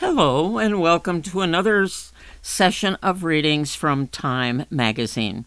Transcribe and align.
Hello, 0.00 0.56
and 0.56 0.80
welcome 0.80 1.20
to 1.20 1.42
another 1.42 1.86
session 2.40 2.96
of 3.02 3.22
readings 3.22 3.74
from 3.74 4.06
Time 4.06 4.64
magazine. 4.70 5.44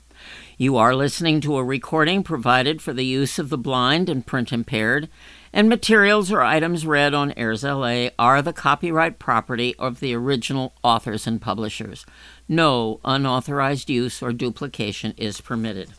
You 0.60 0.78
are 0.78 0.94
listening 0.96 1.42
to 1.42 1.58
a 1.58 1.63
recording 1.63 2.22
provided 2.22 2.79
for 2.79 2.94
the 2.94 3.04
use 3.04 3.39
of 3.39 3.50
the 3.50 3.58
blind 3.58 4.10
and 4.10 4.24
print 4.24 4.54
impaired, 4.54 5.10
and 5.52 5.68
materials 5.68 6.31
or 6.31 6.44
items 6.44 6.86
read 6.86 7.16
on 7.16 7.34
Airs 7.36 7.63
LA 7.63 8.10
are 8.20 8.44
the 8.44 8.54
copyright 8.54 9.18
property 9.18 9.74
of 9.79 9.99
the 9.99 10.13
original 10.13 10.76
authors 10.83 11.26
and 11.26 11.42
publishers. 11.42 12.06
No 12.47 12.99
unauthorized 13.04 13.90
use 13.90 14.22
or 14.22 14.31
duplication 14.31 15.15
is 15.17 15.42
permitted. 15.42 15.90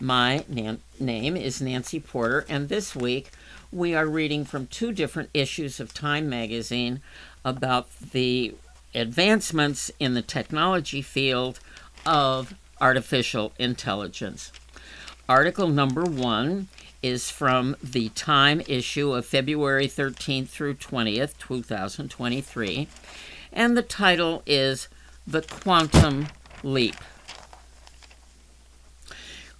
My 0.00 0.44
name 0.48 1.36
is 1.36 1.62
Nancy 1.62 2.00
Porter, 2.00 2.44
and 2.48 2.68
this 2.68 2.96
week 2.96 3.30
we 3.72 3.94
are 3.94 4.06
reading 4.06 4.44
from 4.44 4.66
two 4.66 4.92
different 4.92 5.30
issues 5.32 5.80
of 5.80 5.94
Time 5.94 6.28
magazine 6.28 7.00
about 7.46 7.88
the 8.00 8.52
advancements 8.92 9.90
in 10.00 10.14
the 10.14 10.20
technology 10.20 11.00
field 11.00 11.60
of 12.04 12.54
artificial 12.80 13.52
intelligence. 13.56 14.50
Article 15.28 15.68
number 15.68 16.02
one 16.02 16.66
is 17.02 17.30
from 17.30 17.76
the 17.82 18.08
Time 18.10 18.60
issue 18.66 19.12
of 19.12 19.24
February 19.24 19.86
13th 19.86 20.48
through 20.48 20.74
20th, 20.74 21.38
2023, 21.38 22.88
and 23.52 23.76
the 23.76 23.82
title 23.82 24.42
is 24.44 24.88
The 25.24 25.42
Quantum 25.42 26.26
Leap. 26.64 26.96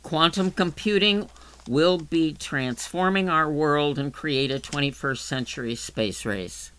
Quantum 0.02 0.50
computing 0.50 1.28
will 1.68 1.98
be 1.98 2.32
transforming 2.32 3.28
our 3.28 3.50
world 3.50 3.96
and 3.96 4.12
create 4.12 4.50
a 4.50 4.58
21st 4.58 5.18
century 5.18 5.74
space 5.76 6.24
race. 6.24 6.72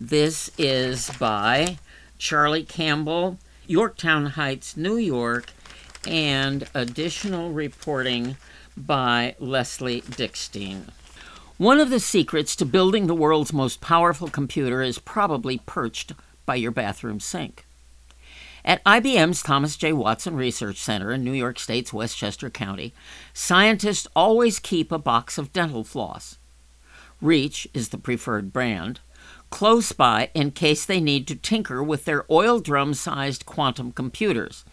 This 0.00 0.48
is 0.56 1.10
by 1.18 1.78
Charlie 2.18 2.62
Campbell, 2.62 3.36
Yorktown 3.66 4.26
Heights, 4.26 4.76
New 4.76 4.96
York, 4.96 5.50
and 6.06 6.68
additional 6.72 7.50
reporting 7.50 8.36
by 8.76 9.34
Leslie 9.40 10.02
Dickstein. 10.02 10.90
One 11.56 11.80
of 11.80 11.90
the 11.90 11.98
secrets 11.98 12.54
to 12.56 12.64
building 12.64 13.08
the 13.08 13.14
world's 13.14 13.52
most 13.52 13.80
powerful 13.80 14.28
computer 14.28 14.82
is 14.82 15.00
probably 15.00 15.58
perched 15.66 16.12
by 16.46 16.54
your 16.54 16.70
bathroom 16.70 17.18
sink. 17.18 17.66
At 18.64 18.84
IBM's 18.84 19.42
Thomas 19.42 19.74
J. 19.76 19.92
Watson 19.92 20.36
Research 20.36 20.76
Center 20.76 21.10
in 21.10 21.24
New 21.24 21.32
York 21.32 21.58
State's 21.58 21.92
Westchester 21.92 22.50
County, 22.50 22.94
scientists 23.34 24.06
always 24.14 24.60
keep 24.60 24.92
a 24.92 24.98
box 24.98 25.38
of 25.38 25.52
dental 25.52 25.82
floss. 25.82 26.38
Reach 27.20 27.66
is 27.74 27.88
the 27.88 27.98
preferred 27.98 28.52
brand, 28.52 29.00
close 29.50 29.92
by 29.92 30.30
in 30.34 30.50
case 30.50 30.84
they 30.84 31.00
need 31.00 31.26
to 31.26 31.34
tinker 31.34 31.82
with 31.82 32.04
their 32.04 32.24
oil 32.30 32.60
drum 32.60 32.94
sized 32.94 33.46
quantum 33.46 33.92
computers, 33.92 34.64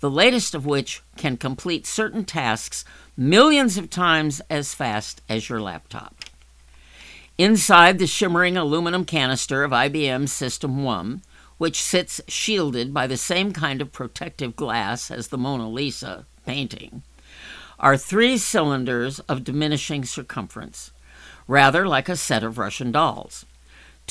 the 0.00 0.10
latest 0.10 0.54
of 0.54 0.66
which 0.66 1.02
can 1.16 1.36
complete 1.36 1.86
certain 1.86 2.24
tasks 2.24 2.84
millions 3.16 3.76
of 3.76 3.90
times 3.90 4.40
as 4.50 4.74
fast 4.74 5.20
as 5.28 5.48
your 5.48 5.60
laptop. 5.60 6.16
Inside 7.38 7.98
the 7.98 8.06
shimmering 8.06 8.56
aluminum 8.56 9.04
canister 9.04 9.64
of 9.64 9.70
IBM 9.70 10.28
System 10.28 10.82
1, 10.84 11.22
which 11.58 11.82
sits 11.82 12.20
shielded 12.28 12.92
by 12.92 13.06
the 13.06 13.16
same 13.16 13.52
kind 13.52 13.80
of 13.80 13.92
protective 13.92 14.56
glass 14.56 15.10
as 15.10 15.28
the 15.28 15.38
Mona 15.38 15.68
Lisa 15.68 16.26
painting, 16.44 17.02
are 17.78 17.96
three 17.96 18.36
cylinders 18.36 19.18
of 19.20 19.44
diminishing 19.44 20.04
circumference, 20.04 20.90
rather 21.46 21.86
like 21.86 22.08
a 22.08 22.16
set 22.16 22.42
of 22.42 22.58
Russian 22.58 22.92
dolls. 22.92 23.46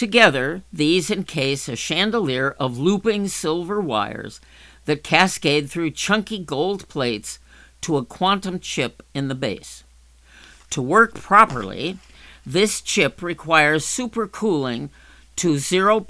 Together, 0.01 0.63
these 0.73 1.11
encase 1.11 1.69
a 1.69 1.75
chandelier 1.75 2.55
of 2.59 2.79
looping 2.79 3.27
silver 3.27 3.79
wires 3.79 4.41
that 4.85 5.03
cascade 5.03 5.69
through 5.69 5.91
chunky 5.91 6.39
gold 6.39 6.89
plates 6.89 7.37
to 7.81 7.97
a 7.97 8.03
quantum 8.03 8.59
chip 8.59 9.03
in 9.13 9.27
the 9.27 9.35
base. 9.35 9.83
To 10.71 10.81
work 10.81 11.13
properly, 11.13 11.99
this 12.43 12.81
chip 12.81 13.21
requires 13.21 13.85
supercooling 13.85 14.89
to 15.35 15.53
0.015 15.53 16.07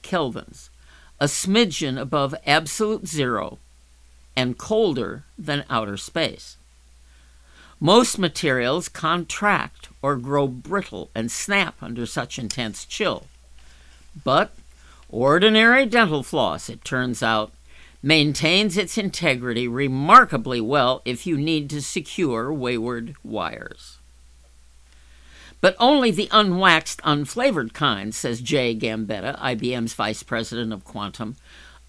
kelvins, 0.00 0.68
a 1.20 1.26
smidgen 1.26 1.96
above 1.96 2.34
absolute 2.44 3.06
zero, 3.06 3.58
and 4.34 4.58
colder 4.58 5.22
than 5.38 5.64
outer 5.70 5.96
space. 5.96 6.56
Most 7.84 8.16
materials 8.16 8.88
contract 8.88 9.88
or 10.02 10.14
grow 10.14 10.46
brittle 10.46 11.10
and 11.16 11.32
snap 11.32 11.74
under 11.82 12.06
such 12.06 12.38
intense 12.38 12.84
chill. 12.84 13.26
But 14.22 14.54
ordinary 15.08 15.86
dental 15.86 16.22
floss, 16.22 16.68
it 16.68 16.84
turns 16.84 17.24
out, 17.24 17.52
maintains 18.00 18.76
its 18.76 18.96
integrity 18.96 19.66
remarkably 19.66 20.60
well 20.60 21.02
if 21.04 21.26
you 21.26 21.36
need 21.36 21.68
to 21.70 21.82
secure 21.82 22.52
wayward 22.52 23.16
wires. 23.24 23.98
But 25.60 25.74
only 25.80 26.12
the 26.12 26.28
unwaxed, 26.30 27.00
unflavored 27.00 27.72
kind, 27.72 28.14
says 28.14 28.40
Jay 28.40 28.76
Gambetta, 28.76 29.36
IBM's 29.40 29.94
vice 29.94 30.22
president 30.22 30.72
of 30.72 30.84
quantum. 30.84 31.34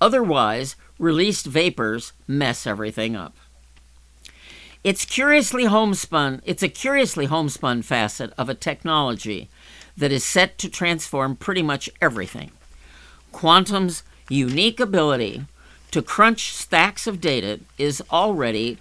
Otherwise, 0.02 0.75
released 0.98 1.46
vapors 1.46 2.14
mess 2.28 2.66
everything 2.66 3.16
up. 3.16 3.36
It's 4.83 5.05
curiously 5.05 5.63
homespun, 5.63 6.41
it's 6.44 6.61
a 6.61 6.67
curiously 6.67 7.25
homespun 7.25 7.83
facet 7.83 8.33
of 8.38 8.49
a 8.49 8.53
technology 8.53 9.49
that 9.95 10.11
is 10.11 10.25
set 10.25 10.57
to 10.57 10.69
transform 10.69 11.38
pretty 11.38 11.63
much 11.63 11.89
everything. 12.01 12.51
Quantum's 13.31 14.03
unique 14.27 14.81
ability 14.81 15.45
to 15.91 16.01
crunch 16.01 16.51
stacks 16.51 17.07
of 17.07 17.21
data 17.21 17.61
is 17.77 18.03
already 18.11 18.77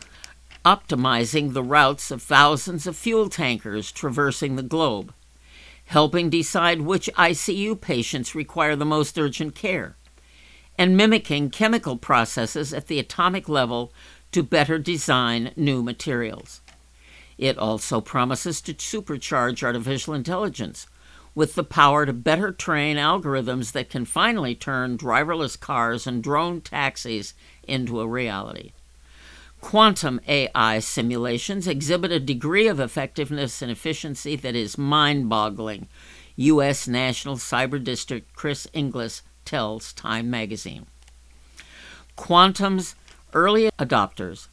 optimizing 0.65 1.53
the 1.53 1.63
routes 1.63 2.11
of 2.11 2.21
thousands 2.21 2.89
of 2.89 2.97
fuel 2.97 3.29
tankers 3.29 3.93
traversing 3.93 4.57
the 4.57 4.63
globe, 4.65 5.15
helping 5.87 6.29
decide 6.29 6.81
which 6.81 7.11
ICU 7.17 7.81
patients 7.81 8.35
require 8.35 8.75
the 8.75 8.85
most 8.85 9.17
urgent 9.17 9.55
care, 9.55 9.95
and 10.77 10.97
mimicking 10.97 11.49
chemical 11.49 11.97
processes 11.97 12.75
at 12.75 12.89
the 12.89 12.99
atomic 12.99 13.49
level 13.49 13.93
to 14.33 14.43
better 14.43 14.79
design 14.79 15.53
new 15.57 15.83
materials. 15.83 16.61
It 17.39 17.59
also 17.59 18.01
promises 18.01 18.61
to 18.63 18.75
supercharge 18.75 19.63
artificial 19.63 20.15
intelligence 20.15 20.87
with 21.35 21.55
the 21.55 21.65
power 21.65 22.05
to 22.05 22.13
better 22.13 22.53
train 22.53 22.97
algorithms 22.97 23.73
that 23.73 23.89
can 23.89 24.05
finally 24.05 24.55
turn 24.55 24.99
driverless 24.99 25.59
cars 25.59 26.07
and 26.07 26.23
drone 26.23 26.61
taxis 26.61 27.35
into 27.63 28.01
a 28.01 28.07
reality. 28.07 28.73
Quantum 29.61 30.21
AI 30.27 30.81
simulations 30.81 31.69
exhibit 31.69 32.11
a 32.11 32.21
degree 32.21 32.67
of 32.67 32.81
effectiveness 32.81 33.63
and 33.63 33.71
efficiency 33.71 34.37
that 34.37 34.57
is 34.57 34.77
mind 34.77 35.29
boggling, 35.29 35.89
U.S. 36.37 36.89
National 36.89 37.37
Cyber 37.37 37.83
District 37.83 38.35
Chris 38.35 38.67
Inglis 38.73 39.23
tells 39.45 39.93
Time 39.93 40.29
magazine. 40.29 40.87
Quantum's 42.17 42.95
early 43.33 43.71
adopters 43.79 44.49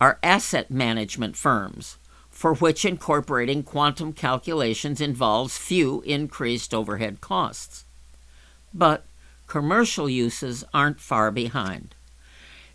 are 0.00 0.18
asset 0.22 0.70
management 0.70 1.36
firms, 1.36 1.96
for 2.30 2.54
which 2.54 2.84
incorporating 2.84 3.62
quantum 3.62 4.12
calculations 4.12 5.00
involves 5.00 5.58
few 5.58 6.02
increased 6.02 6.72
overhead 6.72 7.20
costs. 7.20 7.84
But 8.72 9.04
commercial 9.46 10.08
uses 10.08 10.64
aren't 10.72 11.00
far 11.00 11.30
behind. 11.30 11.94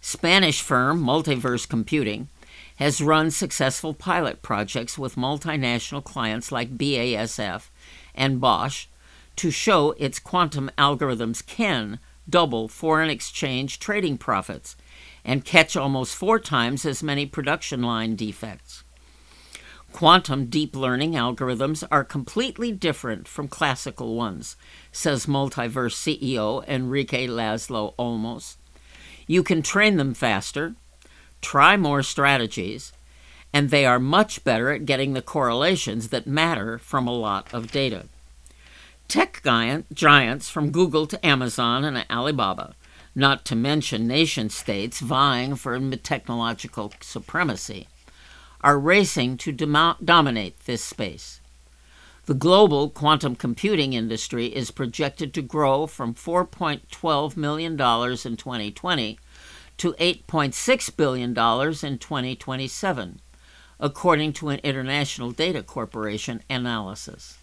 Spanish 0.02 0.62
firm 0.62 1.02
Multiverse 1.02 1.68
Computing 1.68 2.28
has 2.76 3.02
run 3.02 3.32
successful 3.32 3.94
pilot 3.94 4.42
projects 4.42 4.98
with 4.98 5.16
multinational 5.16 6.04
clients 6.04 6.52
like 6.52 6.78
BASF 6.78 7.70
and 8.14 8.42
Bosch 8.42 8.88
to 9.36 9.52
show 9.52 9.92
its 9.92 10.20
quantum 10.20 10.70
algorithms 10.78 11.46
can 11.46 12.00
double 12.30 12.68
foreign 12.68 13.10
exchange 13.10 13.80
trading 13.80 14.18
profits 14.18 14.76
and 15.26 15.46
catch 15.46 15.76
almost 15.76 16.16
four 16.16 16.40
times 16.40 16.86
as 16.86 17.04
many 17.04 17.26
production 17.26 17.82
line 17.82 18.16
defects. 18.16 18.84
Quantum 19.94 20.48
deep 20.48 20.76
learning 20.76 21.14
algorithms 21.14 21.84
are 21.92 22.04
completely 22.04 22.72
different 22.72 23.28
from 23.28 23.48
classical 23.48 24.16
ones, 24.16 24.56
says 24.92 25.28
Multiverse 25.28 25.94
CEO 25.94 26.68
Enrique 26.68 27.28
Lizaso 27.28 27.94
Olmos. 27.98 28.56
You 29.28 29.44
can 29.44 29.62
train 29.62 29.98
them 29.98 30.16
faster, 30.16 30.74
try 31.42 31.78
more 31.78 32.02
strategies, 32.02 32.92
and 33.54 33.70
they 33.70 33.86
are 33.86 34.00
much 34.00 34.44
better 34.44 34.72
at 34.72 34.86
getting 34.86 35.14
the 35.14 35.22
correlations 35.22 36.10
that 36.10 36.26
matter 36.26 36.80
from 36.80 37.08
a 37.08 37.14
lot 37.14 37.54
of 37.54 37.72
data. 37.72 38.08
Tech 39.08 39.44
giants 39.94 40.50
from 40.50 40.72
Google 40.72 41.06
to 41.06 41.24
Amazon 41.24 41.84
and 41.84 42.04
Alibaba, 42.10 42.74
not 43.16 43.46
to 43.46 43.56
mention 43.56 44.08
nation 44.08 44.50
states 44.50 45.00
vying 45.00 45.56
for 45.56 45.80
technological 45.98 46.94
supremacy, 47.02 47.88
are 48.62 48.80
racing 48.80 49.38
to 49.38 49.52
dom- 49.52 49.98
dominate 50.04 50.60
this 50.66 50.84
space. 50.84 51.42
The 52.26 52.34
global 52.34 52.90
quantum 52.90 53.36
computing 53.36 53.92
industry 53.92 54.46
is 54.46 54.72
projected 54.72 55.34
to 55.34 55.42
grow 55.42 55.88
from 55.88 56.16
$4.12 56.16 57.36
million 57.36 57.74
in 57.74 57.78
2020 57.78 59.20
to 59.78 59.94
$8.6 59.94 60.96
billion 60.96 61.30
in 61.32 61.98
2027, 61.98 63.20
according 63.80 64.34
to 64.34 64.50
an 64.50 64.60
International 64.64 65.32
Data 65.32 65.62
Corporation 65.62 66.42
analysis. 66.50 67.38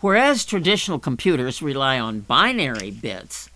Whereas 0.00 0.44
traditional 0.44 0.98
computers 0.98 1.62
rely 1.62 2.00
on 2.00 2.20
binary 2.20 2.90
bits, 2.90 3.50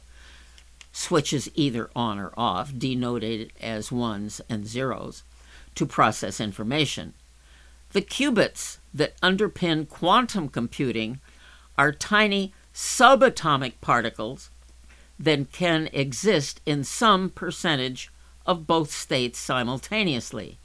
switches 0.93 1.49
either 1.55 1.91
on 1.95 2.19
or 2.19 2.33
off, 2.37 2.73
denoted 2.77 3.53
as 3.61 3.93
ones 3.93 4.41
and 4.49 4.67
zeros, 4.67 5.23
to 5.75 5.87
process 5.87 6.41
information, 6.41 7.15
the 7.93 8.03
qubits 8.03 8.79
that 8.95 9.21
underpin 9.21 9.89
quantum 9.89 10.49
computing 10.49 11.21
are 11.77 11.93
tiny 11.93 12.53
subatomic 12.75 13.73
particles 13.81 14.51
that 15.19 15.53
can 15.53 15.89
exist 15.93 16.61
in 16.65 16.85
some 16.85 17.31
percentage 17.31 18.11
of 18.47 18.67
both 18.67 18.91
states 18.91 19.39
simultaneously, 19.39 20.59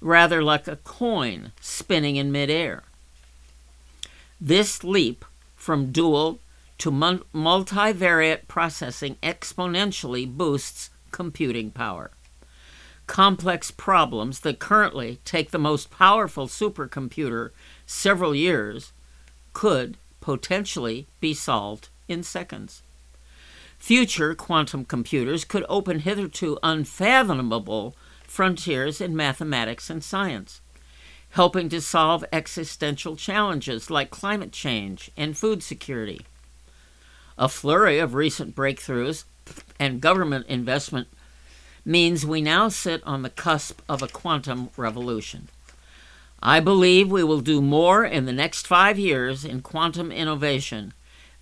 rather 0.00 0.42
like 0.42 0.68
a 0.68 0.76
coin 0.76 1.52
spinning 1.60 2.16
in 2.16 2.30
midair. 2.30 2.82
This 4.40 4.84
leap 4.84 5.24
from 5.56 5.90
dual 5.90 6.38
to 6.78 6.90
multivariate 6.90 8.48
processing 8.48 9.16
exponentially 9.22 10.30
boosts 10.30 10.90
computing 11.10 11.70
power. 11.70 12.10
Complex 13.06 13.70
problems 13.70 14.40
that 14.40 14.58
currently 14.58 15.18
take 15.24 15.50
the 15.50 15.58
most 15.58 15.90
powerful 15.90 16.46
supercomputer 16.46 17.50
several 17.86 18.34
years 18.34 18.92
could 19.52 19.96
potentially 20.20 21.06
be 21.20 21.32
solved 21.34 21.88
in 22.06 22.22
seconds. 22.22 22.82
Future 23.78 24.34
quantum 24.34 24.84
computers 24.84 25.44
could 25.44 25.64
open 25.68 26.00
hitherto 26.00 26.58
unfathomable 26.62 27.96
frontiers 28.24 29.00
in 29.00 29.16
mathematics 29.16 29.88
and 29.88 30.04
science 30.04 30.60
helping 31.30 31.68
to 31.68 31.80
solve 31.80 32.24
existential 32.32 33.16
challenges 33.16 33.90
like 33.90 34.10
climate 34.10 34.52
change 34.52 35.10
and 35.16 35.36
food 35.36 35.62
security. 35.62 36.20
A 37.38 37.48
flurry 37.48 38.00
of 38.00 38.14
recent 38.14 38.56
breakthroughs 38.56 39.22
and 39.78 40.00
government 40.00 40.46
investment 40.48 41.06
means 41.84 42.26
we 42.26 42.42
now 42.42 42.68
sit 42.68 43.00
on 43.06 43.22
the 43.22 43.30
cusp 43.30 43.80
of 43.88 44.02
a 44.02 44.08
quantum 44.08 44.70
revolution. 44.76 45.48
I 46.42 46.58
believe 46.58 47.10
we 47.10 47.22
will 47.22 47.40
do 47.40 47.62
more 47.62 48.04
in 48.04 48.26
the 48.26 48.32
next 48.32 48.66
five 48.66 48.98
years 48.98 49.44
in 49.44 49.62
quantum 49.62 50.10
innovation 50.10 50.92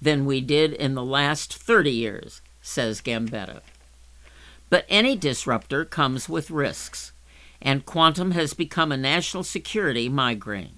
than 0.01 0.27
we 0.27 0.43
did 0.43 0.75
in 0.75 0.95
the 0.95 1.05
last 1.05 1.55
30 1.55 1.91
years, 1.91 2.43
says 2.61 3.01
Gambetta. 3.01 3.63
But 4.69 4.85
any 4.91 5.17
disruptor 5.17 5.87
comes 5.87 6.29
with 6.29 6.51
risks 6.51 7.13
and 7.63 7.87
quantum 7.87 8.33
has 8.33 8.53
become 8.53 8.93
a 8.93 8.99
national 8.99 9.45
security 9.45 10.11
migraine. 10.11 10.76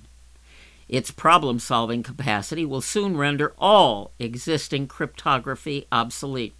Its 0.89 1.11
problem 1.11 1.59
solving 1.59 2.03
capacity 2.03 2.65
will 2.65 2.81
soon 2.81 3.17
render 3.17 3.55
all 3.59 4.13
existing 4.19 4.87
cryptography 4.87 5.87
obsolete, 5.93 6.55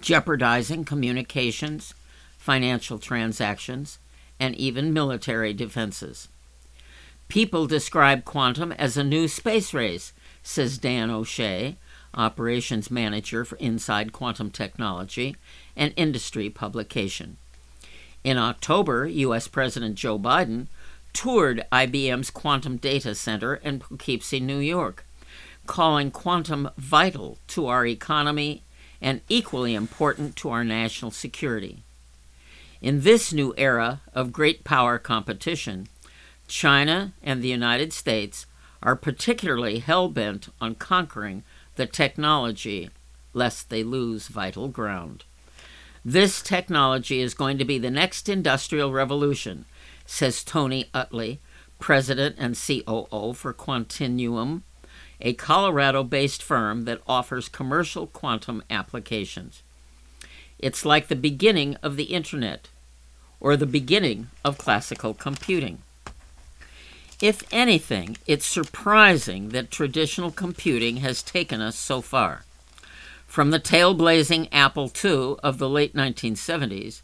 jeopardizing 0.00 0.84
communications, 0.84 1.94
financial 2.38 2.98
transactions, 2.98 3.98
and 4.40 4.54
even 4.54 4.92
military 4.92 5.52
defenses. 5.52 6.28
People 7.28 7.66
describe 7.66 8.24
quantum 8.24 8.72
as 8.72 8.96
a 8.96 9.04
new 9.04 9.28
space 9.28 9.74
race, 9.74 10.12
says 10.42 10.78
Dan 10.78 11.10
O'Shea, 11.10 11.76
operations 12.14 12.90
manager 12.90 13.44
for 13.44 13.56
Inside 13.56 14.12
Quantum 14.12 14.50
Technology, 14.50 15.36
an 15.76 15.90
industry 15.96 16.48
publication. 16.48 17.36
In 18.24 18.38
October, 18.38 19.06
U.S. 19.06 19.48
President 19.48 19.96
Joe 19.96 20.18
Biden 20.18 20.68
toured 21.16 21.64
IBM's 21.72 22.28
Quantum 22.28 22.76
Data 22.76 23.14
Center 23.14 23.54
in 23.54 23.78
Poughkeepsie, 23.78 24.38
New 24.38 24.58
York, 24.58 25.06
calling 25.64 26.10
quantum 26.10 26.68
vital 26.76 27.38
to 27.48 27.68
our 27.68 27.86
economy 27.86 28.62
and 29.00 29.22
equally 29.26 29.74
important 29.74 30.36
to 30.36 30.50
our 30.50 30.62
national 30.62 31.10
security. 31.10 31.78
In 32.82 33.00
this 33.00 33.32
new 33.32 33.54
era 33.56 34.02
of 34.12 34.30
great 34.30 34.62
power 34.62 34.98
competition, 34.98 35.88
China 36.48 37.12
and 37.22 37.42
the 37.42 37.48
United 37.48 37.94
States 37.94 38.44
are 38.82 38.94
particularly 38.94 39.78
hell 39.78 40.10
bent 40.10 40.50
on 40.60 40.74
conquering 40.74 41.44
the 41.76 41.86
technology 41.86 42.90
lest 43.32 43.70
they 43.70 43.82
lose 43.82 44.28
vital 44.28 44.68
ground. 44.68 45.24
This 46.04 46.42
technology 46.42 47.22
is 47.22 47.32
going 47.32 47.56
to 47.56 47.64
be 47.64 47.78
the 47.78 47.90
next 47.90 48.28
industrial 48.28 48.92
revolution, 48.92 49.64
says 50.06 50.42
Tony 50.44 50.86
Uttley, 50.94 51.38
president 51.78 52.36
and 52.38 52.54
COO 52.56 53.34
for 53.34 53.52
Quantinuum, 53.52 54.62
a 55.20 55.34
Colorado 55.34 56.02
based 56.02 56.42
firm 56.42 56.84
that 56.84 57.02
offers 57.06 57.48
commercial 57.48 58.06
quantum 58.06 58.62
applications. 58.70 59.62
It's 60.58 60.84
like 60.84 61.08
the 61.08 61.16
beginning 61.16 61.76
of 61.82 61.96
the 61.96 62.04
Internet, 62.04 62.68
or 63.40 63.56
the 63.56 63.66
beginning 63.66 64.28
of 64.44 64.58
classical 64.58 65.12
computing. 65.12 65.78
If 67.20 67.42
anything, 67.50 68.18
it's 68.26 68.46
surprising 68.46 69.50
that 69.50 69.70
traditional 69.70 70.30
computing 70.30 70.98
has 70.98 71.22
taken 71.22 71.60
us 71.60 71.76
so 71.76 72.00
far. 72.00 72.44
From 73.26 73.50
the 73.50 73.58
tail-blazing 73.58 74.48
Apple 74.52 74.90
II 75.04 75.36
of 75.42 75.58
the 75.58 75.68
late 75.68 75.94
1970s 75.94 77.02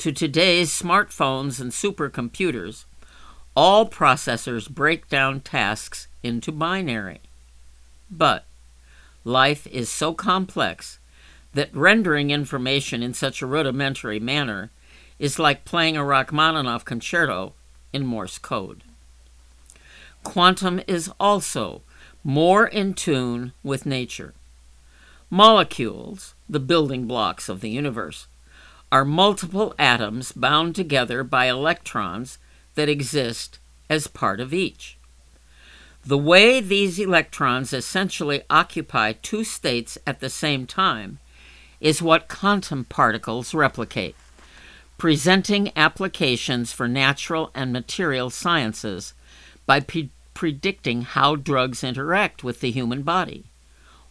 to 0.00 0.12
today's 0.12 0.70
smartphones 0.70 1.60
and 1.60 1.72
supercomputers, 1.72 2.86
all 3.54 3.86
processors 3.86 4.68
break 4.68 5.08
down 5.10 5.40
tasks 5.40 6.08
into 6.22 6.50
binary. 6.50 7.20
But 8.10 8.46
life 9.24 9.66
is 9.66 9.90
so 9.90 10.14
complex 10.14 10.98
that 11.52 11.74
rendering 11.76 12.30
information 12.30 13.02
in 13.02 13.12
such 13.12 13.42
a 13.42 13.46
rudimentary 13.46 14.18
manner 14.18 14.70
is 15.18 15.38
like 15.38 15.66
playing 15.66 15.98
a 15.98 16.04
Rachmaninoff 16.04 16.86
concerto 16.86 17.52
in 17.92 18.06
Morse 18.06 18.38
code. 18.38 18.82
Quantum 20.24 20.80
is 20.86 21.10
also 21.20 21.82
more 22.24 22.66
in 22.66 22.94
tune 22.94 23.52
with 23.62 23.84
nature. 23.84 24.32
Molecules, 25.28 26.34
the 26.48 26.58
building 26.58 27.04
blocks 27.06 27.50
of 27.50 27.60
the 27.60 27.68
universe, 27.68 28.28
are 28.92 29.04
multiple 29.04 29.74
atoms 29.78 30.32
bound 30.32 30.74
together 30.74 31.22
by 31.22 31.46
electrons 31.46 32.38
that 32.74 32.88
exist 32.88 33.58
as 33.88 34.06
part 34.06 34.40
of 34.40 34.52
each. 34.52 34.96
The 36.04 36.18
way 36.18 36.60
these 36.60 36.98
electrons 36.98 37.72
essentially 37.72 38.42
occupy 38.48 39.12
two 39.12 39.44
states 39.44 39.98
at 40.06 40.20
the 40.20 40.30
same 40.30 40.66
time 40.66 41.18
is 41.80 42.02
what 42.02 42.28
quantum 42.28 42.84
particles 42.84 43.54
replicate, 43.54 44.16
presenting 44.98 45.72
applications 45.76 46.72
for 46.72 46.88
natural 46.88 47.50
and 47.54 47.72
material 47.72 48.30
sciences 48.30 49.14
by 49.66 49.80
pre- 49.80 50.10
predicting 50.34 51.02
how 51.02 51.36
drugs 51.36 51.84
interact 51.84 52.42
with 52.42 52.60
the 52.60 52.70
human 52.70 53.02
body 53.02 53.44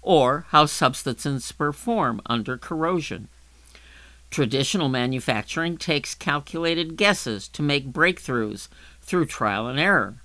or 0.01 0.45
how 0.50 0.65
substances 0.65 1.51
perform 1.51 2.21
under 2.27 2.57
corrosion. 2.57 3.27
Traditional 4.29 4.89
manufacturing 4.89 5.77
takes 5.77 6.13
calculated 6.13 6.98
guesses 6.98 7.48
to 7.50 7.62
make 7.62 7.91
breakthroughs 7.91 8.67
through 9.01 9.25
trial 9.25 9.67
and 9.67 9.79
error. 9.79 10.21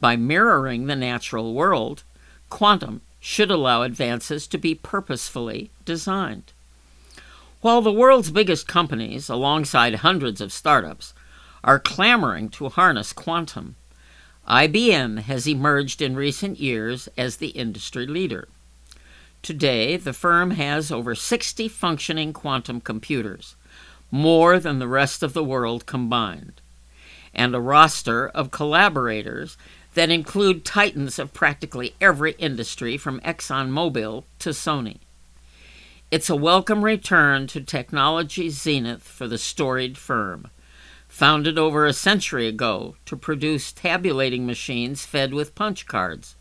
By 0.00 0.16
mirroring 0.16 0.86
the 0.86 0.96
natural 0.96 1.54
world, 1.54 2.02
quantum 2.48 3.02
should 3.20 3.50
allow 3.50 3.82
advances 3.82 4.46
to 4.48 4.58
be 4.58 4.74
purposefully 4.74 5.70
designed. 5.84 6.52
While 7.60 7.82
the 7.82 7.92
world's 7.92 8.30
biggest 8.30 8.66
companies, 8.66 9.28
alongside 9.28 9.96
hundreds 9.96 10.40
of 10.40 10.52
startups, 10.52 11.12
are 11.62 11.78
clamoring 11.78 12.48
to 12.50 12.70
harness 12.70 13.12
quantum, 13.12 13.76
IBM 14.48 15.20
has 15.20 15.46
emerged 15.46 16.00
in 16.00 16.16
recent 16.16 16.58
years 16.58 17.08
as 17.16 17.36
the 17.36 17.48
industry 17.48 18.06
leader. 18.06 18.48
Today, 19.42 19.96
the 19.96 20.12
firm 20.12 20.52
has 20.52 20.92
over 20.92 21.14
60 21.14 21.66
functioning 21.68 22.34
quantum 22.34 22.78
computers, 22.80 23.56
more 24.10 24.58
than 24.58 24.78
the 24.78 24.88
rest 24.88 25.22
of 25.22 25.32
the 25.32 25.42
world 25.42 25.86
combined, 25.86 26.60
and 27.34 27.54
a 27.54 27.60
roster 27.60 28.28
of 28.28 28.50
collaborators 28.50 29.56
that 29.94 30.10
include 30.10 30.64
titans 30.64 31.18
of 31.18 31.32
practically 31.32 31.94
every 32.02 32.32
industry 32.32 32.98
from 32.98 33.18
ExxonMobil 33.20 34.24
to 34.40 34.50
Sony. 34.50 34.98
It's 36.10 36.28
a 36.28 36.36
welcome 36.36 36.84
return 36.84 37.46
to 37.48 37.62
technology 37.62 38.50
zenith 38.50 39.02
for 39.02 39.26
the 39.26 39.38
storied 39.38 39.96
firm, 39.96 40.48
founded 41.08 41.58
over 41.58 41.86
a 41.86 41.94
century 41.94 42.46
ago 42.46 42.96
to 43.06 43.16
produce 43.16 43.72
tabulating 43.72 44.44
machines 44.44 45.06
fed 45.06 45.32
with 45.32 45.54
punch 45.54 45.86
cards. 45.86 46.36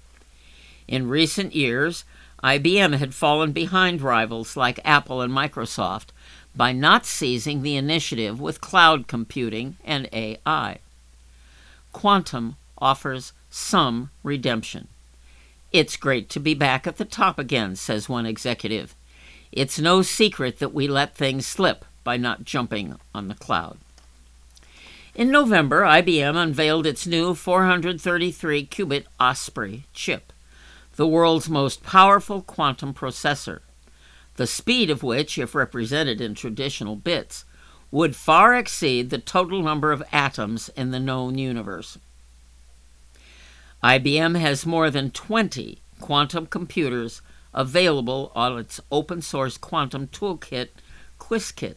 In 0.88 1.08
recent 1.08 1.56
years, 1.56 2.03
IBM 2.43 2.98
had 2.98 3.13
fallen 3.13 3.51
behind 3.51 4.01
rivals 4.01 4.55
like 4.55 4.79
Apple 4.86 5.22
and 5.22 5.34
Microsoft 5.34 6.08
by 6.55 6.72
not 6.72 7.05
seizing 7.05 7.62
the 7.62 7.75
initiative 7.75 8.39
with 8.39 8.62
cloud 8.62 9.08
computing 9.08 9.77
and 9.84 10.08
AI. 10.13 10.79
Quantum 11.91 12.55
offers 12.77 13.34
some 13.50 14.10
redemption. 14.24 14.88
It's 15.72 15.98
great 15.98 16.29
to 16.29 16.39
be 16.39 16.53
back 16.53 16.88
at 16.88 16.98
the 16.98 17.05
top 17.05 17.38
again, 17.38 17.75
says 17.75 18.10
one 18.10 18.25
executive. 18.25 18.96
It's 19.51 19.79
no 19.79 20.01
secret 20.01 20.60
that 20.60 20.74
we 20.74 20.88
let 20.88 21.15
things 21.15 21.46
slip 21.46 21.86
by 22.03 22.17
not 22.17 22.46
jumping 22.46 22.96
on 23.13 23.27
the 23.27 23.36
cloud. 23.36 23.77
In 25.15 25.31
November, 25.31 25.81
IBM 25.81 26.36
unveiled 26.36 26.88
its 26.88 27.05
new 27.05 27.36
433 27.36 28.65
qubit 28.67 29.05
Osprey 29.19 29.84
chip, 29.93 30.28
the 31.00 31.08
world's 31.08 31.50
most 31.50 31.82
powerful 31.82 32.41
quantum 32.41 32.94
processor, 32.94 33.62
the 34.36 34.46
speed 34.46 34.89
of 34.89 35.01
which, 35.01 35.38
if 35.38 35.56
represented 35.56 36.20
in 36.20 36.36
traditional 36.36 36.98
bits, 36.98 37.46
would 37.89 38.18
far 38.18 38.53
exceed 38.53 39.10
the 39.10 39.18
total 39.18 39.62
number 39.62 39.94
of 39.94 40.03
atoms 40.12 40.68
in 40.75 40.91
the 40.91 41.00
known 41.00 41.38
universe. 41.38 41.98
IBM 43.82 44.38
has 44.38 44.65
more 44.65 44.89
than 44.89 45.10
20 45.10 45.79
quantum 46.01 46.46
computers 46.46 47.22
available 47.53 48.34
on 48.36 48.60
its 48.60 48.82
open 48.91 49.22
source 49.22 49.58
quantum 49.58 50.06
toolkit, 50.08 50.68
Qiskit, 51.18 51.75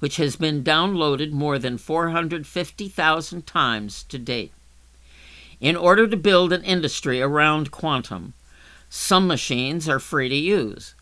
which 0.00 0.16
has 0.16 0.34
been 0.34 0.64
downloaded 0.64 1.30
more 1.30 1.60
than 1.60 1.78
450,000 1.78 3.46
times 3.46 4.02
to 4.02 4.18
date. 4.18 4.50
In 5.64 5.74
order 5.76 6.06
to 6.06 6.16
build 6.18 6.52
an 6.52 6.62
industry 6.62 7.22
around 7.22 7.70
quantum, 7.70 8.34
some 8.90 9.26
machines 9.26 9.88
are 9.88 9.98
free 9.98 10.28
to 10.28 10.34
use, 10.34 10.94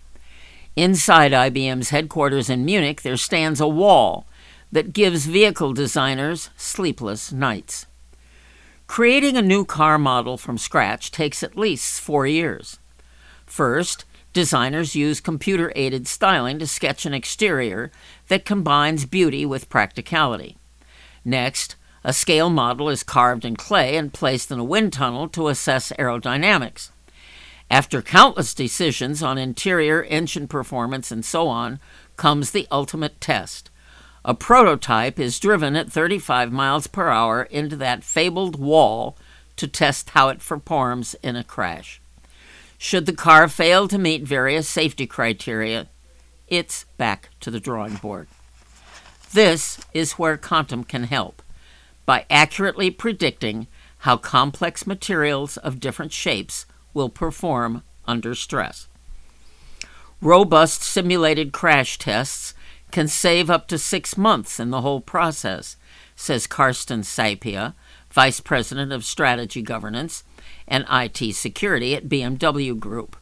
Inside 0.80 1.34
IBM's 1.34 1.90
headquarters 1.90 2.50
in 2.50 2.64
Munich, 2.64 3.02
there 3.02 3.18
stands 3.18 3.60
a 3.60 3.68
wall 3.68 4.26
that 4.72 4.94
gives 4.94 5.26
vehicle 5.26 5.74
designers 5.74 6.52
sleepless 6.56 7.34
nights. 7.34 7.86
Creating 8.88 9.36
a 9.36 9.42
new 9.42 9.66
car 9.66 9.98
model 9.98 10.38
from 10.38 10.58
scratch 10.58 11.12
takes 11.12 11.44
at 11.44 11.58
least 11.58 12.00
four 12.00 12.26
years. 12.26 12.80
First, 13.46 14.06
Designers 14.32 14.96
use 14.96 15.20
computer 15.20 15.74
aided 15.76 16.08
styling 16.08 16.60
to 16.60 16.68
sketch 16.68 17.06
an 17.06 17.14
exterior 17.14 17.92
that 18.30 18.46
combines 18.46 19.06
beauty 19.06 19.46
with 19.46 19.68
practicality. 19.68 20.56
Next, 21.26 21.76
a 22.06 22.14
scale 22.14 22.50
model 22.50 22.88
is 22.88 23.04
carved 23.04 23.44
in 23.44 23.58
clay 23.58 23.98
and 23.98 24.14
placed 24.14 24.50
in 24.50 24.60
a 24.60 24.64
wind 24.64 24.94
tunnel 24.94 25.28
to 25.30 25.50
assess 25.50 25.92
aerodynamics. 26.00 26.92
After 27.70 28.02
countless 28.02 28.56
decisions 28.56 29.22
on 29.22 29.38
interior, 29.38 30.04
engine 30.04 30.48
performance, 30.48 31.12
and 31.12 31.24
so 31.24 31.48
on, 31.48 31.80
comes 32.18 32.52
the 32.52 32.68
ultimate 32.72 33.22
test. 33.22 33.70
A 34.26 34.34
prototype 34.34 35.20
is 35.20 35.40
driven 35.40 35.76
at 35.76 35.92
35 35.92 36.52
miles 36.52 36.88
per 36.88 37.10
hour 37.10 37.44
into 37.44 37.76
that 37.76 38.04
fabled 38.04 38.60
wall 38.60 39.18
to 39.56 39.68
test 39.68 40.12
how 40.12 40.30
it 40.30 40.40
performs 40.40 41.16
in 41.22 41.36
a 41.36 41.44
crash. 41.44 42.02
Should 42.78 43.06
the 43.06 43.14
car 43.14 43.48
fail 43.48 43.88
to 43.88 43.98
meet 43.98 44.24
various 44.24 44.68
safety 44.68 45.06
criteria, 45.06 45.88
it's 46.48 46.86
back 46.98 47.30
to 47.42 47.52
the 47.52 47.60
drawing 47.60 47.96
board. 47.96 48.28
This 49.32 49.80
is 49.94 50.14
where 50.14 50.38
quantum 50.38 50.84
can 50.84 51.04
help 51.04 51.44
by 52.06 52.26
accurately 52.30 52.90
predicting 52.90 53.68
how 54.00 54.18
complex 54.18 54.88
materials 54.88 55.58
of 55.58 55.80
different 55.80 56.12
shapes 56.12 56.66
will 57.00 57.08
perform 57.08 57.82
under 58.06 58.36
stress. 58.36 58.90
Robust 60.20 60.84
simulated 60.84 61.54
crash 61.54 61.98
tests 61.98 62.54
can 62.92 63.08
save 63.08 63.50
up 63.50 63.70
to 63.70 63.78
six 63.78 64.18
months 64.18 64.60
in 64.60 64.70
the 64.70 64.82
whole 64.82 65.00
process, 65.00 65.78
says 66.14 66.46
Karsten 66.46 67.04
Sapia, 67.04 67.74
Vice 68.12 68.42
President 68.42 68.92
of 68.92 69.06
Strategy 69.06 69.62
Governance 69.62 70.26
and 70.68 70.84
IT 70.92 71.34
security 71.36 71.96
at 71.96 72.10
BMW 72.10 72.78
Group, 72.78 73.16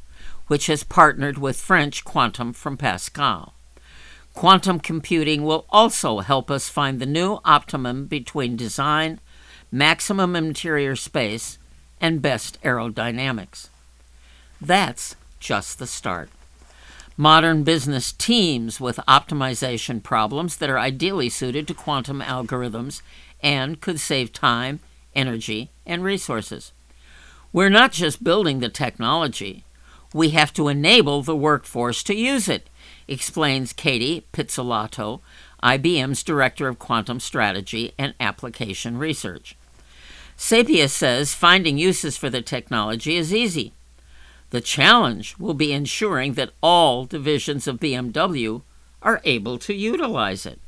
which 0.47 0.65
has 0.65 0.83
partnered 0.83 1.37
with 1.37 1.61
French 1.61 2.03
Quantum 2.03 2.53
from 2.53 2.77
Pasqal. 2.77 3.51
Quantum 4.33 4.79
computing 4.79 5.43
will 5.43 5.67
also 5.69 6.21
help 6.21 6.49
us 6.49 6.67
find 6.67 6.99
the 6.99 7.05
new 7.05 7.37
optimum 7.45 8.07
between 8.07 8.55
design, 8.55 9.19
maximum 9.71 10.35
interior 10.35 10.95
space, 10.95 11.59
and 11.99 12.21
best 12.21 12.61
aerodynamics. 12.61 13.69
That's 14.61 15.15
just 15.39 15.79
the 15.79 15.87
start. 15.87 16.29
Modern 17.15 17.63
business 17.63 18.11
teams 18.11 18.79
with 18.79 18.97
optimization 19.07 20.03
problems 20.03 20.57
that 20.57 20.69
are 20.69 20.79
ideally 20.79 21.29
suited 21.29 21.67
to 21.67 21.73
quantum 21.73 22.21
algorithms 22.21 23.01
and 23.41 23.81
could 23.81 23.99
save 23.99 24.31
time, 24.33 24.79
energy, 25.15 25.69
and 25.85 26.03
resources. 26.03 26.71
We're 27.51 27.69
not 27.69 27.91
just 27.91 28.23
building 28.23 28.59
the 28.59 28.69
technology, 28.69 29.63
we 30.13 30.29
have 30.29 30.53
to 30.53 30.67
enable 30.67 31.21
the 31.21 31.35
workforce 31.35 32.03
to 32.03 32.15
use 32.15 32.47
it, 32.47 32.69
explains 33.07 33.73
Katie 33.73 34.25
Pizzolato, 34.31 35.21
IBM's 35.63 36.23
Director 36.23 36.67
of 36.67 36.79
Quantum 36.79 37.19
Strategy 37.19 37.93
and 37.97 38.13
Application 38.19 38.97
Research. 38.97 39.55
Sapia 40.37 40.89
says 40.89 41.33
finding 41.33 41.77
uses 41.77 42.15
for 42.15 42.29
the 42.29 42.41
technology 42.41 43.15
is 43.15 43.33
easy. 43.33 43.73
The 44.51 44.61
challenge 44.61 45.35
will 45.37 45.55
be 45.55 45.73
ensuring 45.73 46.33
that 46.33 46.53
all 46.61 47.05
divisions 47.05 47.67
of 47.67 47.79
BMW 47.79 48.61
are 49.01 49.21
able 49.23 49.57
to 49.59 49.73
utilize 49.73 50.45
it. 50.45 50.59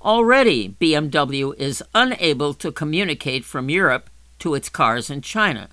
Already, 0.00 0.74
BMW 0.80 1.54
is 1.56 1.82
unable 1.94 2.54
to 2.54 2.72
communicate 2.72 3.44
from 3.44 3.68
Europe 3.68 4.10
to 4.40 4.54
its 4.54 4.68
cars 4.68 5.10
in 5.10 5.20
China 5.20 5.68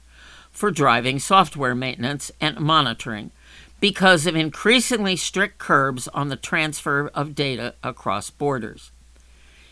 for 0.51 0.69
driving 0.69 1.17
software 1.17 1.73
maintenance 1.73 2.31
and 2.39 2.59
monitoring 2.59 3.31
because 3.79 4.27
of 4.27 4.35
increasingly 4.35 5.15
strict 5.15 5.57
curbs 5.57 6.07
on 6.09 6.27
the 6.27 6.35
transfer 6.35 7.07
of 7.15 7.33
data 7.33 7.73
across 7.81 8.29
borders. 8.29 8.91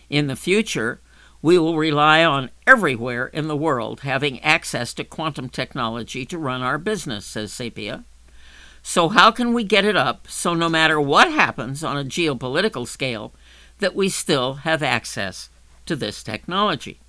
In 0.09 0.27
the 0.27 0.35
future, 0.35 1.01
we 1.47 1.57
will 1.57 1.77
rely 1.77 2.25
on 2.25 2.49
everywhere 2.67 3.27
in 3.27 3.47
the 3.47 3.55
world 3.55 4.01
having 4.01 4.37
access 4.41 4.93
to 4.93 5.01
quantum 5.01 5.47
technology 5.47 6.25
to 6.25 6.37
run 6.37 6.61
our 6.61 6.77
business, 6.77 7.25
says 7.25 7.53
Sapia. 7.53 8.03
So, 8.83 9.07
how 9.07 9.31
can 9.31 9.53
we 9.53 9.63
get 9.63 9.85
it 9.85 9.95
up 9.95 10.27
so 10.27 10.53
no 10.53 10.67
matter 10.67 10.99
what 10.99 11.31
happens 11.31 11.85
on 11.85 11.95
a 11.95 12.03
geopolitical 12.03 12.85
scale, 12.85 13.31
that 13.79 13.95
we 13.95 14.09
still 14.09 14.55
have 14.65 14.83
access 14.83 15.47
to 15.85 15.95
this 15.95 16.21
technology? 16.21 16.99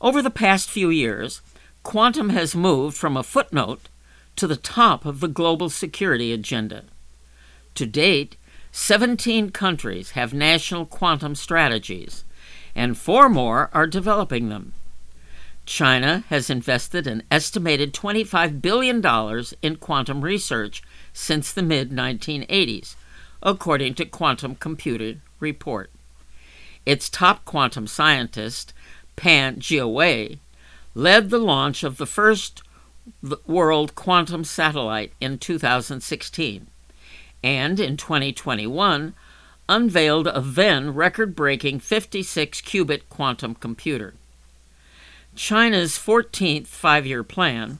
Over 0.00 0.22
the 0.22 0.30
past 0.30 0.70
few 0.70 0.88
years, 0.88 1.42
quantum 1.82 2.28
has 2.28 2.54
moved 2.54 2.96
from 2.96 3.16
a 3.16 3.24
footnote 3.24 3.88
to 4.36 4.46
the 4.46 4.54
top 4.54 5.04
of 5.04 5.18
the 5.18 5.26
global 5.26 5.68
security 5.68 6.32
agenda. 6.32 6.84
To 7.74 7.86
date, 7.86 8.36
17 8.70 9.50
countries 9.50 10.10
have 10.10 10.32
national 10.32 10.86
quantum 10.86 11.34
strategies, 11.34 12.22
and 12.76 12.96
four 12.96 13.28
more 13.28 13.70
are 13.72 13.86
developing 13.86 14.50
them. 14.50 14.74
China 15.64 16.22
has 16.28 16.48
invested 16.48 17.08
an 17.08 17.24
estimated 17.30 17.92
$25 17.92 18.62
billion 18.62 19.02
in 19.62 19.76
quantum 19.76 20.20
research 20.20 20.82
since 21.12 21.52
the 21.52 21.62
mid 21.62 21.90
1980s, 21.90 22.94
according 23.42 23.94
to 23.94 24.04
Quantum 24.04 24.54
Computing 24.54 25.22
Report. 25.40 25.90
Its 26.84 27.08
top 27.08 27.44
quantum 27.44 27.88
scientist, 27.88 28.72
Pan 29.16 29.56
Jianwei, 29.56 30.38
led 30.94 31.30
the 31.30 31.38
launch 31.38 31.82
of 31.82 31.96
the 31.96 32.06
first 32.06 32.62
world 33.46 33.94
quantum 33.96 34.44
satellite 34.44 35.12
in 35.20 35.38
2016, 35.38 36.68
and 37.42 37.80
in 37.80 37.96
2021 37.96 39.14
unveiled 39.68 40.26
a 40.28 40.40
then 40.40 40.94
record 40.94 41.34
breaking 41.34 41.80
56 41.80 42.60
qubit 42.62 43.02
quantum 43.08 43.54
computer. 43.54 44.14
China's 45.34 45.92
14th 45.92 46.66
five 46.66 47.06
year 47.06 47.22
plan, 47.22 47.78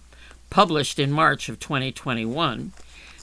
published 0.50 0.99
in 0.99 1.11
March 1.11 1.49
of 1.49 1.59
2021, 1.59 2.73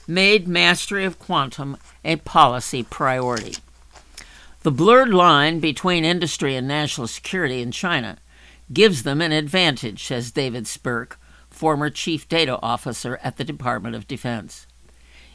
made 0.06 0.48
mastery 0.48 1.04
of 1.04 1.18
quantum 1.18 1.76
a 2.04 2.16
policy 2.16 2.82
priority. 2.82 3.56
The 4.62 4.70
blurred 4.70 5.12
line 5.12 5.60
between 5.60 6.04
industry 6.04 6.56
and 6.56 6.66
national 6.66 7.06
security 7.06 7.60
in 7.60 7.70
China 7.70 8.18
gives 8.72 9.02
them 9.02 9.20
an 9.20 9.32
advantage, 9.32 10.04
says 10.04 10.30
David 10.30 10.66
Spirk, 10.66 11.18
former 11.50 11.90
chief 11.90 12.28
data 12.28 12.58
officer 12.60 13.20
at 13.22 13.36
the 13.36 13.44
Department 13.44 13.94
of 13.94 14.08
Defense. 14.08 14.66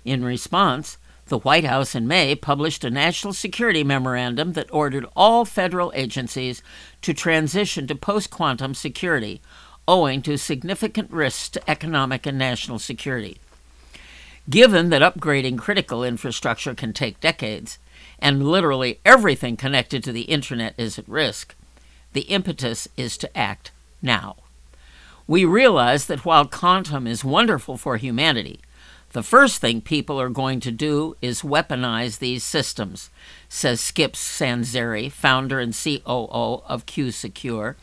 In 0.03 0.25
response, 0.25 0.97
the 1.29 1.39
White 1.39 1.65
House 1.65 1.95
in 1.95 2.07
May 2.07 2.35
published 2.35 2.83
a 2.83 2.89
national 2.89 3.33
security 3.33 3.83
memorandum 3.83 4.53
that 4.53 4.73
ordered 4.73 5.05
all 5.15 5.45
federal 5.45 5.91
agencies 5.95 6.61
to 7.01 7.13
transition 7.13 7.87
to 7.87 7.95
post 7.95 8.29
quantum 8.29 8.73
security, 8.73 9.41
owing 9.87 10.21
to 10.23 10.37
significant 10.37 11.09
risks 11.11 11.49
to 11.49 11.69
economic 11.69 12.25
and 12.25 12.37
national 12.37 12.79
security. 12.79 13.37
Given 14.49 14.89
that 14.89 15.01
upgrading 15.01 15.59
critical 15.59 16.03
infrastructure 16.03 16.73
can 16.73 16.91
take 16.91 17.19
decades, 17.19 17.77
and 18.19 18.47
literally 18.47 18.99
everything 19.05 19.55
connected 19.55 20.03
to 20.03 20.11
the 20.11 20.23
Internet 20.23 20.73
is 20.77 20.99
at 20.99 21.07
risk, 21.07 21.55
the 22.13 22.21
impetus 22.21 22.87
is 22.97 23.17
to 23.17 23.37
act 23.37 23.71
now. 24.01 24.35
We 25.27 25.45
realize 25.45 26.07
that 26.07 26.25
while 26.25 26.47
quantum 26.47 27.05
is 27.05 27.23
wonderful 27.23 27.77
for 27.77 27.97
humanity, 27.97 28.59
the 29.11 29.23
first 29.23 29.59
thing 29.59 29.81
people 29.81 30.21
are 30.21 30.29
going 30.29 30.59
to 30.59 30.71
do 30.71 31.15
is 31.21 31.41
weaponize 31.41 32.19
these 32.19 32.43
systems, 32.43 33.09
says 33.47 33.81
Skip 33.81 34.13
Sanzeri, 34.13 35.11
founder 35.11 35.59
and 35.59 35.73
COO 35.73 36.61
of 36.67 36.85
QuSecure, 36.85 37.75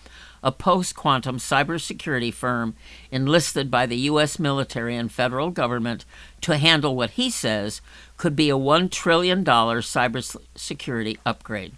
a 0.42 0.52
post 0.52 0.94
quantum 0.94 1.38
cybersecurity 1.38 2.32
firm 2.32 2.74
enlisted 3.10 3.68
by 3.70 3.86
the 3.86 3.96
U.S. 3.96 4.38
military 4.38 4.94
and 4.94 5.10
federal 5.10 5.50
government 5.50 6.04
to 6.42 6.58
handle 6.58 6.94
what 6.94 7.10
he 7.10 7.30
says 7.30 7.80
could 8.16 8.36
be 8.36 8.48
a 8.48 8.54
$1 8.56 8.88
trillion 8.92 9.44
cybersecurity 9.44 11.18
upgrade. 11.26 11.74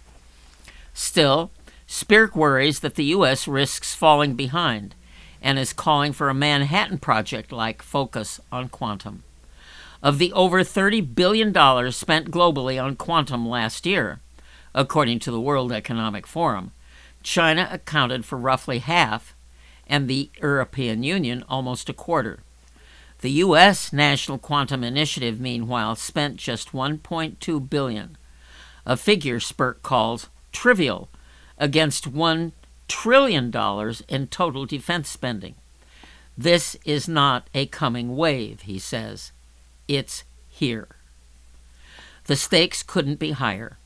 Still, 0.93 1.49
Spirk 1.87 2.35
worries 2.35 2.81
that 2.81 2.93
the 2.93 3.05
U.S. 3.05 3.47
risks 3.47 3.95
falling 3.95 4.35
behind 4.35 4.93
and 5.41 5.57
is 5.57 5.73
calling 5.73 6.13
for 6.13 6.29
a 6.29 6.35
Manhattan 6.35 6.99
Project 6.99 7.51
like 7.51 7.81
focus 7.81 8.39
on 8.51 8.69
quantum. 8.69 9.23
Of 10.01 10.17
the 10.17 10.31
over 10.31 10.63
$30 10.63 11.13
billion 11.13 11.53
spent 11.91 12.31
globally 12.31 12.81
on 12.81 12.95
quantum 12.95 13.47
last 13.47 13.85
year, 13.85 14.21
according 14.73 15.19
to 15.19 15.31
the 15.31 15.41
World 15.41 15.73
Economic 15.73 16.25
Forum, 16.25 16.71
China 17.21 17.67
accounted 17.69 18.23
for 18.23 18.37
roughly 18.37 18.79
half, 18.79 19.35
and 19.87 20.07
the 20.07 20.29
European 20.41 21.03
Union 21.03 21.43
almost 21.49 21.89
a 21.89 21.93
quarter. 21.93 22.39
The 23.19 23.31
U.S. 23.31 23.91
National 23.91 24.37
Quantum 24.37 24.85
Initiative, 24.85 25.41
meanwhile, 25.41 25.95
spent 25.95 26.37
just 26.37 26.71
1.2 26.71 27.69
billion, 27.69 28.17
a 28.85 28.95
figure 28.95 29.41
Spirk 29.41 29.83
calls 29.83 30.29
trivial, 30.53 31.09
against 31.57 32.07
one 32.07 32.53
trillion 32.87 33.51
dollars 33.51 34.01
in 34.07 34.27
total 34.27 34.65
defense 34.65 35.09
spending. 35.09 35.55
This 36.37 36.77
is 36.85 37.09
not 37.09 37.49
a 37.53 37.65
coming 37.65 38.15
wave, 38.15 38.61
he 38.61 38.79
says. 38.79 39.33
It's 39.89 40.23
here. 40.47 40.87
The 42.25 42.35
stakes 42.35 42.83
couldn't 42.83 43.17
be 43.17 43.31
higher. 43.31 43.79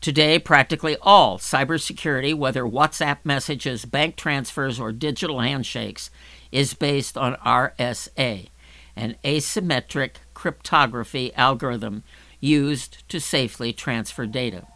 Today, 0.00 0.38
practically 0.38 0.96
all 1.02 1.38
cybersecurity, 1.38 2.32
whether 2.36 2.62
WhatsApp 2.62 3.18
messages, 3.24 3.84
bank 3.84 4.14
transfers, 4.14 4.78
or 4.78 4.92
digital 4.92 5.40
handshakes, 5.40 6.08
is 6.52 6.72
based 6.74 7.18
on 7.18 7.34
RSA, 7.44 8.48
an 8.94 9.16
asymmetric 9.24 10.12
cryptography 10.34 11.34
algorithm 11.34 12.04
used 12.38 13.06
to 13.08 13.20
safely 13.20 13.72
transfer 13.72 14.26
data. 14.26 14.68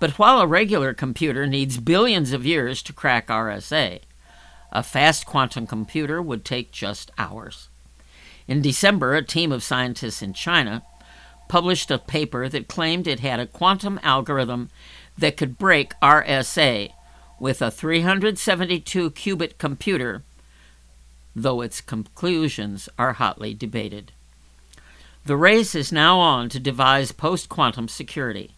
But 0.00 0.18
while 0.18 0.40
a 0.40 0.46
regular 0.46 0.92
computer 0.92 1.46
needs 1.46 1.80
billions 1.80 2.34
of 2.34 2.44
years 2.44 2.82
to 2.82 2.92
crack 2.92 3.28
RSA, 3.28 4.00
a 4.70 4.82
fast 4.82 5.24
quantum 5.24 5.66
computer 5.66 6.20
would 6.20 6.44
take 6.44 6.72
just 6.72 7.10
hours. 7.16 7.70
In 8.48 8.62
December, 8.62 9.14
a 9.14 9.22
team 9.22 9.52
of 9.52 9.62
scientists 9.62 10.22
in 10.22 10.32
China 10.32 10.82
published 11.48 11.90
a 11.90 11.98
paper 11.98 12.48
that 12.48 12.66
claimed 12.66 13.06
it 13.06 13.20
had 13.20 13.38
a 13.38 13.46
quantum 13.46 14.00
algorithm 14.02 14.70
that 15.18 15.36
could 15.36 15.58
break 15.58 15.92
RSA 16.00 16.92
with 17.38 17.60
a 17.60 17.70
372 17.70 19.10
qubit 19.10 19.58
computer, 19.58 20.22
though 21.36 21.60
its 21.60 21.82
conclusions 21.82 22.88
are 22.98 23.12
hotly 23.14 23.52
debated. 23.52 24.12
The 25.26 25.36
race 25.36 25.74
is 25.74 25.92
now 25.92 26.18
on 26.18 26.48
to 26.48 26.58
devise 26.58 27.12
post 27.12 27.50
quantum 27.50 27.86
security, 27.86 28.52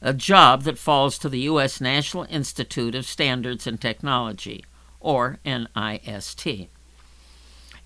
a 0.00 0.14
job 0.14 0.62
that 0.62 0.78
falls 0.78 1.18
to 1.18 1.28
the 1.28 1.40
U.S. 1.40 1.78
National 1.78 2.24
Institute 2.30 2.94
of 2.94 3.04
Standards 3.04 3.66
and 3.66 3.78
Technology, 3.78 4.64
or 4.98 5.38
NIST. 5.44 6.68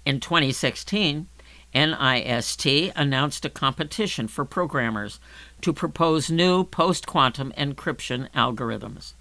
In 0.04 0.20
2016, 0.20 1.28
NIST 1.74 2.92
announced 2.94 3.44
a 3.44 3.50
competition 3.50 4.28
for 4.28 4.44
programmers 4.44 5.18
to 5.62 5.72
propose 5.72 6.30
new 6.30 6.64
post 6.64 7.06
quantum 7.06 7.52
encryption 7.56 8.30
algorithms. 8.32 9.14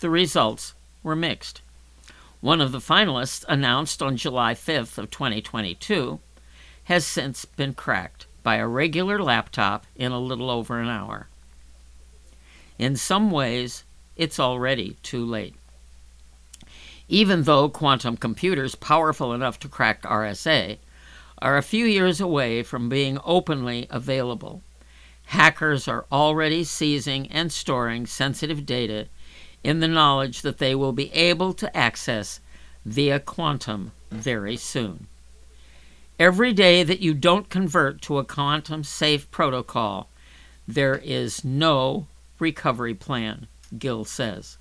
The 0.00 0.10
results 0.10 0.74
were 1.02 1.16
mixed. 1.16 1.62
One 2.40 2.60
of 2.60 2.72
the 2.72 2.78
finalists, 2.78 3.44
announced 3.48 4.02
on 4.02 4.18
July 4.18 4.54
5th 4.54 4.98
of 4.98 5.10
2022, 5.10 6.20
has 6.84 7.06
since 7.06 7.46
been 7.46 7.72
cracked 7.72 8.26
by 8.42 8.56
a 8.56 8.68
regular 8.68 9.22
laptop 9.22 9.86
in 9.96 10.12
a 10.12 10.20
little 10.20 10.50
over 10.50 10.78
an 10.78 10.88
hour. 10.88 11.28
In 12.78 12.96
some 12.96 13.30
ways, 13.30 13.84
it's 14.16 14.38
already 14.38 14.98
too 15.02 15.24
late. 15.24 15.54
Even 17.08 17.42
though 17.42 17.68
quantum 17.68 18.16
computers 18.16 18.74
powerful 18.74 19.32
enough 19.32 19.58
to 19.60 19.68
crack 19.68 20.02
RSA 20.02 20.78
are 21.38 21.56
a 21.56 21.62
few 21.62 21.84
years 21.84 22.20
away 22.20 22.62
from 22.62 22.88
being 22.88 23.18
openly 23.24 23.86
available. 23.90 24.62
Hackers 25.26 25.88
are 25.88 26.06
already 26.10 26.64
seizing 26.64 27.30
and 27.30 27.52
storing 27.52 28.06
sensitive 28.06 28.64
data 28.64 29.08
in 29.62 29.80
the 29.80 29.88
knowledge 29.88 30.42
that 30.42 30.58
they 30.58 30.74
will 30.74 30.92
be 30.92 31.12
able 31.12 31.52
to 31.54 31.76
access 31.76 32.40
via 32.84 33.18
quantum 33.18 33.92
very 34.10 34.56
soon. 34.56 35.06
Every 36.18 36.52
day 36.52 36.82
that 36.84 37.00
you 37.00 37.12
don't 37.12 37.48
convert 37.48 38.00
to 38.02 38.18
a 38.18 38.24
quantum 38.24 38.84
safe 38.84 39.30
protocol, 39.30 40.08
there 40.68 40.96
is 40.96 41.44
no 41.44 42.06
recovery 42.38 42.94
plan, 42.94 43.48
Gil 43.76 44.04
says. 44.04 44.58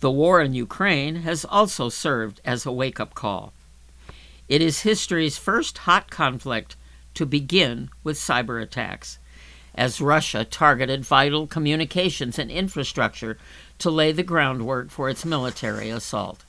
The 0.00 0.10
war 0.10 0.42
in 0.42 0.52
Ukraine 0.52 1.16
has 1.16 1.44
also 1.44 1.88
served 1.88 2.40
as 2.44 2.66
a 2.66 2.72
wake 2.72 3.00
up 3.00 3.14
call. 3.14 3.52
It 4.48 4.60
is 4.60 4.80
history's 4.82 5.38
first 5.38 5.78
hot 5.78 6.10
conflict 6.10 6.76
to 7.14 7.24
begin 7.24 7.88
with 8.04 8.18
cyber 8.18 8.62
attacks, 8.62 9.18
as 9.74 10.00
Russia 10.00 10.44
targeted 10.44 11.04
vital 11.04 11.46
communications 11.46 12.38
and 12.38 12.50
infrastructure 12.50 13.38
to 13.78 13.90
lay 13.90 14.12
the 14.12 14.22
groundwork 14.22 14.90
for 14.90 15.08
its 15.08 15.24
military 15.24 15.88
assault. 15.90 16.44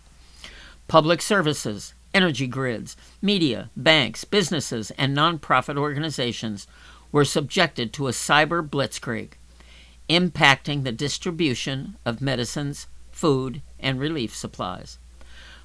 Public 0.88 1.21
services, 1.21 1.93
energy 2.13 2.47
grids, 2.47 2.97
media, 3.21 3.69
banks, 3.75 4.25
businesses, 4.25 4.91
and 4.91 5.15
nonprofit 5.15 5.77
organizations 5.77 6.67
were 7.12 7.25
subjected 7.25 7.93
to 7.93 8.07
a 8.07 8.12
cyber 8.12 8.67
blitzkrieg, 8.67 9.31
impacting 10.10 10.83
the 10.83 10.91
distribution 10.91 11.95
of 12.05 12.21
medicines, 12.21 12.88
food, 13.17 13.62
and 13.80 13.99
relief 13.99 14.36
supplies. 14.36 14.99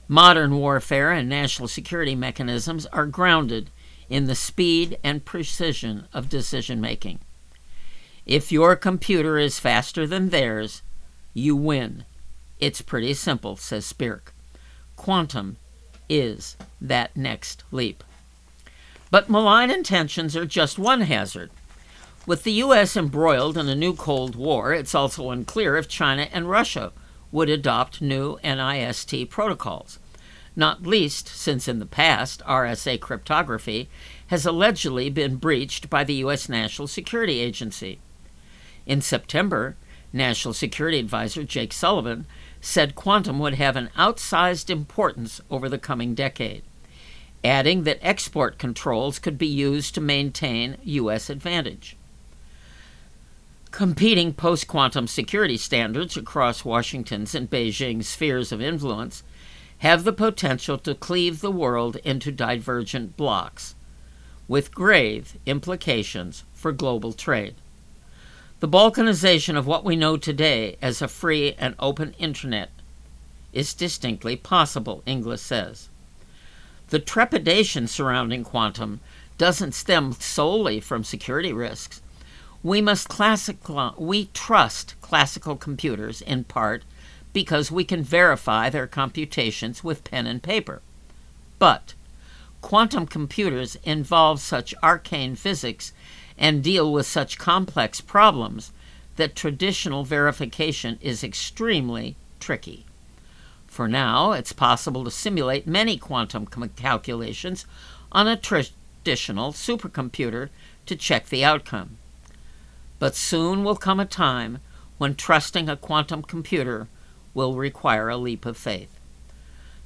Modern 0.09 0.57
warfare 0.57 1.13
and 1.13 1.29
national 1.29 1.69
security 1.69 2.15
mechanisms 2.15 2.87
are 2.87 3.07
grounded 3.07 3.71
in 4.09 4.25
the 4.25 4.35
speed 4.35 4.99
and 5.05 5.25
precision 5.25 6.09
of 6.13 6.29
decision 6.29 6.81
making. 6.81 7.19
If 8.25 8.51
your 8.53 8.75
computer 8.75 9.39
is 9.39 9.59
faster 9.59 10.07
than 10.07 10.31
theirs, 10.31 10.83
you 11.35 11.55
win. 11.55 12.05
It's 12.59 12.81
pretty 12.81 13.15
simple, 13.15 13.57
says 13.57 13.85
Spirk. 13.85 14.33
Quantum 14.97 15.57
is 16.09 16.57
that 16.81 17.17
next 17.17 17.65
leap. 17.71 18.03
But 19.11 19.29
malign 19.29 19.71
intentions 19.71 20.37
are 20.37 20.47
just 20.47 20.79
one 20.79 21.03
hazard. 21.03 21.51
With 22.25 22.45
the 22.45 22.53
U.S. 22.65 22.97
embroiled 22.97 23.59
in 23.59 23.69
a 23.69 23.75
new 23.75 23.95
Cold 23.95 24.37
War, 24.37 24.73
it's 24.73 24.95
also 24.95 25.31
unclear 25.31 25.77
if 25.77 25.89
China 25.89 26.29
and 26.33 26.49
Russia 26.49 26.93
would 27.33 27.49
adopt 27.49 28.01
new 28.01 28.39
NIST 28.45 29.29
protocols, 29.29 29.99
not 30.55 30.87
least 30.87 31.27
since 31.27 31.67
in 31.67 31.79
the 31.79 31.87
past 31.87 32.43
RSA 32.45 33.01
cryptography 33.01 33.89
has 34.29 34.47
allegedly 34.47 35.11
been 35.11 35.37
breached 35.37 35.91
by 35.91 36.05
the 36.05 36.15
U.S. 36.15 36.49
National 36.49 36.87
Security 36.87 37.41
Agency. 37.41 37.99
In 38.87 39.01
September, 39.01 39.77
National 40.13 40.53
Security 40.53 40.99
Advisor 40.99 41.43
Jake 41.43 41.73
Sullivan 41.73 42.27
said 42.61 42.95
quantum 42.95 43.39
would 43.39 43.55
have 43.55 43.77
an 43.77 43.91
outsized 43.97 44.69
importance 44.69 45.41
over 45.51 45.69
the 45.69 45.79
coming 45.79 46.15
decade, 46.15 46.63
adding 47.43 47.85
that 47.85 47.99
export 48.03 48.59
controls 48.59 49.19
could 49.19 49.39
be 49.39 49.47
used 49.47 49.95
to 49.95 50.01
maintain 50.01 50.77
U.S. 50.85 51.31
advantage. 51.31 51.97
Competing 53.73 54.35
post 54.35 54.69
quantum 54.69 55.07
security 55.07 55.57
standards 55.57 56.15
across 56.15 56.63
Washington's 56.63 57.35
and 57.35 57.49
Beijing's 57.49 58.07
spheres 58.07 58.53
of 58.53 58.61
influence 58.61 59.23
have 59.79 60.05
the 60.05 60.13
potential 60.13 60.77
to 60.77 60.95
cleave 60.95 61.41
the 61.41 61.51
world 61.51 61.97
into 62.05 62.31
divergent 62.31 63.17
blocks, 63.17 63.75
with 64.47 64.75
grave 64.75 65.39
implications 65.47 66.45
for 66.53 66.71
global 66.71 67.15
trade. 67.15 67.55
The 68.61 68.69
balkanization 68.69 69.57
of 69.57 69.67
what 69.67 69.87
we 69.87 69.97
know 69.97 70.19
today 70.19 70.77
as 70.83 71.01
a 71.01 71.09
free 71.09 71.55
and 71.55 71.75
open 71.79 72.15
internet 72.19 72.69
is 73.55 73.73
distinctly 73.73 74.37
possible, 74.37 75.03
Inglis 75.07 75.41
says. 75.41 75.89
The 76.91 76.99
trepidation 76.99 77.89
surrounding 77.89 78.45
quantum 78.45 79.01
doesn't 79.39 79.73
stem 79.73 80.13
solely 80.13 80.79
from 80.79 81.05
security 81.05 81.55
risks 81.55 82.02
we 82.63 82.81
must 82.81 83.09
classical, 83.09 83.95
we 83.99 84.27
trust 84.27 84.95
classical 85.01 85.57
computers 85.57 86.21
in 86.23 86.45
part 86.45 86.85
because 87.33 87.73
we 87.73 87.85
can 87.85 88.03
verify 88.03 88.69
their 88.69 88.87
computations 88.87 89.83
with 89.83 90.05
pen 90.05 90.27
and 90.27 90.43
paper. 90.43 90.81
But 91.59 91.95
quantum 92.61 93.07
computers 93.07 93.77
involve 93.83 94.41
such 94.41 94.75
arcane 94.83 95.35
physics 95.35 95.93
and 96.39 96.63
deal 96.63 96.93
with 96.93 97.07
such 97.07 97.39
complex 97.39 98.01
problems 98.01 98.73
that 99.17 99.35
traditional 99.35 100.05
verification 100.05 100.99
is 101.01 101.25
extremely 101.25 102.17
tricky. 102.39 102.85
For 103.67 103.89
now, 103.89 104.33
it's 104.33 104.53
possible 104.53 105.05
to 105.05 105.11
simulate 105.11 105.67
many 105.67 105.97
quantum 105.97 106.47
calculations 106.77 107.67
on 108.13 108.29
a 108.29 108.37
traditional 108.37 109.53
supercomputer 109.53 110.51
to 110.87 110.97
check 110.97 111.29
the 111.29 111.45
outcome. 111.45 111.97
But 113.03 113.17
soon 113.17 113.65
will 113.65 113.75
come 113.75 113.99
a 113.99 114.05
time 114.05 114.61
when 114.97 115.17
trusting 115.17 115.69
a 115.69 115.75
quantum 115.75 116.23
computer 116.23 116.87
will 117.35 117.57
require 117.57 118.09
a 118.09 118.17
leap 118.17 118.47
of 118.47 118.57
faith. 118.57 118.97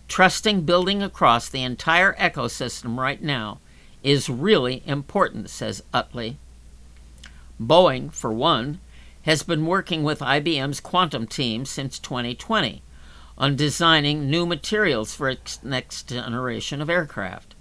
Trusting 0.07 0.67
building 0.67 1.03
across 1.03 1.49
the 1.49 1.63
entire 1.63 2.13
ecosystem 2.17 2.99
right 2.99 3.23
now 3.23 3.59
is 4.03 4.29
really 4.29 4.83
important, 4.85 5.49
says 5.49 5.83
Uttley. 5.95 6.37
Boeing, 7.59 8.13
for 8.13 8.35
one, 8.35 8.81
has 9.23 9.43
been 9.43 9.65
working 9.65 10.03
with 10.03 10.19
IBM's 10.19 10.81
quantum 10.81 11.27
team 11.27 11.65
since 11.65 11.99
2020 11.99 12.83
on 13.39 13.57
designing 13.57 14.29
new 14.29 14.45
materials 14.45 15.15
for 15.15 15.31
its 15.31 15.65
next 15.65 16.11
generation 16.11 16.83
of 16.83 16.91
aircraft. 16.91 17.55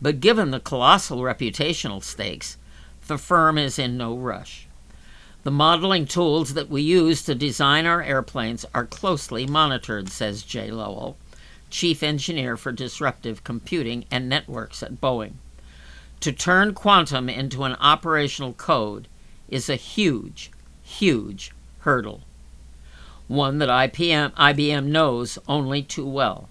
But 0.00 0.20
given 0.20 0.50
the 0.50 0.60
colossal 0.60 1.18
reputational 1.18 2.02
stakes, 2.02 2.56
the 3.06 3.18
firm 3.18 3.58
is 3.58 3.78
in 3.78 3.96
no 3.96 4.16
rush. 4.16 4.66
The 5.44 5.50
modeling 5.50 6.06
tools 6.06 6.54
that 6.54 6.70
we 6.70 6.82
use 6.82 7.22
to 7.24 7.34
design 7.34 7.84
our 7.84 8.02
airplanes 8.02 8.64
are 8.74 8.86
closely 8.86 9.46
monitored, 9.46 10.08
says 10.08 10.44
Jay 10.44 10.70
Lowell, 10.70 11.16
Chief 11.68 12.02
Engineer 12.02 12.56
for 12.56 12.70
Disruptive 12.70 13.42
Computing 13.42 14.04
and 14.10 14.28
Networks 14.28 14.82
at 14.82 15.00
Boeing. 15.00 15.32
To 16.20 16.30
turn 16.30 16.74
quantum 16.74 17.28
into 17.28 17.64
an 17.64 17.74
operational 17.80 18.52
code 18.52 19.08
is 19.48 19.68
a 19.68 19.74
huge, 19.74 20.52
huge 20.82 21.50
hurdle. 21.80 22.20
One 23.26 23.58
that 23.58 23.68
IBM, 23.68 24.32
IBM 24.34 24.86
knows 24.86 25.38
only 25.48 25.82
too 25.82 26.06
well. 26.06 26.48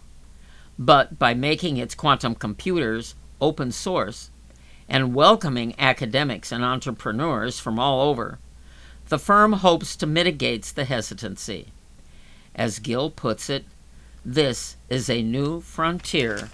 But 0.78 1.18
by 1.18 1.34
making 1.34 1.78
its 1.78 1.96
quantum 1.96 2.36
computers 2.36 3.16
open 3.40 3.72
source, 3.72 4.31
and 4.92 5.16
welcoming 5.16 5.74
academics 5.80 6.52
and 6.52 6.66
entrepreneurs 6.66 7.62
from 7.62 7.80
all 7.80 8.10
over, 8.10 8.40
the 9.08 9.18
firm 9.18 9.54
hopes 9.54 9.96
to 9.96 10.06
mitigate 10.06 10.66
the 10.76 10.84
hesitancy. 10.84 11.72
As 12.54 12.80
Gil 12.80 13.10
puts 13.10 13.50
it, 13.50 13.64
this 14.26 14.76
is 14.90 15.10
a 15.10 15.24
new 15.24 15.62
frontier 15.62 16.50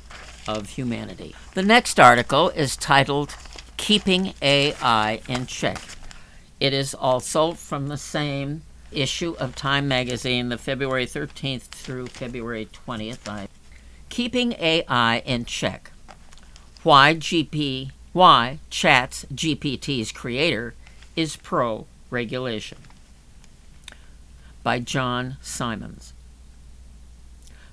of 0.47 0.69
humanity. 0.69 1.35
The 1.55 1.63
next 1.63 1.99
article 1.99 2.49
is 2.49 2.77
titled 2.77 3.35
Keeping 3.75 4.35
AI 4.43 5.19
in 5.27 5.47
Check. 5.47 5.81
It 6.59 6.73
is 6.73 6.93
also 6.93 7.53
from 7.53 7.87
the 7.87 7.97
same 7.97 8.61
issue 8.91 9.35
of 9.39 9.55
Time 9.55 9.87
magazine, 9.87 10.49
the 10.49 10.59
February 10.59 11.07
13th 11.07 11.63
through 11.63 12.05
February 12.05 12.67
20th. 12.87 13.27
I, 13.27 13.47
Keeping 14.09 14.53
AI 14.59 15.23
in 15.25 15.45
Check. 15.45 15.91
Why 16.83 17.15
GP 17.15 17.89
why 18.17 18.57
Chat's 18.71 19.25
GPT's 19.25 20.11
creator 20.11 20.73
is 21.15 21.35
pro 21.35 21.85
regulation 22.09 22.79
by 24.63 24.79
John 24.79 25.37
Simons. 25.39 26.13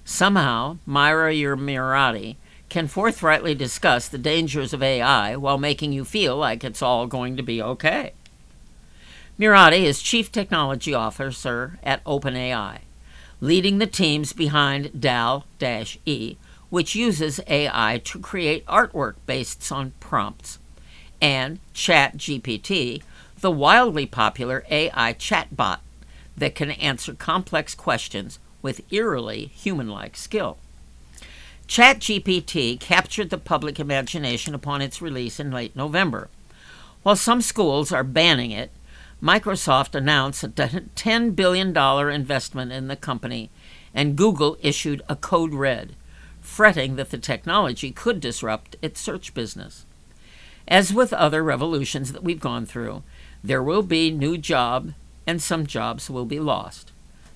Somehow, 0.04 0.76
Mira 0.86 1.32
Murati 1.32 2.36
can 2.68 2.88
forthrightly 2.88 3.54
discuss 3.54 4.06
the 4.06 4.18
dangers 4.18 4.74
of 4.74 4.82
AI 4.82 5.34
while 5.34 5.56
making 5.56 5.94
you 5.94 6.04
feel 6.04 6.36
like 6.36 6.62
it's 6.62 6.82
all 6.82 7.06
going 7.06 7.38
to 7.38 7.42
be 7.42 7.62
okay. 7.62 8.12
Murati 9.40 9.84
is 9.84 10.02
Chief 10.02 10.30
Technology 10.30 10.92
Officer 10.92 11.78
at 11.82 12.04
OpenAI, 12.04 12.80
leading 13.40 13.78
the 13.78 13.86
teams 13.86 14.34
behind 14.34 15.00
DAL 15.00 15.46
E, 16.04 16.36
which 16.74 16.96
uses 16.96 17.38
AI 17.46 18.00
to 18.02 18.18
create 18.18 18.66
artwork 18.66 19.14
based 19.26 19.70
on 19.70 19.92
prompts, 20.00 20.58
and 21.20 21.60
ChatGPT, 21.72 23.00
the 23.38 23.50
wildly 23.52 24.06
popular 24.06 24.64
AI 24.68 25.14
chatbot 25.14 25.78
that 26.36 26.56
can 26.56 26.72
answer 26.72 27.14
complex 27.14 27.76
questions 27.76 28.40
with 28.60 28.80
eerily 28.92 29.52
human 29.54 29.88
like 29.88 30.16
skill. 30.16 30.58
ChatGPT 31.68 32.80
captured 32.80 33.30
the 33.30 33.38
public 33.38 33.78
imagination 33.78 34.52
upon 34.52 34.82
its 34.82 35.00
release 35.00 35.38
in 35.38 35.52
late 35.52 35.76
November. 35.76 36.28
While 37.04 37.14
some 37.14 37.40
schools 37.40 37.92
are 37.92 38.02
banning 38.02 38.50
it, 38.50 38.72
Microsoft 39.22 39.94
announced 39.94 40.42
a 40.42 40.48
$10 40.48 41.36
billion 41.36 41.68
investment 42.10 42.72
in 42.72 42.88
the 42.88 42.96
company, 42.96 43.50
and 43.94 44.16
Google 44.16 44.56
issued 44.60 45.02
a 45.08 45.14
code 45.14 45.54
red 45.54 45.94
fretting 46.44 46.94
that 46.96 47.10
the 47.10 47.18
technology 47.18 47.90
could 47.90 48.20
disrupt 48.20 48.76
its 48.82 49.00
search 49.00 49.34
business. 49.34 49.86
As 50.68 50.92
with 50.92 51.12
other 51.12 51.42
revolutions 51.42 52.12
that 52.12 52.22
we've 52.22 52.38
gone 52.38 52.66
through, 52.66 53.02
there 53.42 53.62
will 53.62 53.82
be 53.82 54.10
new 54.10 54.38
job 54.38 54.92
and 55.26 55.42
some 55.42 55.66
jobs 55.66 56.08
will 56.08 56.26
be 56.26 56.38
lost. 56.38 56.92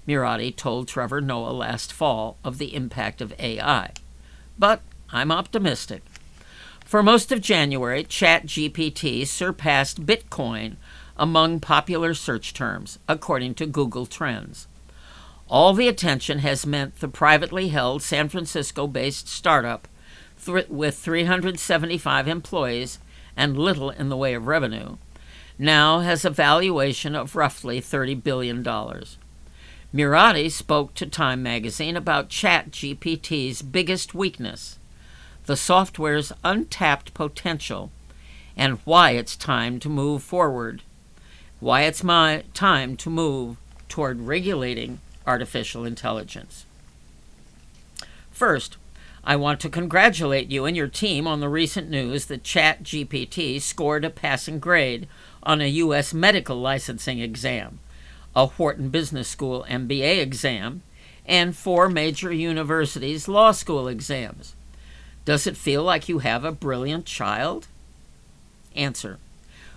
Murati 0.07 0.55
told 0.55 0.89
Trevor 0.89 1.21
Noah 1.21 1.51
last 1.51 1.93
fall 1.93 2.37
of 2.45 2.59
the 2.59 2.75
impact 2.75 3.21
of 3.21 3.35
AI. 3.39 3.93
But 4.59 4.83
I'm 5.11 5.33
optimistic. 5.33 6.03
For 6.85 7.03
most 7.03 7.33
of 7.33 7.41
January, 7.41 8.05
ChatGPT 8.05 9.27
surpassed 9.27 10.07
Bitcoin 10.07 10.77
among 11.17 11.61
popular 11.61 12.15
search 12.15 12.55
terms, 12.55 12.99
according 13.09 13.55
to 13.55 13.67
Google 13.67 14.07
Trends. 14.07 14.67
All 15.51 15.73
the 15.73 15.89
attention 15.89 16.41
has 16.41 16.67
meant 16.67 17.01
the 17.01 17.09
privately 17.09 17.69
held 17.69 18.03
San 18.03 18.29
Francisco 18.29 18.87
based 18.87 19.29
startup 19.29 19.89
th- 20.45 20.69
with 20.69 20.99
375 20.99 22.29
employees 22.29 22.99
and 23.35 23.57
little 23.57 23.89
in 23.89 24.11
the 24.11 24.17
way 24.17 24.35
of 24.35 24.47
revenue 24.47 24.97
now 25.59 26.01
has 26.01 26.25
a 26.25 26.31
valuation 26.31 27.17
of 27.17 27.35
roughly 27.35 27.81
$30 27.81 28.23
billion. 28.23 28.63
Murati 29.93 30.51
spoke 30.51 30.95
to 30.95 31.07
Time 31.07 31.43
magazine 31.43 31.97
about 31.97 32.29
ChatGPT's 32.29 33.63
biggest 33.63 34.15
weakness, 34.15 34.79
the 35.47 35.57
software's 35.57 36.31
untapped 36.45 37.15
potential, 37.15 37.91
and 38.57 38.79
why 38.85 39.13
it's 39.13 39.35
time 39.35 39.81
to 39.81 39.89
move 39.89 40.23
forward, 40.23 40.83
why 41.59 41.83
it's 41.83 42.05
my 42.05 42.45
time 42.55 42.97
to 42.99 43.09
move 43.09 43.57
toward 43.89 44.21
regulating 44.21 45.01
artificial 45.29 45.85
intelligence. 45.85 46.65
First, 48.31 48.79
I 49.23 49.37
want 49.37 49.61
to 49.61 49.69
congratulate 49.69 50.51
you 50.51 50.65
and 50.65 50.75
your 50.75 50.89
team 50.89 51.27
on 51.27 51.41
the 51.41 51.51
recent 51.51 51.91
news 51.91 52.27
that 52.27 52.43
ChatGPT 52.43 53.61
scored 53.61 54.07
a 54.07 54.11
passing 54.11 54.59
grade 54.59 55.07
on 55.43 55.61
a 55.61 55.67
U.S. 55.67 56.15
medical 56.15 56.57
licensing 56.57 57.19
exam, 57.19 57.79
a 58.35 58.47
Wharton 58.47 58.89
Business 58.89 59.29
School 59.29 59.67
MBA 59.69 60.19
exam, 60.23 60.83
and 61.27 61.55
four 61.55 61.91
major 61.91 62.33
universities' 62.33 63.29
law 63.29 63.53
school 63.53 63.87
exams. 63.87 64.55
Does 65.27 65.47
it 65.47 65.59
feel 65.59 65.83
like 65.83 66.09
you 66.09 66.21
have 66.21 66.43
a 66.43 66.53
brilliant 66.53 67.05
child? 67.05 67.67
Answer. 68.75 69.19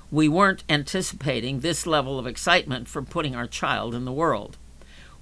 We 0.10 0.30
weren't 0.30 0.64
anticipating 0.70 1.60
this 1.60 1.86
level 1.86 2.18
of 2.18 2.26
excitement 2.26 2.88
for 2.88 3.02
putting 3.02 3.36
our 3.36 3.48
child 3.48 3.94
in 3.94 4.06
the 4.06 4.14
world. 4.14 4.56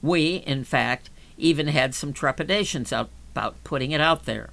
We, 0.02 0.38
in 0.38 0.64
fact, 0.64 1.10
even 1.38 1.68
had 1.68 1.96
some 1.96 2.14
trepidations 2.14 2.92
about 2.92 3.64
putting 3.64 3.92
it 3.92 4.02
out 4.02 4.26
there. 4.26 4.52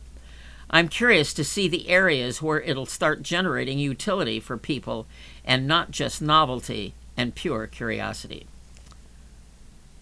I'm 0.69 0.89
curious 0.89 1.33
to 1.35 1.45
see 1.45 1.69
the 1.69 1.89
areas 1.89 2.43
where 2.43 2.61
it'll 2.61 2.87
start 2.87 3.23
generating 3.23 3.79
utility 3.79 4.41
for 4.41 4.57
people 4.57 5.07
and 5.45 5.67
not 5.67 5.91
just 5.91 6.21
novelty 6.21 6.93
and 7.17 7.35
pure 7.35 7.67
curiosity. 7.67 8.47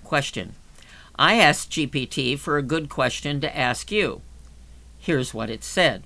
Question 0.03 0.55
I 1.17 1.35
asked 1.37 1.71
GPT 1.71 2.39
for 2.39 2.57
a 2.57 2.63
good 2.63 2.89
question 2.89 3.41
to 3.41 3.57
ask 3.57 3.93
you. 3.93 4.23
Here's 4.99 5.35
what 5.35 5.51
it 5.51 5.63
said 5.63 6.03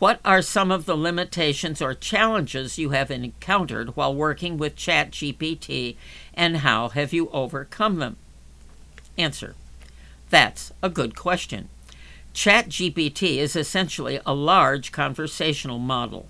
What 0.00 0.18
are 0.24 0.42
some 0.42 0.72
of 0.72 0.86
the 0.86 0.96
limitations 0.96 1.80
or 1.80 1.94
challenges 1.94 2.78
you 2.78 2.90
have 2.90 3.12
encountered 3.12 3.94
while 3.94 4.14
working 4.14 4.58
with 4.58 4.74
ChatGPT, 4.74 5.96
and 6.34 6.58
how 6.58 6.88
have 6.88 7.12
you 7.12 7.30
overcome 7.30 8.00
them? 8.00 8.16
Answer 9.16 9.54
That's 10.30 10.72
a 10.82 10.88
good 10.88 11.14
question. 11.14 11.68
ChatGPT 12.34 13.36
is 13.36 13.54
essentially 13.54 14.20
a 14.26 14.34
large 14.34 14.90
conversational 14.90 15.78
model, 15.78 16.26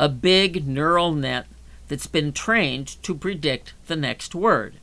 a 0.00 0.08
big 0.08 0.66
neural 0.66 1.12
net 1.12 1.46
that's 1.88 2.06
been 2.06 2.32
trained 2.32 3.00
to 3.02 3.14
predict 3.14 3.74
the 3.86 3.96
next 3.96 4.34
word. 4.34 4.76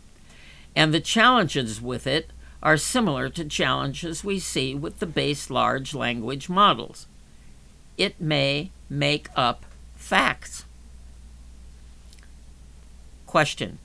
And 0.76 0.94
the 0.94 1.00
challenges 1.00 1.82
with 1.82 2.06
it 2.06 2.30
are 2.62 2.78
similar 2.78 3.30
to 3.30 3.46
challenges 3.46 4.24
we 4.24 4.38
see 4.38 4.76
with 4.76 5.00
the 5.00 5.08
base 5.08 5.50
large 5.50 5.96
language 5.96 6.48
models. 6.48 7.08
It 7.98 8.20
may 8.20 8.72
make 8.90 9.30
up 9.36 9.66
facts. 9.96 10.66
Question. 13.26 13.80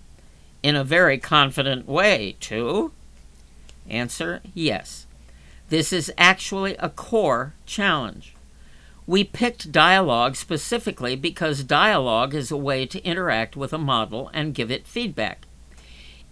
In 0.62 0.76
a 0.76 0.84
very 0.84 1.18
confident 1.18 1.86
way, 1.86 2.36
too? 2.40 2.92
Answer 3.88 4.40
Yes. 4.54 5.06
This 5.68 5.92
is 5.92 6.12
actually 6.16 6.76
a 6.76 6.88
core 6.88 7.54
challenge. 7.66 8.34
We 9.06 9.24
picked 9.24 9.72
dialogue 9.72 10.36
specifically 10.36 11.16
because 11.16 11.62
dialogue 11.64 12.34
is 12.34 12.50
a 12.50 12.56
way 12.56 12.84
to 12.86 13.02
interact 13.04 13.56
with 13.56 13.72
a 13.72 13.78
model 13.78 14.30
and 14.34 14.54
give 14.54 14.70
it 14.70 14.86
feedback. 14.86 15.46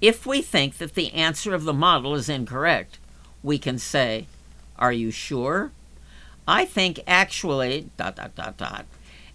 If 0.00 0.26
we 0.26 0.42
think 0.42 0.76
that 0.76 0.94
the 0.94 1.12
answer 1.14 1.54
of 1.54 1.64
the 1.64 1.72
model 1.72 2.14
is 2.14 2.28
incorrect, 2.28 2.98
we 3.42 3.58
can 3.58 3.78
say, 3.78 4.26
Are 4.78 4.92
you 4.92 5.10
sure? 5.10 5.72
I 6.48 6.64
think 6.64 7.00
actually, 7.06 7.90
dot, 7.96 8.16
dot, 8.16 8.35
dot, 8.35 8.56
dot. 8.56 8.87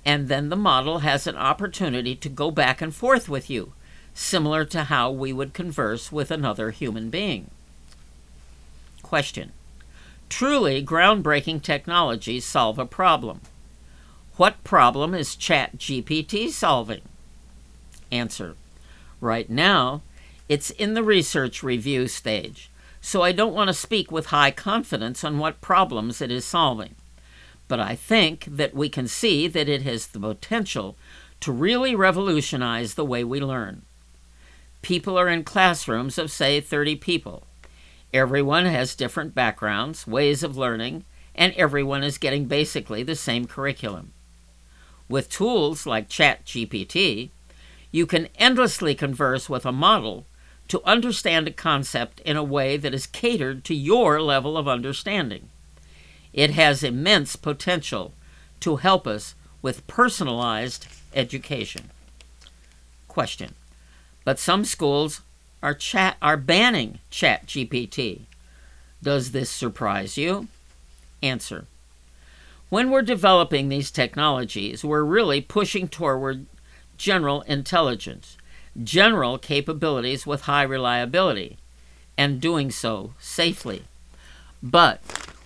And 0.05 0.27
then 0.27 0.49
the 0.49 0.55
model 0.55 0.99
has 0.99 1.27
an 1.27 1.35
opportunity 1.35 2.15
to 2.15 2.29
go 2.29 2.51
back 2.51 2.81
and 2.81 2.93
forth 2.93 3.27
with 3.29 3.49
you, 3.49 3.73
similar 4.13 4.65
to 4.65 4.85
how 4.85 5.11
we 5.11 5.33
would 5.33 5.53
converse 5.53 6.11
with 6.11 6.31
another 6.31 6.71
human 6.71 7.09
being. 7.09 7.51
Question 9.03 9.51
Truly 10.29 10.83
groundbreaking 10.83 11.61
technologies 11.61 12.45
solve 12.45 12.79
a 12.79 12.85
problem. 12.85 13.41
What 14.37 14.63
problem 14.63 15.13
is 15.13 15.35
ChatGPT 15.35 16.49
solving? 16.49 17.01
Answer 18.11 18.55
Right 19.19 19.49
now, 19.49 20.01
it's 20.47 20.69
in 20.71 20.93
the 20.95 21.03
research 21.03 21.61
review 21.61 22.07
stage, 22.07 22.71
so 23.01 23.21
I 23.21 23.33
don't 23.33 23.53
want 23.53 23.67
to 23.67 23.73
speak 23.73 24.11
with 24.11 24.27
high 24.27 24.51
confidence 24.51 25.23
on 25.23 25.37
what 25.37 25.61
problems 25.61 26.21
it 26.21 26.31
is 26.31 26.45
solving. 26.45 26.95
But 27.71 27.79
I 27.79 27.95
think 27.95 28.47
that 28.49 28.73
we 28.73 28.89
can 28.89 29.07
see 29.07 29.47
that 29.47 29.69
it 29.69 29.83
has 29.83 30.07
the 30.07 30.19
potential 30.19 30.97
to 31.39 31.53
really 31.53 31.95
revolutionize 31.95 32.95
the 32.95 33.05
way 33.05 33.23
we 33.23 33.39
learn. 33.39 33.83
People 34.81 35.17
are 35.17 35.29
in 35.29 35.45
classrooms 35.45 36.17
of, 36.17 36.29
say, 36.29 36.59
30 36.59 36.97
people. 36.97 37.47
Everyone 38.13 38.65
has 38.65 38.93
different 38.93 39.33
backgrounds, 39.33 40.05
ways 40.05 40.43
of 40.43 40.57
learning, 40.57 41.05
and 41.33 41.53
everyone 41.53 42.03
is 42.03 42.17
getting 42.17 42.43
basically 42.43 43.03
the 43.03 43.15
same 43.15 43.45
curriculum. 43.45 44.11
With 45.07 45.29
tools 45.29 45.85
like 45.85 46.09
ChatGPT, 46.09 47.29
you 47.89 48.05
can 48.05 48.27
endlessly 48.35 48.95
converse 48.95 49.47
with 49.47 49.65
a 49.65 49.71
model 49.71 50.25
to 50.67 50.83
understand 50.83 51.47
a 51.47 51.51
concept 51.51 52.19
in 52.25 52.35
a 52.35 52.43
way 52.43 52.75
that 52.75 52.93
is 52.93 53.07
catered 53.07 53.63
to 53.63 53.73
your 53.73 54.21
level 54.21 54.57
of 54.57 54.67
understanding. 54.67 55.50
It 56.33 56.51
has 56.51 56.83
immense 56.83 57.35
potential 57.35 58.13
to 58.61 58.77
help 58.77 59.07
us 59.07 59.35
with 59.61 59.85
personalized 59.87 60.87
education. 61.13 61.89
Question. 63.07 63.53
But 64.23 64.39
some 64.39 64.65
schools 64.65 65.21
are 65.61 65.73
chat 65.73 66.17
are 66.21 66.37
banning 66.37 66.99
chat 67.09 67.45
GPT. 67.47 68.21
Does 69.03 69.31
this 69.31 69.49
surprise 69.49 70.17
you? 70.17 70.47
Answer. 71.21 71.65
When 72.69 72.89
we're 72.89 73.01
developing 73.01 73.67
these 73.67 73.91
technologies, 73.91 74.83
we're 74.85 75.03
really 75.03 75.41
pushing 75.41 75.87
toward 75.87 76.45
general 76.97 77.41
intelligence 77.41 78.37
general 78.83 79.37
capabilities 79.37 80.25
with 80.25 80.41
high 80.41 80.63
reliability 80.63 81.57
and 82.17 82.41
doing 82.41 82.71
so 82.71 83.13
safely. 83.19 83.83
But 84.61 85.01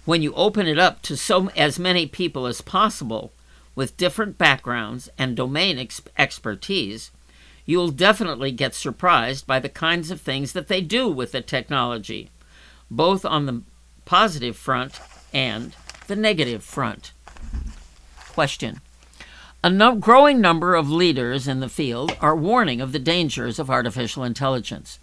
when 0.06 0.22
you 0.22 0.34
open 0.36 0.68
it 0.68 0.80
up 0.80 1.02
to 1.02 1.18
so 1.18 1.50
as 1.50 1.80
many 1.80 2.06
people 2.06 2.46
as 2.46 2.62
possible 2.62 3.34
with 3.74 3.98
different 3.98 4.38
backgrounds 4.38 5.10
and 5.18 5.36
domain 5.36 5.78
ex- 5.78 6.02
expertise, 6.18 7.12
you'll 7.65 7.89
definitely 7.89 8.52
get 8.52 8.74
surprised 8.74 9.46
by 9.46 9.60
the 9.60 9.70
kinds 9.70 10.12
of 10.12 10.22
things 10.22 10.54
that 10.54 10.68
they 10.68 10.80
do 10.80 11.10
with 11.10 11.32
the 11.32 11.41
technology, 11.41 12.30
both 12.89 13.26
on 13.26 13.46
the 13.46 13.62
positive 14.06 14.56
front 14.56 15.00
and 15.34 15.76
the 16.08 16.15
negative 16.15 16.63
front. 16.63 17.12
Question 18.30 18.80
a 19.63 19.70
no- 19.70 19.96
growing 19.96 20.39
number 20.39 20.76
of 20.76 20.91
leaders 20.91 21.48
in 21.48 21.60
the 21.60 21.68
field 21.68 22.15
are 22.22 22.36
warning 22.36 22.82
of 22.82 22.91
the 22.91 23.00
dangers 23.00 23.58
of 23.58 23.72
artificial 23.72 24.24
intelligence. 24.24 25.00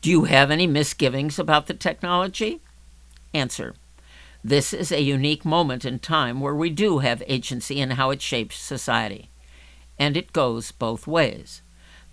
Do 0.00 0.10
you 0.10 0.24
have 0.24 0.50
any 0.50 0.66
misgivings 0.66 1.38
about 1.38 1.68
the 1.68 1.74
technology? 1.74 2.60
Answer. 3.32 3.74
This 4.44 4.72
is 4.72 4.90
a 4.90 5.00
unique 5.00 5.44
moment 5.44 5.84
in 5.84 6.00
time 6.00 6.40
where 6.40 6.54
we 6.54 6.68
do 6.68 6.98
have 6.98 7.22
agency 7.28 7.80
in 7.80 7.90
how 7.90 8.10
it 8.10 8.20
shapes 8.20 8.56
society. 8.56 9.30
And 9.98 10.16
it 10.16 10.32
goes 10.32 10.72
both 10.72 11.06
ways. 11.06 11.62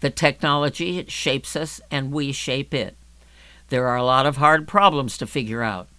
The 0.02 0.12
technology 0.12 1.04
shapes 1.08 1.56
us, 1.56 1.82
and 1.89 2.12
we 2.12 2.32
shape 2.32 2.74
it. 2.74 2.96
There 3.70 3.88
are 3.88 3.98
a 3.98 4.04
lot 4.04 4.26
of 4.26 4.38
hard 4.38 4.68
problems 4.68 5.18
to 5.18 5.28
figure 5.28 5.63
out. 5.63 5.89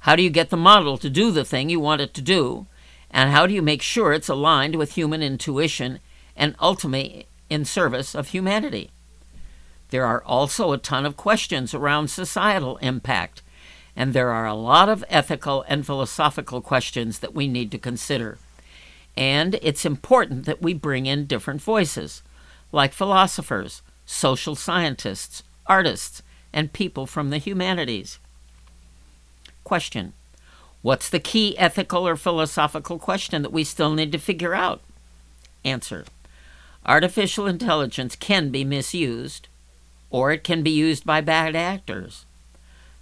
How 0.00 0.14
do 0.14 0.22
you 0.22 0.30
get 0.30 0.50
the 0.50 0.56
model 0.56 0.98
to 0.98 1.08
do 1.08 1.30
the 1.30 1.44
thing 1.44 1.70
you 1.70 1.80
want 1.80 2.00
it 2.00 2.12
to 2.14 2.22
do? 2.22 2.66
And 3.10 3.30
how 3.30 3.46
do 3.46 3.54
you 3.54 3.62
make 3.62 3.82
sure 3.82 4.12
it's 4.12 4.28
aligned 4.28 4.76
with 4.76 4.92
human 4.92 5.22
intuition 5.22 6.00
and 6.36 6.54
ultimately 6.60 7.26
in 7.48 7.64
service 7.64 8.14
of 8.14 8.28
humanity? 8.28 8.90
There 9.90 10.06
are 10.06 10.22
also 10.24 10.72
a 10.72 10.78
ton 10.78 11.04
of 11.04 11.16
questions 11.16 11.74
around 11.74 12.08
societal 12.08 12.78
impact, 12.78 13.42
and 13.96 14.12
there 14.12 14.30
are 14.30 14.46
a 14.46 14.54
lot 14.54 14.88
of 14.88 15.04
ethical 15.08 15.64
and 15.68 15.84
philosophical 15.84 16.60
questions 16.60 17.18
that 17.18 17.34
we 17.34 17.46
need 17.46 17.70
to 17.70 17.78
consider. 17.78 18.38
And 19.16 19.58
it's 19.62 19.84
important 19.84 20.46
that 20.46 20.62
we 20.62 20.72
bring 20.72 21.06
in 21.06 21.26
different 21.26 21.60
voices, 21.60 22.22
like 22.70 22.92
philosophers, 22.92 23.82
social 24.06 24.54
scientists, 24.54 25.42
artists, 25.66 26.22
and 26.52 26.72
people 26.72 27.06
from 27.06 27.30
the 27.30 27.38
humanities. 27.38 28.18
Question 29.64 30.12
What's 30.80 31.08
the 31.08 31.20
key 31.20 31.56
ethical 31.58 32.08
or 32.08 32.16
philosophical 32.16 32.98
question 32.98 33.42
that 33.42 33.52
we 33.52 33.62
still 33.62 33.92
need 33.92 34.10
to 34.12 34.18
figure 34.18 34.54
out? 34.54 34.80
Answer 35.64 36.04
Artificial 36.84 37.46
intelligence 37.46 38.16
can 38.16 38.50
be 38.50 38.64
misused, 38.64 39.46
or 40.10 40.32
it 40.32 40.42
can 40.42 40.64
be 40.64 40.70
used 40.70 41.06
by 41.06 41.20
bad 41.20 41.54
actors. 41.54 42.26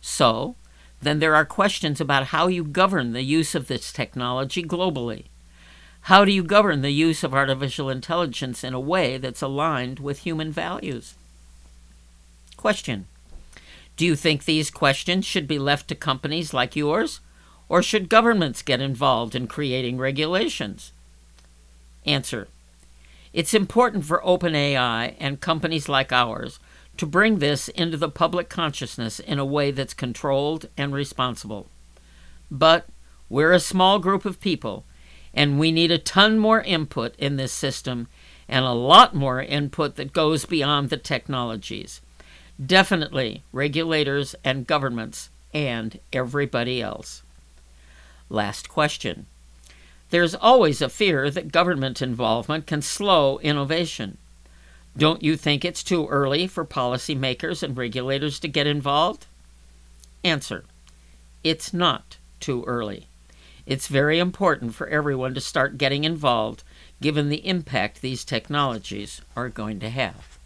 So, 0.03 0.57
then 1.03 1.19
there 1.19 1.35
are 1.35 1.45
questions 1.45 2.01
about 2.01 2.27
how 2.27 2.47
you 2.47 2.63
govern 2.63 3.13
the 3.13 3.23
use 3.23 3.55
of 3.55 3.69
this 3.69 3.93
technology 3.93 4.63
globally. 4.63 5.25
How 6.03 6.25
do 6.25 6.33
you 6.33 6.43
govern 6.43 6.83
the 6.83 6.91
use 6.91 7.25
of 7.25 7.35
artificial 7.35 7.91
intelligence 7.91 8.65
in 8.65 8.75
a 8.75 8.81
way 8.81 9.19
that's 9.19 9.43
aligned 9.43 9.99
with 9.99 10.21
human 10.21 10.53
values? 10.53 11.15
Question 12.57 13.07
Do 13.97 14.05
you 14.05 14.17
think 14.17 14.45
these 14.45 14.71
questions 14.71 15.25
should 15.25 15.49
be 15.49 15.59
left 15.59 15.89
to 15.89 15.95
companies 15.95 16.53
like 16.53 16.77
yours? 16.77 17.21
Or 17.69 17.83
should 17.83 18.09
governments 18.09 18.63
get 18.63 18.81
involved 18.81 19.35
in 19.35 19.47
creating 19.47 19.99
regulations? 19.99 20.93
Answer. 22.05 22.49
It's 23.33 23.55
important 23.55 24.05
for 24.05 24.21
OpenAI 24.23 25.15
and 25.21 25.41
companies 25.41 25.89
like 25.89 26.13
ours 26.13 26.59
to 27.01 27.07
bring 27.07 27.39
this 27.39 27.69
into 27.69 27.97
the 27.97 28.11
public 28.11 28.51
consciousness 28.51 29.21
in 29.21 29.39
a 29.39 29.45
way 29.45 29.71
that's 29.71 29.95
controlled 29.95 30.69
and 30.77 30.93
responsible. 30.93 31.67
But 32.51 32.89
we're 33.31 33.55
a 33.55 33.59
small 33.59 33.99
group 33.99 34.27
of 34.27 34.39
people, 34.39 34.85
and 35.33 35.59
we 35.59 35.73
need 35.73 35.91
a 35.91 35.97
ton 35.97 36.39
more 36.39 36.61
input 36.61 37.17
in 37.17 37.37
this 37.37 37.53
system 37.53 38.07
and 38.51 38.67
a 38.67 38.73
lot 38.73 39.15
more 39.15 39.41
input 39.41 39.97
that 39.97 40.13
goes 40.13 40.45
beyond 40.45 40.91
the 40.91 40.99
technologies. 40.99 42.03
Definitely 42.65 43.45
regulators 43.51 44.35
and 44.45 44.67
governments 44.67 45.31
and 45.55 45.99
everybody 46.13 46.83
else. 46.83 47.23
Last 48.29 48.69
question. 48.69 49.25
There's 50.11 50.35
always 50.35 50.83
a 50.83 50.91
fear 50.91 51.31
that 51.31 51.51
government 51.51 52.03
involvement 52.03 52.67
can 52.67 52.83
slow 52.83 53.39
innovation. 53.39 54.19
Don't 54.97 55.23
you 55.23 55.37
think 55.37 55.65
it's 55.65 55.83
too 55.83 56.07
early 56.09 56.47
for 56.47 56.65
policymakers 56.65 57.63
and 57.63 57.77
regulators 57.77 58.41
to 58.41 58.49
get 58.49 58.67
involved? 58.67 59.27
Answer. 60.25 60.65
It's 61.43 61.73
not 61.73 62.17
too 62.41 62.65
early. 62.67 63.07
It's 63.67 63.87
very 63.87 64.19
important 64.19 64.75
for 64.75 64.89
everyone 64.89 65.35
to 65.35 65.41
start 65.41 65.79
getting 65.79 66.05
involved 66.05 66.65
given 67.01 67.29
the 67.29 67.47
impact 67.47 68.01
these 68.01 68.25
technologies 68.25 69.21
are 69.37 69.49
going 69.49 69.81
to 69.81 69.91
have. 69.91 70.39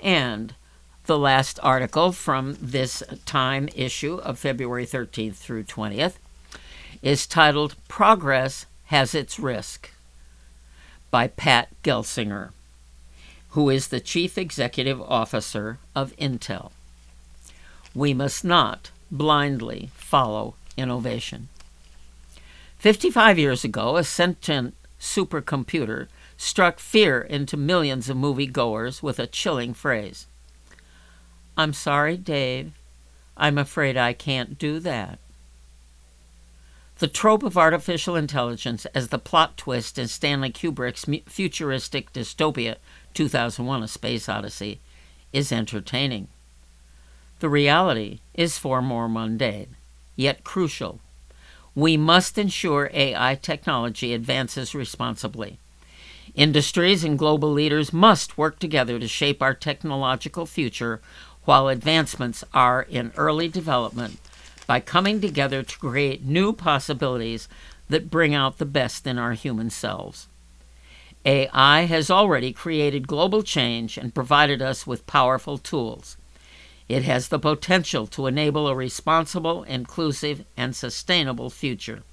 And 0.00 0.54
the 1.06 1.18
last 1.18 1.58
article 1.62 2.12
from 2.12 2.56
this 2.60 3.02
Time 3.26 3.68
issue 3.74 4.16
of 4.16 4.38
February 4.38 4.86
13th 4.86 5.36
through 5.36 5.64
20th 5.64 6.14
is 7.02 7.26
titled 7.26 7.76
Progress 7.88 8.66
Has 8.86 9.14
Its 9.14 9.38
Risk 9.38 9.90
by 11.10 11.28
Pat 11.28 11.68
Gelsinger, 11.82 12.50
who 13.50 13.68
is 13.68 13.88
the 13.88 14.00
Chief 14.00 14.38
Executive 14.38 15.00
Officer 15.02 15.78
of 15.94 16.16
Intel. 16.16 16.70
We 17.94 18.14
must 18.14 18.44
not 18.44 18.90
blindly 19.10 19.90
follow 19.94 20.54
innovation. 20.76 21.48
55 22.78 23.38
years 23.38 23.64
ago, 23.64 23.96
a 23.96 24.04
sentient 24.04 24.74
supercomputer 25.00 26.06
struck 26.36 26.78
fear 26.78 27.20
into 27.20 27.56
millions 27.56 28.08
of 28.08 28.16
moviegoers 28.16 29.02
with 29.02 29.18
a 29.18 29.26
chilling 29.26 29.74
phrase 29.74 30.26
I'm 31.56 31.74
sorry, 31.74 32.16
Dave. 32.16 32.72
I'm 33.36 33.58
afraid 33.58 33.96
I 33.96 34.14
can't 34.14 34.58
do 34.58 34.78
that. 34.80 35.18
The 37.00 37.08
trope 37.08 37.42
of 37.42 37.56
artificial 37.56 38.14
intelligence 38.14 38.84
as 38.94 39.08
the 39.08 39.18
plot 39.18 39.56
twist 39.56 39.98
in 39.98 40.06
Stanley 40.06 40.52
Kubrick's 40.52 41.06
futuristic 41.30 42.12
dystopia 42.12 42.76
2001 43.14 43.82
A 43.82 43.88
Space 43.88 44.28
Odyssey 44.28 44.80
is 45.32 45.50
entertaining. 45.50 46.28
The 47.38 47.48
reality 47.48 48.20
is 48.34 48.58
far 48.58 48.82
more 48.82 49.08
mundane, 49.08 49.76
yet 50.14 50.44
crucial. 50.44 51.00
We 51.74 51.96
must 51.96 52.36
ensure 52.36 52.90
AI 52.92 53.34
technology 53.36 54.12
advances 54.12 54.74
responsibly. 54.74 55.58
Industries 56.34 57.02
and 57.02 57.18
global 57.18 57.50
leaders 57.50 57.94
must 57.94 58.36
work 58.36 58.58
together 58.58 58.98
to 58.98 59.08
shape 59.08 59.40
our 59.40 59.54
technological 59.54 60.44
future 60.44 61.00
while 61.46 61.68
advancements 61.68 62.44
are 62.52 62.82
in 62.82 63.10
early 63.16 63.48
development 63.48 64.18
by 64.70 64.78
coming 64.78 65.20
together 65.20 65.64
to 65.64 65.78
create 65.80 66.24
new 66.24 66.52
possibilities 66.52 67.48
that 67.88 68.08
bring 68.08 68.36
out 68.36 68.58
the 68.58 68.64
best 68.64 69.04
in 69.04 69.18
our 69.18 69.32
human 69.32 69.68
selves. 69.68 70.28
AI 71.24 71.86
has 71.86 72.08
already 72.08 72.52
created 72.52 73.08
global 73.08 73.42
change 73.42 73.98
and 73.98 74.14
provided 74.14 74.62
us 74.62 74.86
with 74.86 75.08
powerful 75.08 75.58
tools. 75.58 76.16
It 76.88 77.02
has 77.02 77.26
the 77.26 77.38
potential 77.40 78.06
to 78.06 78.28
enable 78.28 78.68
a 78.68 78.74
responsible, 78.76 79.64
inclusive, 79.64 80.44
and 80.56 80.76
sustainable 80.76 81.50
future. 81.50 82.04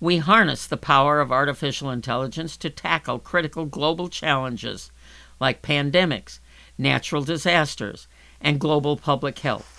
We 0.00 0.16
harness 0.16 0.66
the 0.66 0.76
power 0.76 1.20
of 1.20 1.30
artificial 1.30 1.90
intelligence 1.90 2.56
to 2.56 2.70
tackle 2.70 3.20
critical 3.20 3.66
global 3.66 4.08
challenges 4.08 4.90
like 5.38 5.62
pandemics, 5.62 6.40
natural 6.76 7.22
disasters, 7.22 8.08
and 8.40 8.58
global 8.58 8.96
public 8.96 9.38
health 9.38 9.77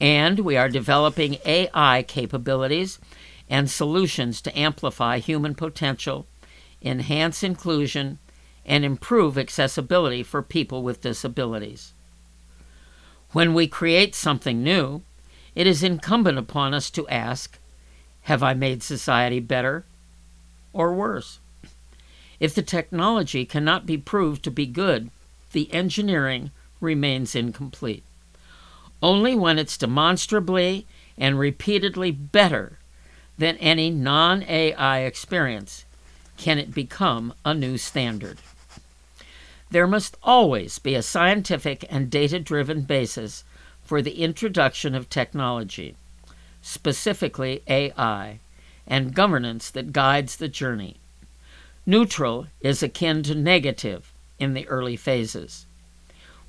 and 0.00 0.40
we 0.40 0.56
are 0.56 0.68
developing 0.68 1.38
AI 1.44 2.04
capabilities 2.06 2.98
and 3.48 3.70
solutions 3.70 4.40
to 4.42 4.58
amplify 4.58 5.18
human 5.18 5.54
potential, 5.54 6.26
enhance 6.82 7.42
inclusion, 7.42 8.18
and 8.64 8.84
improve 8.84 9.38
accessibility 9.38 10.22
for 10.22 10.42
people 10.42 10.82
with 10.82 11.00
disabilities. 11.00 11.92
When 13.32 13.54
we 13.54 13.68
create 13.68 14.14
something 14.14 14.62
new, 14.62 15.02
it 15.54 15.66
is 15.66 15.82
incumbent 15.82 16.38
upon 16.38 16.74
us 16.74 16.90
to 16.90 17.08
ask 17.08 17.58
Have 18.22 18.42
I 18.42 18.54
made 18.54 18.82
society 18.82 19.40
better 19.40 19.84
or 20.72 20.92
worse? 20.92 21.38
If 22.38 22.54
the 22.54 22.62
technology 22.62 23.46
cannot 23.46 23.86
be 23.86 23.96
proved 23.96 24.42
to 24.44 24.50
be 24.50 24.66
good, 24.66 25.10
the 25.52 25.72
engineering 25.72 26.50
remains 26.80 27.34
incomplete. 27.34 28.04
Only 29.02 29.34
when 29.34 29.58
it's 29.58 29.76
demonstrably 29.76 30.86
and 31.18 31.38
repeatedly 31.38 32.10
better 32.10 32.78
than 33.38 33.56
any 33.58 33.90
non 33.90 34.42
AI 34.44 35.00
experience 35.00 35.84
can 36.36 36.58
it 36.58 36.74
become 36.74 37.34
a 37.44 37.54
new 37.54 37.78
standard. 37.78 38.38
There 39.70 39.86
must 39.86 40.16
always 40.22 40.78
be 40.78 40.94
a 40.94 41.02
scientific 41.02 41.84
and 41.90 42.10
data 42.10 42.38
driven 42.38 42.82
basis 42.82 43.44
for 43.82 44.00
the 44.00 44.22
introduction 44.22 44.94
of 44.94 45.08
technology, 45.08 45.96
specifically 46.62 47.62
AI, 47.66 48.38
and 48.86 49.14
governance 49.14 49.70
that 49.70 49.92
guides 49.92 50.36
the 50.36 50.48
journey. 50.48 50.96
Neutral 51.84 52.46
is 52.60 52.82
akin 52.82 53.22
to 53.24 53.34
negative 53.34 54.12
in 54.38 54.54
the 54.54 54.66
early 54.68 54.96
phases. 54.96 55.66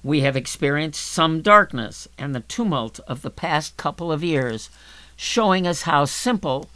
We 0.07 0.21
have 0.21 0.37
experienced 0.37 1.05
some 1.05 1.41
darkness 1.41 2.07
and 2.17 2.33
the 2.33 2.39
tumult 2.39 3.01
of 3.09 3.23
the 3.23 3.29
past 3.29 3.75
couple 3.75 4.09
of 4.09 4.23
years, 4.23 4.69
showing 5.17 5.67
us 5.67 5.81
how 5.81 6.05
simple 6.05 6.69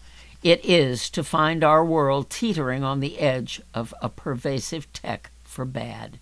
it 0.44 0.60
is 0.66 1.10
to 1.12 1.24
find 1.24 1.64
our 1.64 1.86
world 1.86 2.30
teetering 2.30 2.84
on 2.84 3.00
the 3.00 3.20
edge 3.20 3.62
of 3.74 3.94
a 4.02 4.10
pervasive 4.10 4.92
tech 4.92 5.32
for 5.46 5.64
bad. 5.64 6.20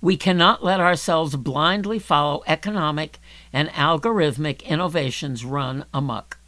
We 0.00 0.16
cannot 0.16 0.62
let 0.62 0.78
ourselves 0.78 1.34
blindly 1.34 1.98
follow 1.98 2.44
economic 2.46 3.18
and 3.52 3.68
algorithmic 3.70 4.64
innovations 4.64 5.44
run 5.44 5.86
amok. 5.92 6.38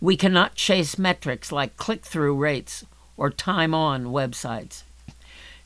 We 0.00 0.16
cannot 0.16 0.54
chase 0.54 0.96
metrics 0.96 1.50
like 1.50 1.76
click 1.76 2.04
through 2.04 2.36
rates 2.36 2.84
or 3.16 3.30
time 3.30 3.74
on 3.74 4.12
websites. 4.12 4.84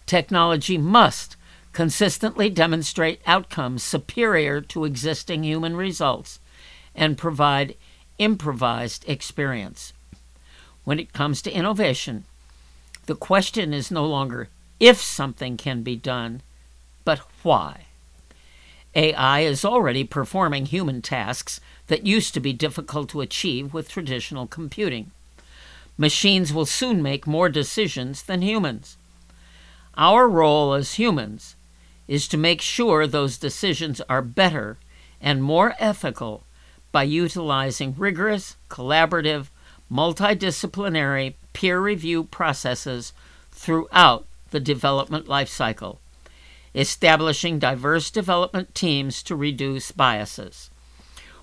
Technology 0.06 0.78
must 0.78 1.36
consistently 1.78 2.50
demonstrate 2.50 3.20
outcomes 3.24 3.84
superior 3.84 4.60
to 4.60 4.84
existing 4.84 5.44
human 5.44 5.76
results, 5.76 6.40
and 6.92 7.16
provide 7.16 7.76
improvised 8.18 9.08
experience. 9.08 9.92
When 10.82 10.98
it 10.98 11.12
comes 11.12 11.40
to 11.42 11.52
innovation, 11.52 12.24
the 13.06 13.14
question 13.14 13.72
is 13.72 13.92
no 13.92 14.04
longer 14.04 14.48
if 14.80 15.00
something 15.00 15.56
can 15.56 15.84
be 15.84 15.94
done, 15.94 16.42
but 17.04 17.20
why. 17.44 17.84
AI 18.96 19.42
is 19.42 19.64
already 19.64 20.02
performing 20.02 20.66
human 20.66 21.00
tasks 21.00 21.60
that 21.86 22.04
used 22.04 22.34
to 22.34 22.40
be 22.40 22.52
difficult 22.52 23.08
to 23.10 23.20
achieve 23.20 23.72
with 23.72 23.88
traditional 23.88 24.48
computing. 24.48 25.12
Machines 25.96 26.52
will 26.52 26.66
soon 26.66 27.04
make 27.04 27.24
more 27.24 27.48
decisions 27.48 28.24
than 28.24 28.42
humans. 28.42 28.96
Our 29.96 30.28
role 30.28 30.74
as 30.74 30.94
humans 30.94 31.54
is 32.08 32.26
to 32.26 32.36
make 32.36 32.60
sure 32.60 33.06
those 33.06 33.38
decisions 33.38 34.00
are 34.08 34.22
better 34.22 34.78
and 35.20 35.42
more 35.42 35.74
ethical 35.78 36.42
by 36.90 37.02
utilizing 37.02 37.94
rigorous, 37.96 38.56
collaborative, 38.70 39.48
multidisciplinary 39.92 41.34
peer 41.52 41.80
review 41.80 42.24
processes 42.24 43.12
throughout 43.52 44.26
the 44.50 44.60
development 44.60 45.26
lifecycle, 45.26 45.98
establishing 46.74 47.58
diverse 47.58 48.10
development 48.10 48.74
teams 48.74 49.22
to 49.22 49.36
reduce 49.36 49.92
biases. 49.92 50.70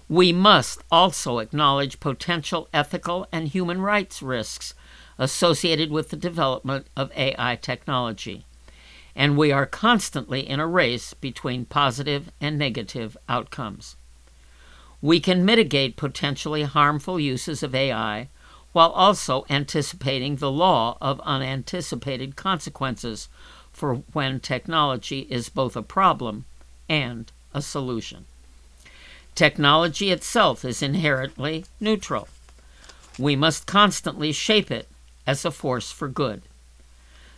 We 0.08 0.32
must 0.32 0.82
also 0.92 1.40
acknowledge 1.40 2.00
potential 2.00 2.68
ethical 2.74 3.28
and 3.32 3.48
human 3.48 3.82
rights 3.82 4.22
risks 4.22 4.74
associated 5.18 5.92
with 5.92 6.10
the 6.10 6.18
development 6.18 6.88
of 6.96 7.12
AI 7.16 7.56
technology. 7.56 8.46
And 9.16 9.38
we 9.38 9.52
are 9.52 9.66
constantly 9.66 10.48
in 10.48 10.60
a 10.60 10.68
race 10.68 11.14
between 11.14 11.66
positive 11.66 12.32
and 12.42 12.58
negative 12.58 13.16
outcomes. 13.30 13.96
We 15.02 15.20
can 15.20 15.46
mitigate 15.46 15.96
potentially 15.96 16.64
harmful 16.64 17.20
uses 17.20 17.64
of 17.64 17.74
AI 17.76 18.30
while 18.74 18.90
also 18.90 19.46
anticipating 19.50 20.36
the 20.36 20.52
law 20.52 20.98
of 21.00 21.22
unanticipated 21.22 22.36
consequences 22.36 23.30
for 23.72 23.96
when 24.14 24.40
technology 24.40 25.28
is 25.30 25.48
both 25.48 25.76
a 25.78 25.82
problem 25.82 26.46
and 26.90 27.32
a 27.54 27.62
solution. 27.62 28.26
Technology 29.34 30.12
itself 30.12 30.66
is 30.66 30.82
inherently 30.82 31.66
neutral. 31.80 32.28
We 33.18 33.36
must 33.36 33.66
constantly 33.68 34.32
shape 34.32 34.72
it 34.72 34.90
as 35.26 35.46
a 35.46 35.52
force 35.52 35.92
for 35.92 36.08
good. 36.08 36.42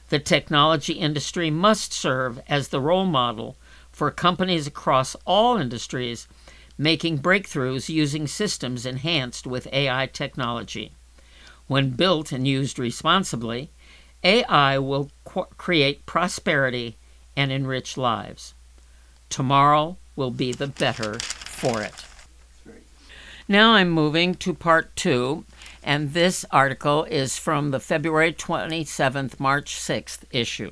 The 0.09 0.19
technology 0.19 0.93
industry 0.93 1.49
must 1.49 1.91
serve 1.93 2.39
as 2.47 2.69
the 2.69 2.79
role 2.79 3.05
model 3.05 3.57
for 3.91 4.11
companies 4.11 4.67
across 4.67 5.15
all 5.25 5.57
industries 5.57 6.27
making 6.77 7.19
breakthroughs 7.19 7.89
using 7.89 8.27
systems 8.27 8.85
enhanced 8.85 9.47
with 9.47 9.67
AI 9.73 10.05
technology. 10.07 10.91
When 11.67 11.91
built 11.91 12.31
and 12.31 12.47
used 12.47 12.79
responsibly, 12.79 13.69
AI 14.23 14.77
will 14.77 15.09
qu- 15.25 15.47
create 15.57 16.05
prosperity 16.05 16.95
and 17.35 17.51
enrich 17.51 17.97
lives. 17.97 18.53
Tomorrow 19.29 19.97
will 20.15 20.31
be 20.31 20.53
the 20.53 20.67
better 20.67 21.19
for 21.19 21.81
it. 21.81 22.05
Now 23.47 23.73
I'm 23.73 23.89
moving 23.89 24.35
to 24.35 24.53
part 24.53 24.95
two, 24.95 25.45
and 25.87 26.13
this 26.13 26.43
article 26.51 27.05
is 27.05 27.37
from 27.37 27.71
the 27.71 27.79
February 27.79 28.33
27th, 28.33 29.39
March 29.39 29.73
6th 29.77 30.23
issue. 30.31 30.71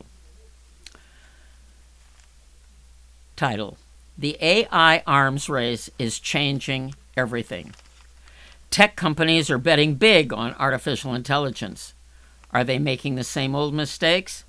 Title 3.38 3.78
The 4.18 4.38
AI 4.42 5.02
arms 5.08 5.48
race 5.48 5.90
is 5.98 6.20
changing 6.20 6.96
everything. 7.16 7.74
Tech 8.70 8.98
companies 8.98 9.50
are 9.50 9.58
betting 9.58 9.96
big 9.96 10.34
on 10.34 10.54
artificial 10.56 11.16
intelligence. 11.16 11.94
Are 12.52 12.66
they 12.66 12.78
making 12.78 13.16
the 13.16 13.24
same 13.24 13.56
old 13.56 13.74
mistakes? 13.74 14.44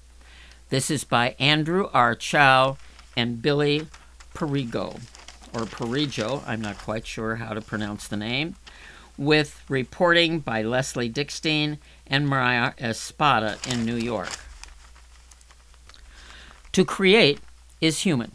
This 0.70 0.90
is 0.90 1.04
by 1.04 1.36
Andrew 1.38 1.88
R. 1.92 2.16
Chow 2.16 2.76
and 3.16 3.40
Billie 3.40 3.86
Perrigo, 4.34 5.00
or 5.54 5.60
Perrigo, 5.60 6.42
I'm 6.44 6.60
not 6.60 6.76
quite 6.78 7.06
sure 7.06 7.36
how 7.36 7.54
to 7.54 7.60
pronounce 7.60 8.08
the 8.08 8.16
name, 8.16 8.56
with 9.18 9.62
reporting 9.68 10.40
by 10.40 10.62
Leslie 10.62 11.10
Dickstein 11.10 11.78
and 12.06 12.28
Mariah 12.28 12.72
Espada 12.78 13.58
in 13.68 13.84
New 13.84 13.96
York. 13.96 14.30
To 16.72 16.84
create 16.84 17.40
is 17.80 18.00
human. 18.00 18.32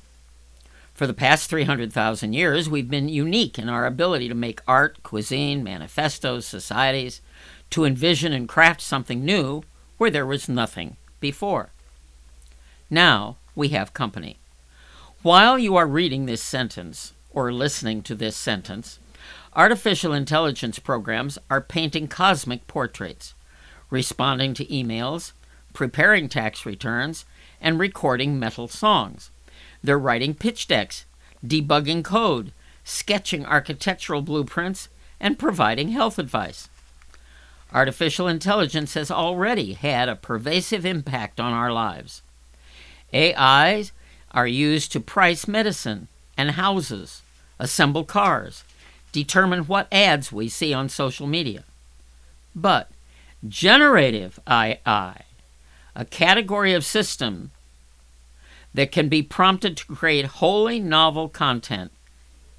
For 0.93 1.07
the 1.07 1.13
past 1.13 1.49
300,000 1.49 2.33
years, 2.33 2.69
we've 2.69 2.89
been 2.89 3.09
unique 3.09 3.57
in 3.57 3.69
our 3.69 3.85
ability 3.85 4.27
to 4.29 4.35
make 4.35 4.61
art, 4.67 5.01
cuisine, 5.03 5.63
manifestos, 5.63 6.45
societies, 6.45 7.21
to 7.71 7.85
envision 7.85 8.33
and 8.33 8.47
craft 8.47 8.81
something 8.81 9.25
new 9.25 9.63
where 9.97 10.11
there 10.11 10.25
was 10.25 10.49
nothing 10.49 10.97
before. 11.19 11.69
Now 12.89 13.37
we 13.55 13.69
have 13.69 13.93
company. 13.93 14.37
While 15.21 15.57
you 15.57 15.75
are 15.75 15.87
reading 15.87 16.25
this 16.25 16.41
sentence, 16.41 17.13
or 17.33 17.53
listening 17.53 18.01
to 18.03 18.15
this 18.15 18.35
sentence, 18.35 18.99
artificial 19.55 20.13
intelligence 20.13 20.79
programs 20.79 21.37
are 21.49 21.61
painting 21.61 22.07
cosmic 22.07 22.67
portraits, 22.67 23.33
responding 23.89 24.53
to 24.53 24.65
emails, 24.65 25.33
preparing 25.73 26.29
tax 26.29 26.65
returns, 26.65 27.25
and 27.59 27.79
recording 27.79 28.39
metal 28.39 28.67
songs. 28.67 29.29
They're 29.83 29.99
writing 29.99 30.33
pitch 30.33 30.67
decks, 30.67 31.05
debugging 31.45 32.03
code, 32.03 32.51
sketching 32.83 33.45
architectural 33.45 34.21
blueprints, 34.21 34.89
and 35.19 35.37
providing 35.37 35.89
health 35.89 36.17
advice. 36.17 36.69
Artificial 37.73 38.27
intelligence 38.27 38.95
has 38.95 39.11
already 39.11 39.73
had 39.73 40.09
a 40.09 40.15
pervasive 40.15 40.85
impact 40.85 41.39
on 41.39 41.53
our 41.53 41.71
lives. 41.71 42.21
AIs 43.13 43.91
are 44.31 44.47
used 44.47 44.91
to 44.91 44.99
price 44.99 45.47
medicine 45.47 46.07
and 46.37 46.51
houses, 46.51 47.21
assemble 47.59 48.03
cars, 48.03 48.63
determine 49.11 49.65
what 49.65 49.87
ads 49.91 50.31
we 50.31 50.49
see 50.49 50.73
on 50.73 50.89
social 50.89 51.27
media. 51.27 51.63
But 52.55 52.89
generative 53.47 54.39
AI, 54.47 55.23
a 55.95 56.05
category 56.05 56.73
of 56.73 56.85
system 56.85 57.51
that 58.73 58.91
can 58.91 59.09
be 59.09 59.21
prompted 59.21 59.75
to 59.77 59.85
create 59.85 60.25
wholly 60.25 60.79
novel 60.79 61.27
content 61.27 61.91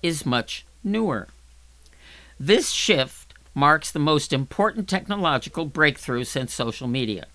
is 0.02 0.26
much 0.26 0.66
newer. 0.84 1.28
This 2.38 2.70
shift 2.70 3.34
marks 3.54 3.90
the 3.90 3.98
most 3.98 4.32
important 4.32 4.88
technological 4.88 5.64
breakthrough 5.64 6.24
since 6.24 6.52
social 6.52 6.88
media. 6.88 7.26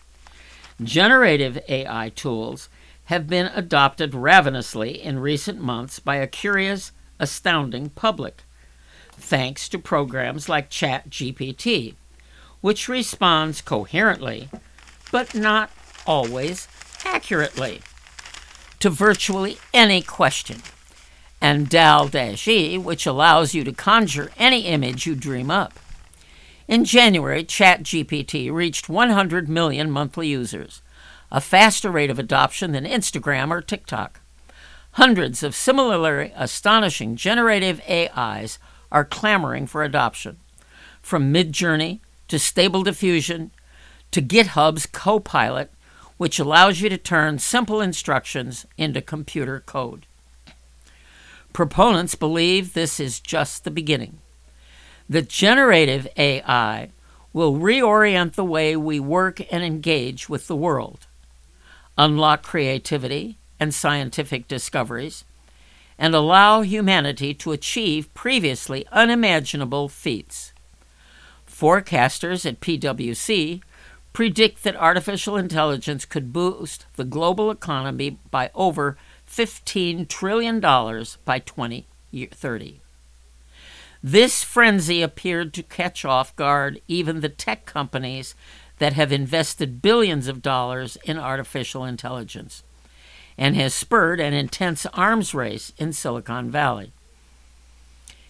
Generative 0.82 1.58
AI 1.70 2.10
tools 2.10 2.70
have 3.06 3.28
been 3.28 3.48
adopted 3.56 4.14
ravenously 4.14 5.02
in 5.02 5.20
recent 5.20 5.62
months 5.62 6.00
by 6.00 6.18
a 6.18 6.28
curious, 6.28 6.92
astounding 7.20 7.90
public, 7.90 8.44
thanks 9.18 9.68
to 9.70 9.80
programs 9.80 10.48
like 10.48 10.70
ChatGPT, 10.70 11.96
which 12.62 12.88
responds 12.88 13.62
coherently, 13.62 14.50
but 15.12 15.36
not 15.36 15.70
always 16.06 16.68
accurately 17.04 17.82
to 18.80 18.90
virtually 18.90 19.58
any 19.74 20.02
question, 20.02 20.62
and 21.42 21.70
DALL-E, 21.70 22.78
which 22.78 23.06
allows 23.06 23.54
you 23.54 23.64
to 23.64 23.72
conjure 23.72 24.32
any 24.38 24.62
image 24.62 25.06
you 25.06 25.16
dream 25.16 25.50
up. 25.50 25.80
In 26.68 26.84
January, 26.84 27.44
ChatGPT 27.44 28.52
reached 28.52 28.90
100 28.90 29.50
million 29.50 29.90
monthly 29.90 30.28
users, 30.28 30.82
a 31.32 31.42
faster 31.42 31.90
rate 31.90 32.10
of 32.10 32.20
adoption 32.20 32.72
than 32.72 32.86
Instagram 32.86 33.52
or 33.52 33.62
TikTok. 33.62 34.20
Hundreds 34.92 35.44
of 35.44 35.56
similarly 35.56 36.34
astonishing 36.36 37.16
generative 37.16 37.82
AIs 37.90 38.60
are 38.92 39.06
clamoring 39.06 39.68
for 39.68 39.84
adoption, 39.84 40.38
from 41.02 41.34
Midjourney 41.34 42.00
to 42.28 42.40
Stable 42.40 42.84
Diffusion 42.84 43.52
to 44.12 44.22
GitHub's 44.22 44.86
Copilot 44.86 45.72
which 46.18 46.40
allows 46.40 46.82
you 46.82 46.90
to 46.90 46.98
turn 46.98 47.40
simple 47.40 47.80
instructions 47.80 48.66
into 48.78 49.02
computer 49.02 49.62
code. 49.62 50.06
Proponents 51.54 52.16
believe 52.16 52.74
this 52.74 53.00
is 53.00 53.20
just 53.20 53.64
the 53.64 53.72
beginning. 53.72 54.20
The 55.10 55.22
generative 55.22 56.08
AI 56.18 56.90
will 57.34 57.54
reorient 57.54 58.34
the 58.34 58.44
way 58.44 58.76
we 58.76 59.00
work 59.00 59.42
and 59.52 59.64
engage 59.64 60.28
with 60.28 60.48
the 60.48 60.56
world, 60.56 61.08
unlock 61.98 62.44
creativity 62.44 63.38
and 63.60 63.74
scientific 63.74 64.48
discoveries, 64.48 65.24
and 66.00 66.14
allow 66.14 66.62
humanity 66.62 67.34
to 67.34 67.52
achieve 67.52 68.14
previously 68.14 68.86
unimaginable 68.92 69.90
feats. 69.90 70.54
Forecasters 71.48 72.46
at 72.46 72.60
PwC 72.60 73.62
predict 74.14 74.64
that 74.64 74.76
artificial 74.76 75.38
intelligence 75.38 76.06
could 76.06 76.34
boost 76.34 76.86
the 76.96 77.04
global 77.04 77.50
economy 77.52 78.20
by 78.32 78.50
over 78.54 78.98
$15 79.30 80.08
trillion 80.08 80.60
by 80.60 81.40
2030. 81.40 82.82
This 84.04 84.44
frenzy 84.44 85.02
appeared 85.02 85.54
to 85.54 85.64
catch 85.64 86.06
off 86.06 86.36
guard 86.36 86.82
even 86.88 87.22
the 87.22 87.30
tech 87.30 87.66
companies 87.66 88.36
that 88.78 88.94
have 88.94 89.12
invested 89.12 89.82
billions 89.82 90.28
of 90.28 90.44
dollars 90.44 90.98
in 91.04 91.18
artificial 91.18 91.84
intelligence 91.84 92.64
and 93.38 93.56
has 93.56 93.74
spurred 93.74 94.20
an 94.20 94.34
intense 94.34 94.86
arms 94.94 95.34
race 95.34 95.72
in 95.78 95.94
Silicon 95.94 96.50
Valley. 96.50 96.92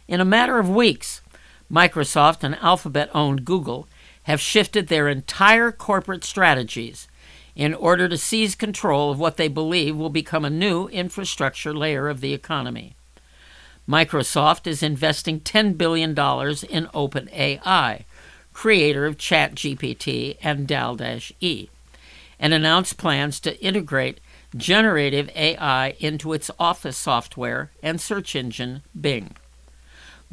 In 0.07 0.21
a 0.21 0.25
matter 0.25 0.59
of 0.59 0.69
weeks, 0.69 1.21
Microsoft 1.71 2.43
and 2.43 2.55
Alphabet 2.55 3.09
owned 3.13 3.45
Google 3.45 3.87
have 4.23 4.41
shifted 4.41 4.87
their 4.87 5.07
entire 5.07 5.71
corporate 5.71 6.23
strategies 6.23 7.07
in 7.55 7.73
order 7.73 8.07
to 8.07 8.17
seize 8.17 8.55
control 8.55 9.11
of 9.11 9.19
what 9.19 9.37
they 9.37 9.47
believe 9.47 9.95
will 9.95 10.09
become 10.09 10.45
a 10.45 10.49
new 10.49 10.87
infrastructure 10.89 11.73
layer 11.73 12.07
of 12.07 12.21
the 12.21 12.33
economy. 12.33 12.95
Microsoft 13.87 14.67
is 14.67 14.83
investing 14.83 15.39
$10 15.39 15.77
billion 15.77 16.09
in 16.09 16.15
OpenAI, 16.15 18.03
creator 18.53 19.05
of 19.05 19.17
ChatGPT 19.17 20.37
and 20.43 20.67
DALL-E, 20.67 21.69
and 22.39 22.53
announced 22.53 22.97
plans 22.97 23.39
to 23.39 23.59
integrate 23.63 24.19
generative 24.57 25.29
AI 25.35 25.95
into 25.99 26.33
its 26.33 26.51
office 26.59 26.97
software 26.97 27.71
and 27.81 28.01
search 28.01 28.35
engine 28.35 28.81
Bing. 28.99 29.35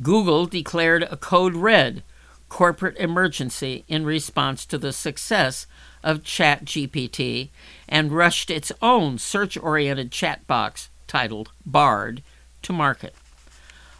Google 0.03 0.47
declared 0.47 1.05
a 1.05 1.16
code 1.16 1.55
red 1.55 2.03
corporate 2.49 2.97
emergency 2.99 3.85
in 3.89 4.05
response 4.05 4.64
to 4.66 4.79
the 4.79 4.93
success 4.93 5.66
of 6.03 6.22
ChatGPT 6.22 7.49
and 7.89 8.12
rushed 8.12 8.51
its 8.51 8.70
own 8.83 9.18
search 9.18 9.57
oriented 9.57 10.12
chat 10.12 10.47
box 10.47 10.89
titled 11.07 11.51
Bard 11.64 12.22
to 12.62 12.72
market. 12.72 13.14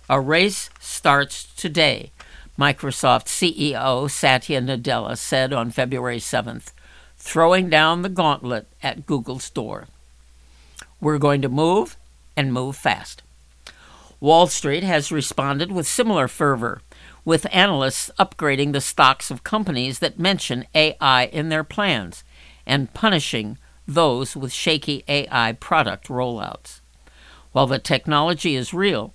A 0.09 0.20
race 0.20 0.70
starts 0.81 1.45
today, 1.57 2.12
Microsoft 2.59 3.27
CEO 3.27 4.11
Satya 4.11 4.61
Nadella 4.61 5.16
said 5.16 5.53
on 5.53 5.70
February 5.70 6.18
7th, 6.18 6.72
throwing 7.16 7.70
down 7.70 8.03
the 8.03 8.09
gauntlet 8.09 8.68
at 8.83 9.07
Google's 9.07 9.49
door. 9.51 9.89
We're 11.05 11.19
going 11.19 11.43
to 11.43 11.51
move 11.51 11.99
and 12.35 12.51
move 12.51 12.77
fast. 12.77 13.23
Wall 14.21 14.47
Street 14.47 14.83
has 14.83 15.13
responded 15.13 15.71
with 15.71 15.87
similar 15.87 16.29
fervor, 16.29 16.81
with 17.27 17.47
analysts 17.53 18.11
upgrading 18.19 18.73
the 18.73 18.81
stocks 18.81 19.31
of 19.31 19.45
companies 19.45 19.99
that 19.99 20.19
mention 20.19 20.65
AI 20.75 21.27
in 21.27 21.51
their 21.51 21.63
plans 21.63 22.25
and 22.65 22.95
punishing 22.95 23.59
those 23.87 24.35
with 24.35 24.51
shaky 24.51 25.05
AI 25.07 25.53
product 25.53 26.09
rollouts. 26.09 26.81
While 27.53 27.67
the 27.67 27.79
technology 27.79 28.55
is 28.57 28.73
real, 28.73 29.13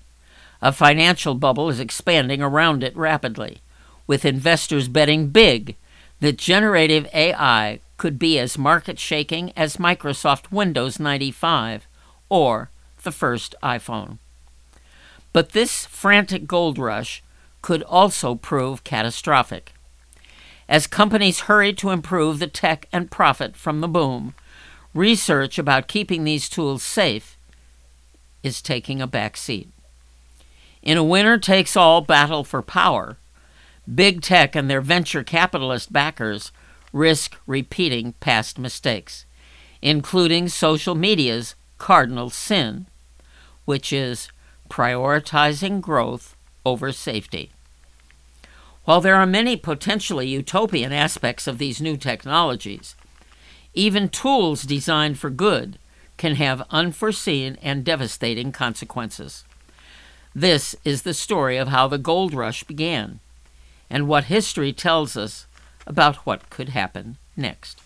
a 0.61 0.71
financial 0.71 1.33
bubble 1.33 1.69
is 1.69 1.79
expanding 1.79 2.39
around 2.39 2.83
it 2.83 2.95
rapidly, 2.95 3.61
with 4.05 4.25
investors 4.25 4.87
betting 4.87 5.29
big 5.29 5.75
that 6.19 6.37
generative 6.37 7.07
AI 7.15 7.79
could 7.99 8.17
be 8.17 8.39
as 8.39 8.57
market 8.57 8.97
shaking 8.97 9.53
as 9.55 9.77
Microsoft 9.77 10.51
Windows 10.51 10.99
95 10.99 11.85
or 12.29 12.71
the 13.03 13.11
first 13.11 13.53
iPhone. 13.61 14.17
But 15.31 15.51
this 15.51 15.85
frantic 15.85 16.47
gold 16.47 16.79
rush 16.79 17.21
could 17.61 17.83
also 17.83 18.33
prove 18.33 18.83
catastrophic. 18.83 19.73
As 20.67 20.87
companies 20.87 21.41
hurry 21.41 21.73
to 21.73 21.91
improve 21.91 22.39
the 22.39 22.47
tech 22.47 22.87
and 22.91 23.11
profit 23.11 23.55
from 23.55 23.81
the 23.81 23.87
boom, 23.87 24.33
research 24.93 25.59
about 25.59 25.87
keeping 25.87 26.23
these 26.23 26.49
tools 26.49 26.81
safe 26.81 27.37
is 28.43 28.61
taking 28.61 29.01
a 29.01 29.07
back 29.07 29.35
seat. 29.35 29.69
In 30.81 30.97
a 30.97 31.03
winner 31.03 31.37
takes 31.37 31.75
all 31.75 32.01
battle 32.01 32.43
for 32.43 32.61
power, 32.61 33.17
big 33.93 34.21
tech 34.21 34.55
and 34.55 34.69
their 34.69 34.81
venture 34.81 35.23
capitalist 35.23 35.91
backers 35.91 36.51
risk 36.91 37.37
repeating 37.45 38.13
past 38.19 38.57
mistakes, 38.57 39.25
including 39.81 40.49
social 40.49 40.95
media's 40.95 41.55
cardinal 41.77 42.29
sin, 42.29 42.87
which 43.65 43.93
is 43.93 44.29
prioritizing 44.69 45.81
growth 45.81 46.35
over 46.65 46.91
safety. 46.91 47.51
While 48.85 49.01
there 49.01 49.15
are 49.15 49.25
many 49.25 49.55
potentially 49.55 50.27
utopian 50.27 50.91
aspects 50.91 51.47
of 51.47 51.57
these 51.57 51.81
new 51.81 51.95
technologies, 51.95 52.95
even 53.73 54.09
tools 54.09 54.63
designed 54.63 55.19
for 55.19 55.29
good 55.29 55.77
can 56.17 56.35
have 56.35 56.67
unforeseen 56.69 57.57
and 57.61 57.85
devastating 57.85 58.51
consequences. 58.51 59.45
This 60.35 60.75
is 60.83 61.03
the 61.03 61.13
story 61.13 61.57
of 61.57 61.69
how 61.69 61.87
the 61.87 61.97
gold 61.97 62.33
rush 62.33 62.63
began 62.63 63.19
and 63.89 64.07
what 64.07 64.25
history 64.25 64.73
tells 64.73 65.17
us 65.17 65.47
about 65.89 66.17
what 66.17 66.49
could 66.49 66.69
happen 66.69 67.17
next. 67.35 67.81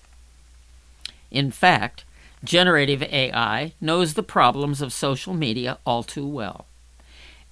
In 1.31 1.49
fact, 1.49 2.05
generative 2.43 3.01
AI 3.01 3.73
knows 3.81 4.13
the 4.13 4.21
problems 4.21 4.81
of 4.81 4.93
social 4.93 5.33
media 5.33 5.79
all 5.85 6.03
too 6.03 6.27
well. 6.27 6.67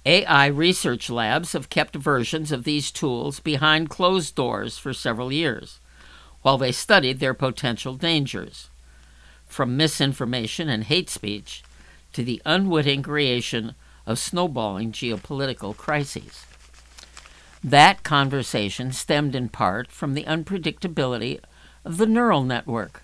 AI 0.04 0.46
research 0.46 1.08
labs 1.08 1.52
have 1.52 1.70
kept 1.70 1.96
versions 1.96 2.52
of 2.52 2.64
these 2.64 2.90
tools 2.90 3.40
behind 3.40 3.88
closed 3.88 4.34
doors 4.34 4.76
for 4.76 4.92
several 4.92 5.32
years 5.32 5.80
while 6.42 6.58
they 6.58 6.72
studied 6.72 7.20
their 7.20 7.34
potential 7.34 7.94
dangers, 7.94 8.68
from 9.46 9.76
misinformation 9.76 10.68
and 10.68 10.84
hate 10.84 11.08
speech 11.08 11.62
to 12.12 12.24
the 12.24 12.42
unwitting 12.44 13.02
creation 13.02 13.74
of 14.06 14.18
snowballing 14.18 14.92
geopolitical 14.92 15.76
crises. 15.76 16.46
That 17.64 18.02
conversation 18.02 18.92
stemmed 18.92 19.34
in 19.34 19.48
part 19.48 19.92
from 19.92 20.14
the 20.14 20.24
unpredictability 20.24 21.40
of 21.84 21.96
the 21.96 22.06
neural 22.06 22.42
network, 22.42 23.02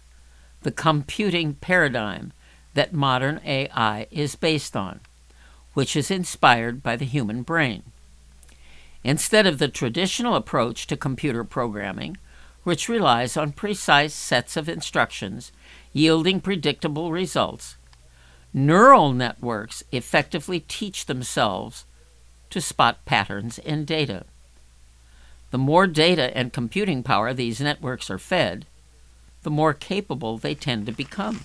the 0.62 0.72
computing 0.72 1.54
paradigm 1.54 2.32
that 2.74 2.92
modern 2.92 3.40
AI 3.44 4.06
is 4.10 4.34
based 4.36 4.76
on 4.76 5.00
which 5.78 5.94
is 5.94 6.10
inspired 6.10 6.82
by 6.82 6.96
the 6.96 7.04
human 7.04 7.42
brain. 7.42 7.84
Instead 9.04 9.46
of 9.46 9.60
the 9.60 9.68
traditional 9.68 10.34
approach 10.34 10.88
to 10.88 10.96
computer 10.96 11.44
programming, 11.44 12.16
which 12.64 12.88
relies 12.88 13.36
on 13.36 13.52
precise 13.52 14.12
sets 14.12 14.56
of 14.56 14.68
instructions 14.68 15.52
yielding 15.92 16.40
predictable 16.40 17.12
results, 17.12 17.76
neural 18.52 19.12
networks 19.12 19.84
effectively 19.92 20.58
teach 20.58 21.06
themselves 21.06 21.84
to 22.50 22.60
spot 22.60 23.04
patterns 23.04 23.60
in 23.60 23.84
data. 23.84 24.24
The 25.50 25.58
more 25.58 25.86
data 25.86 26.36
and 26.36 26.52
computing 26.52 27.02
power 27.02 27.32
these 27.32 27.60
networks 27.60 28.10
are 28.10 28.18
fed, 28.18 28.66
the 29.42 29.50
more 29.50 29.72
capable 29.72 30.36
they 30.36 30.54
tend 30.54 30.86
to 30.86 30.92
become. 30.92 31.44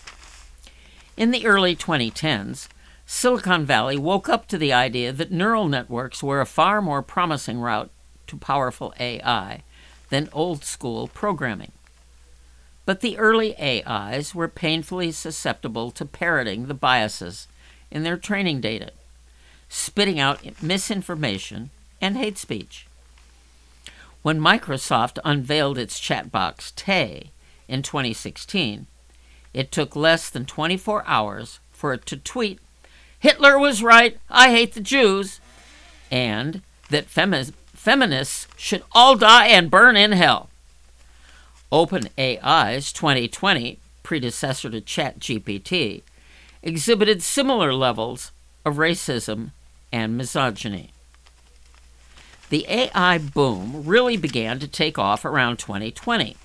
In 1.16 1.32
the 1.32 1.46
early 1.46 1.76
2010s, 1.76 2.68
Silicon 3.06 3.66
Valley 3.66 3.98
woke 3.98 4.28
up 4.28 4.48
to 4.48 4.58
the 4.58 4.74
idea 4.74 5.14
that 5.14 5.32
neural 5.32 5.68
networks 5.68 6.24
were 6.24 6.42
a 6.42 6.46
far 6.46 6.82
more 6.82 7.02
promising 7.02 7.60
route 7.60 7.92
to 8.28 8.38
powerful 8.38 8.94
AI 9.00 9.64
than 10.10 10.30
old 10.34 10.64
school 10.64 11.08
programming. 11.08 11.72
But 12.86 13.02
the 13.02 13.18
early 13.18 13.56
AIs 13.58 14.36
were 14.36 14.48
painfully 14.48 15.12
susceptible 15.12 15.92
to 15.92 16.06
parroting 16.06 16.68
the 16.68 16.74
biases 16.74 17.48
in 17.92 18.04
their 18.04 18.18
training 18.18 18.60
data, 18.60 18.92
spitting 19.70 20.20
out 20.20 20.62
misinformation 20.62 21.70
and 22.02 22.18
hate 22.18 22.38
speech. 22.38 22.88
When 24.24 24.40
Microsoft 24.40 25.20
unveiled 25.26 25.78
its 25.78 26.00
chatbox 26.00 26.74
Tay 26.76 27.32
in 27.68 27.82
2016, 27.82 28.88
it 29.54 29.72
took 29.72 29.98
less 29.98 30.30
than 30.30 30.46
24 30.46 31.04
hours 31.06 31.60
for 31.72 31.94
it 31.94 32.06
to 32.08 32.18
tweet 32.18 32.60
Hitler 33.20 33.60
was 33.60 33.84
right, 33.84 34.18
I 34.30 34.50
hate 34.52 34.74
the 34.74 34.82
Jews, 34.82 35.40
and 36.10 36.62
that 36.90 37.10
femi- 37.10 37.54
feminists 37.74 38.48
should 38.58 38.84
all 38.92 39.16
die 39.16 39.48
and 39.48 39.72
burn 39.72 39.96
in 39.98 40.14
hell. 40.14 40.50
OpenAI's 41.72 42.94
2020 42.94 43.80
predecessor 44.04 44.70
to 44.70 44.80
ChatGPT 44.80 46.02
exhibited 46.62 47.22
similar 47.22 47.74
levels 47.74 48.32
of 48.64 48.76
racism 48.76 49.52
and 49.92 50.18
misogyny. 50.18 50.93
The 52.50 52.66
AI 52.68 53.18
boom 53.18 53.84
really 53.86 54.18
began 54.18 54.60
to 54.60 54.68
take 54.68 55.00
off 55.00 55.26
around 55.26 55.58
2020, 55.58 56.38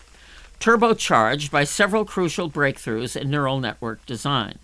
turbocharged 0.61 1.51
by 1.51 1.65
several 1.65 2.05
crucial 2.05 2.51
breakthroughs 2.51 3.21
in 3.21 3.31
neural 3.31 3.61
network 3.61 4.05
design 4.07 4.59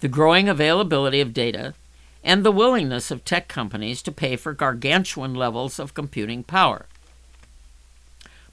the 0.00 0.08
growing 0.08 0.48
availability 0.48 1.20
of 1.20 1.34
data, 1.34 1.74
and 2.22 2.44
the 2.44 2.52
willingness 2.52 3.10
of 3.10 3.24
tech 3.24 3.48
companies 3.48 4.02
to 4.02 4.12
pay 4.12 4.36
for 4.36 4.52
gargantuan 4.52 5.34
levels 5.34 5.78
of 5.78 5.94
computing 5.94 6.42
power. 6.42 6.86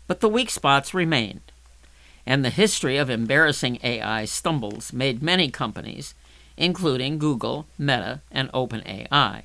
But 0.08 0.20
the 0.20 0.30
weak 0.30 0.50
spots 0.50 0.94
remained, 0.94 1.42
and 2.26 2.44
the 2.44 2.50
history 2.50 2.98
of 2.98 3.10
embarrassing 3.10 3.80
AI 3.84 4.26
stumbles 4.26 4.94
made 4.94 5.22
many 5.22 5.50
companies, 5.50 6.14
including 6.58 7.20
Google, 7.20 7.68
Meta, 7.78 8.22
and 8.32 8.52
OpenAI, 8.52 9.44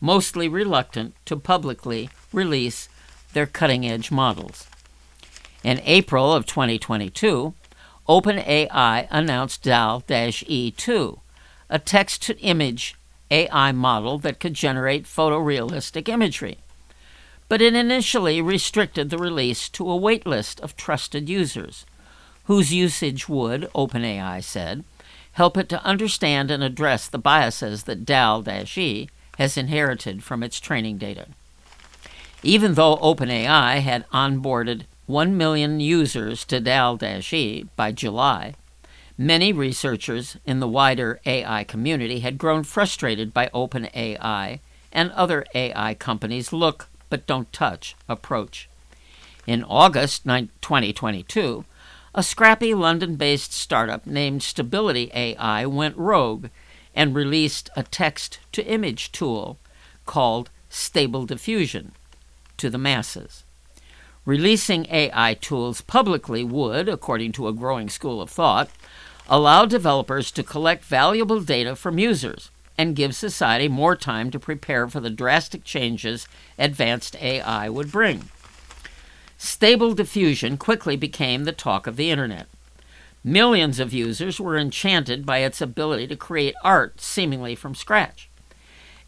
mostly 0.00 0.48
reluctant 0.48 1.14
to 1.24 1.36
publicly 1.36 2.10
release 2.32 2.88
their 3.32 3.46
cutting 3.46 3.86
edge 3.86 4.10
models. 4.10 4.66
In 5.62 5.80
April 5.84 6.32
of 6.32 6.46
2022, 6.46 7.54
OpenAI 8.08 9.08
announced 9.10 9.62
DAL 9.62 10.02
E 10.08 10.70
2, 10.70 11.20
a 11.68 11.78
text 11.78 12.22
to 12.22 12.38
image 12.38 12.94
AI 13.30 13.72
model 13.72 14.18
that 14.18 14.38
could 14.38 14.54
generate 14.54 15.04
photorealistic 15.04 16.08
imagery. 16.08 16.58
But 17.48 17.60
it 17.60 17.74
initially 17.74 18.40
restricted 18.40 19.10
the 19.10 19.18
release 19.18 19.68
to 19.70 19.90
a 19.90 19.98
waitlist 19.98 20.60
of 20.60 20.76
trusted 20.76 21.28
users, 21.28 21.84
whose 22.44 22.72
usage 22.72 23.28
would, 23.28 23.68
OpenAI 23.74 24.42
said, 24.42 24.84
help 25.32 25.56
it 25.56 25.68
to 25.68 25.84
understand 25.84 26.50
and 26.50 26.62
address 26.62 27.08
the 27.08 27.18
biases 27.18 27.84
that 27.84 28.04
DAL 28.04 28.44
E 28.48 29.08
has 29.38 29.56
inherited 29.56 30.22
from 30.22 30.42
its 30.42 30.60
training 30.60 30.98
data. 30.98 31.26
Even 32.42 32.74
though 32.74 32.96
OpenAI 32.96 33.80
had 33.80 34.08
onboarded 34.10 34.82
1 35.06 35.36
million 35.36 35.80
users 35.80 36.44
to 36.44 36.60
DAL 36.60 36.98
E 37.02 37.64
by 37.76 37.92
July, 37.92 38.54
Many 39.18 39.50
researchers 39.50 40.36
in 40.44 40.60
the 40.60 40.68
wider 40.68 41.20
AI 41.24 41.64
community 41.64 42.20
had 42.20 42.36
grown 42.36 42.64
frustrated 42.64 43.32
by 43.32 43.48
OpenAI 43.54 44.60
and 44.92 45.10
other 45.12 45.46
AI 45.54 45.94
companies' 45.94 46.52
look 46.52 46.88
but 47.08 47.26
don't 47.26 47.50
touch 47.50 47.96
approach. 48.10 48.68
In 49.46 49.64
August 49.64 50.24
2022, 50.24 51.64
a 52.14 52.22
scrappy 52.22 52.74
London 52.74 53.16
based 53.16 53.54
startup 53.54 54.06
named 54.06 54.42
Stability 54.42 55.10
AI 55.14 55.64
went 55.64 55.96
rogue 55.96 56.48
and 56.96 57.14
released 57.14 57.68
a 57.76 57.82
text 57.82 58.40
to 58.52 58.66
image 58.66 59.12
tool 59.12 59.58
called 60.06 60.50
Stable 60.70 61.26
Diffusion 61.26 61.92
to 62.56 62.70
the 62.70 62.78
masses. 62.78 63.44
Releasing 64.24 64.86
AI 64.90 65.34
tools 65.34 65.82
publicly 65.82 66.42
would, 66.42 66.88
according 66.88 67.32
to 67.32 67.46
a 67.46 67.52
growing 67.52 67.88
school 67.88 68.20
of 68.20 68.30
thought, 68.30 68.70
allow 69.28 69.66
developers 69.66 70.32
to 70.32 70.42
collect 70.42 70.82
valuable 70.84 71.40
data 71.40 71.76
from 71.76 71.98
users 71.98 72.50
and 72.78 72.96
give 72.96 73.14
society 73.14 73.68
more 73.68 73.94
time 73.94 74.30
to 74.30 74.38
prepare 74.38 74.88
for 74.88 75.00
the 75.00 75.10
drastic 75.10 75.64
changes 75.64 76.26
advanced 76.58 77.14
AI 77.22 77.68
would 77.68 77.92
bring. 77.92 78.28
Stable 79.38 79.94
diffusion 79.94 80.56
quickly 80.56 80.96
became 80.96 81.44
the 81.44 81.52
talk 81.52 81.86
of 81.86 81.96
the 81.96 82.10
internet. 82.10 82.46
Millions 83.26 83.80
of 83.80 83.92
users 83.92 84.38
were 84.38 84.56
enchanted 84.56 85.26
by 85.26 85.38
its 85.38 85.60
ability 85.60 86.06
to 86.06 86.14
create 86.14 86.54
art 86.62 87.00
seemingly 87.00 87.56
from 87.56 87.74
scratch. 87.74 88.30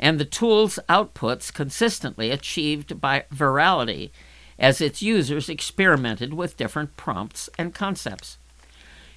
And 0.00 0.18
the 0.18 0.24
tool's 0.24 0.80
outputs 0.88 1.54
consistently 1.54 2.32
achieved 2.32 3.00
by 3.00 3.26
virality 3.32 4.10
as 4.58 4.80
its 4.80 5.02
users 5.02 5.48
experimented 5.48 6.34
with 6.34 6.56
different 6.56 6.96
prompts 6.96 7.48
and 7.56 7.72
concepts. 7.72 8.38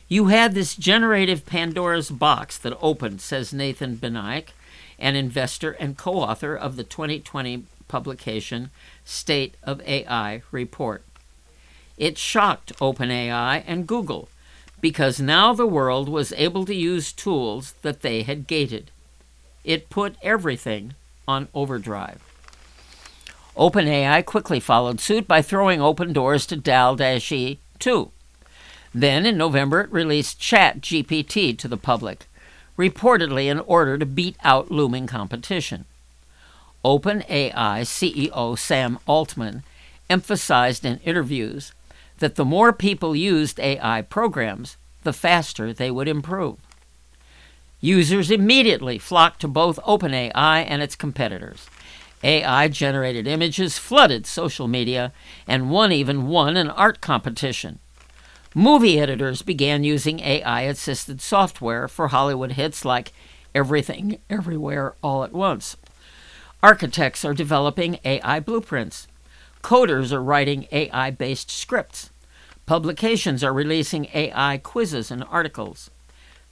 You 0.07 0.27
had 0.27 0.53
this 0.53 0.75
generative 0.75 1.47
Pandora's 1.47 2.11
box 2.11 2.59
that 2.59 2.77
opened, 2.79 3.21
says 3.21 3.51
Nathan 3.51 3.97
Benaich, 3.97 4.49
an 4.99 5.15
investor 5.15 5.71
and 5.71 5.97
co 5.97 6.13
author 6.13 6.55
of 6.55 6.75
the 6.75 6.83
2020 6.83 7.63
publication 7.87 8.69
State 9.03 9.55
of 9.63 9.81
AI 9.81 10.43
report. 10.51 11.03
It 11.97 12.19
shocked 12.19 12.77
OpenAI 12.77 13.63
and 13.65 13.87
Google 13.87 14.29
because 14.81 15.21
now 15.21 15.53
the 15.53 15.67
world 15.67 16.09
was 16.09 16.33
able 16.33 16.65
to 16.65 16.75
use 16.75 17.13
tools 17.13 17.75
that 17.83 18.01
they 18.01 18.23
had 18.23 18.47
gated. 18.47 18.91
It 19.63 19.89
put 19.89 20.15
everything 20.23 20.95
on 21.27 21.47
overdrive. 21.53 22.21
OpenAI 23.55 24.25
quickly 24.25 24.59
followed 24.59 24.99
suit 24.99 25.27
by 25.27 25.41
throwing 25.41 25.81
open 25.81 26.13
doors 26.13 26.45
to 26.47 26.55
DALL-E 26.55 27.59
2. 27.79 28.11
Then 28.93 29.25
in 29.25 29.37
November 29.37 29.81
it 29.81 29.91
released 29.91 30.39
ChatGPT 30.39 31.57
to 31.57 31.67
the 31.67 31.77
public, 31.77 32.27
reportedly 32.77 33.45
in 33.45 33.59
order 33.59 33.97
to 33.97 34.05
beat 34.05 34.35
out 34.43 34.71
looming 34.71 35.05
competition. 35.05 35.85
OpenAI 36.83 37.53
CEO 37.53 38.57
Sam 38.57 38.97
Altman 39.05 39.63
emphasized 40.09 40.83
in 40.83 40.99
interviews 41.05 41.73
that 42.21 42.35
the 42.35 42.45
more 42.45 42.71
people 42.71 43.15
used 43.15 43.59
AI 43.59 44.01
programs, 44.03 44.77
the 45.03 45.11
faster 45.11 45.73
they 45.73 45.91
would 45.91 46.07
improve. 46.07 46.57
Users 47.81 48.29
immediately 48.29 48.99
flocked 48.99 49.41
to 49.41 49.47
both 49.47 49.79
OpenAI 49.81 50.63
and 50.67 50.83
its 50.83 50.95
competitors. 50.95 51.67
AI 52.23 52.67
generated 52.67 53.25
images 53.25 53.79
flooded 53.79 54.27
social 54.27 54.67
media, 54.67 55.11
and 55.47 55.71
one 55.71 55.91
even 55.91 56.27
won 56.27 56.55
an 56.55 56.69
art 56.69 57.01
competition. 57.01 57.79
Movie 58.53 58.99
editors 58.99 59.41
began 59.41 59.83
using 59.83 60.19
AI 60.19 60.61
assisted 60.61 61.21
software 61.21 61.87
for 61.87 62.09
Hollywood 62.09 62.51
hits 62.51 62.85
like 62.85 63.11
Everything, 63.55 64.19
Everywhere, 64.29 64.93
All 65.01 65.23
at 65.23 65.33
Once. 65.33 65.75
Architects 66.61 67.25
are 67.25 67.33
developing 67.33 67.97
AI 68.05 68.39
blueprints. 68.39 69.07
Coders 69.63 70.11
are 70.11 70.21
writing 70.21 70.67
AI 70.71 71.09
based 71.09 71.49
scripts. 71.49 72.10
Publications 72.71 73.43
are 73.43 73.51
releasing 73.51 74.07
AI 74.13 74.57
quizzes 74.57 75.11
and 75.11 75.25
articles. 75.25 75.89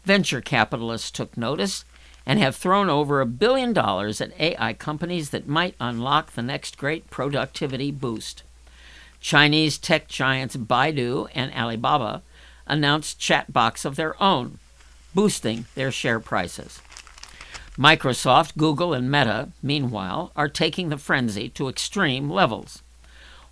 Venture 0.03 0.41
capitalists 0.41 1.11
took 1.11 1.37
notice 1.37 1.85
and 2.25 2.37
have 2.39 2.57
thrown 2.57 2.89
over 2.89 3.21
a 3.21 3.25
billion 3.25 3.71
dollars 3.71 4.19
at 4.19 4.37
AI 4.37 4.73
companies 4.73 5.29
that 5.29 5.47
might 5.47 5.75
unlock 5.79 6.33
the 6.33 6.41
next 6.41 6.77
great 6.77 7.09
productivity 7.09 7.89
boost. 7.89 8.43
Chinese 9.21 9.77
tech 9.77 10.09
giants 10.09 10.57
Baidu 10.57 11.29
and 11.33 11.53
Alibaba 11.53 12.21
announced 12.67 13.17
chatbots 13.17 13.85
of 13.85 13.95
their 13.95 14.21
own, 14.21 14.59
boosting 15.15 15.67
their 15.75 15.89
share 15.89 16.19
prices. 16.19 16.81
Microsoft, 17.77 18.57
Google, 18.57 18.93
and 18.93 19.09
Meta, 19.09 19.51
meanwhile, 19.63 20.33
are 20.35 20.49
taking 20.49 20.89
the 20.89 20.97
frenzy 20.97 21.47
to 21.47 21.69
extreme 21.69 22.29
levels. 22.29 22.83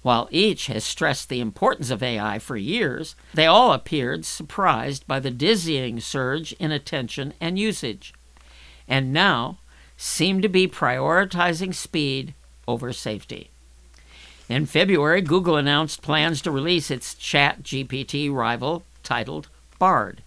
While 0.08 0.30
each 0.32 0.68
has 0.68 0.86
stressed 0.86 1.28
the 1.28 1.42
importance 1.42 1.90
of 1.90 2.02
AI 2.02 2.40
for 2.40 2.56
years, 2.56 3.18
they 3.34 3.46
all 3.46 3.74
appeared 3.74 4.24
surprised 4.24 5.06
by 5.06 5.20
the 5.20 5.30
dizzying 5.30 6.00
surge 6.00 6.54
in 6.54 6.72
attention 6.72 7.34
and 7.42 7.60
usage, 7.60 8.14
and 8.88 9.12
now 9.12 9.58
seem 9.98 10.42
to 10.42 10.48
be 10.48 10.66
prioritizing 10.66 11.76
speed 11.76 12.34
over 12.70 12.94
safety. 12.94 13.50
In 14.48 14.66
February, 14.66 15.20
Google 15.22 15.58
announced 15.58 16.02
plans 16.02 16.42
to 16.44 16.52
release 16.52 16.90
its 16.90 17.14
Chat 17.14 17.64
GPT 17.64 18.32
rival 18.32 18.84
titled 19.04 19.50
Bard, 19.78 20.24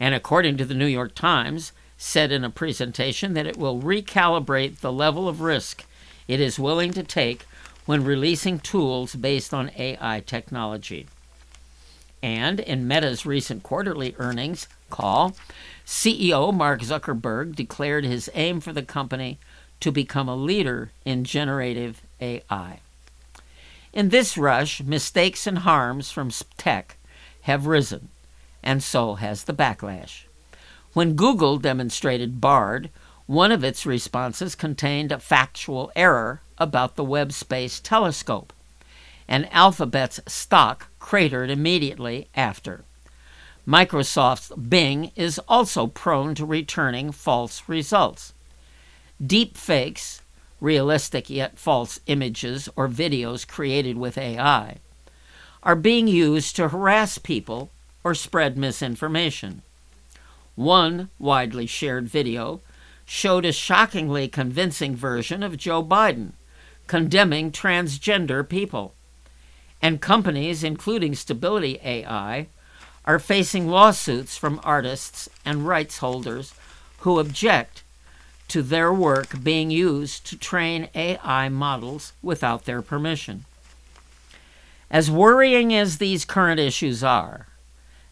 and 0.00 0.16
according 0.16 0.56
to 0.56 0.64
the 0.64 0.74
New 0.74 0.86
York 0.86 1.14
Times, 1.14 1.70
said 1.96 2.32
in 2.32 2.42
a 2.42 2.50
presentation 2.50 3.34
that 3.34 3.46
it 3.46 3.56
will 3.56 3.80
recalibrate 3.80 4.80
the 4.80 4.90
level 4.92 5.28
of 5.28 5.42
risk 5.42 5.84
it 6.28 6.40
is 6.40 6.58
willing 6.58 6.92
to 6.92 7.02
take 7.02 7.46
when 7.86 8.04
releasing 8.04 8.58
tools 8.58 9.14
based 9.14 9.52
on 9.52 9.70
AI 9.76 10.22
technology. 10.26 11.06
And 12.22 12.60
in 12.60 12.86
Meta's 12.86 13.26
recent 13.26 13.62
quarterly 13.62 14.14
earnings 14.18 14.68
call, 14.90 15.34
CEO 15.84 16.54
Mark 16.54 16.80
Zuckerberg 16.80 17.56
declared 17.56 18.04
his 18.04 18.30
aim 18.34 18.60
for 18.60 18.72
the 18.72 18.82
company 18.82 19.38
to 19.80 19.90
become 19.90 20.28
a 20.28 20.36
leader 20.36 20.92
in 21.04 21.24
generative 21.24 22.02
AI. 22.20 22.78
In 23.92 24.10
this 24.10 24.38
rush, 24.38 24.80
mistakes 24.80 25.46
and 25.46 25.58
harms 25.58 26.10
from 26.10 26.30
tech 26.56 26.96
have 27.42 27.66
risen, 27.66 28.08
and 28.62 28.82
so 28.82 29.14
has 29.16 29.44
the 29.44 29.52
backlash. 29.52 30.22
When 30.92 31.14
Google 31.14 31.58
demonstrated 31.58 32.40
BARD, 32.40 32.90
one 33.26 33.50
of 33.50 33.64
its 33.64 33.84
responses 33.84 34.54
contained 34.54 35.10
a 35.10 35.18
factual 35.18 35.90
error 35.96 36.42
about 36.62 36.96
the 36.96 37.04
Webb 37.04 37.32
Space 37.32 37.80
Telescope, 37.80 38.52
and 39.28 39.52
Alphabet's 39.52 40.20
stock 40.26 40.88
cratered 40.98 41.50
immediately 41.50 42.28
after. 42.34 42.84
Microsoft's 43.66 44.52
Bing 44.56 45.12
is 45.14 45.38
also 45.48 45.86
prone 45.86 46.34
to 46.34 46.44
returning 46.44 47.12
false 47.12 47.62
results. 47.68 48.32
Deep 49.24 49.56
fakes, 49.56 50.22
realistic 50.60 51.30
yet 51.30 51.58
false 51.58 52.00
images 52.06 52.68
or 52.74 52.88
videos 52.88 53.46
created 53.46 53.96
with 53.96 54.18
AI, 54.18 54.78
are 55.62 55.76
being 55.76 56.08
used 56.08 56.56
to 56.56 56.68
harass 56.68 57.18
people 57.18 57.70
or 58.02 58.14
spread 58.14 58.56
misinformation. 58.56 59.62
One 60.56 61.08
widely 61.18 61.66
shared 61.66 62.08
video 62.08 62.60
showed 63.04 63.44
a 63.44 63.52
shockingly 63.52 64.28
convincing 64.28 64.96
version 64.96 65.42
of 65.42 65.56
Joe 65.56 65.82
Biden 65.82 66.32
condemning 66.92 67.50
transgender 67.50 68.46
people. 68.46 68.92
And 69.80 69.98
companies, 69.98 70.62
including 70.62 71.14
Stability 71.14 71.80
AI, 71.82 72.48
are 73.06 73.18
facing 73.18 73.66
lawsuits 73.66 74.36
from 74.36 74.60
artists 74.62 75.26
and 75.42 75.66
rights 75.66 75.96
holders 75.98 76.52
who 76.98 77.18
object 77.18 77.82
to 78.48 78.60
their 78.60 78.92
work 78.92 79.42
being 79.42 79.70
used 79.70 80.26
to 80.26 80.36
train 80.36 80.90
AI 80.94 81.48
models 81.48 82.12
without 82.20 82.66
their 82.66 82.82
permission. 82.82 83.46
As 84.90 85.10
worrying 85.10 85.72
as 85.72 85.96
these 85.96 86.26
current 86.26 86.60
issues 86.60 87.02
are, 87.02 87.46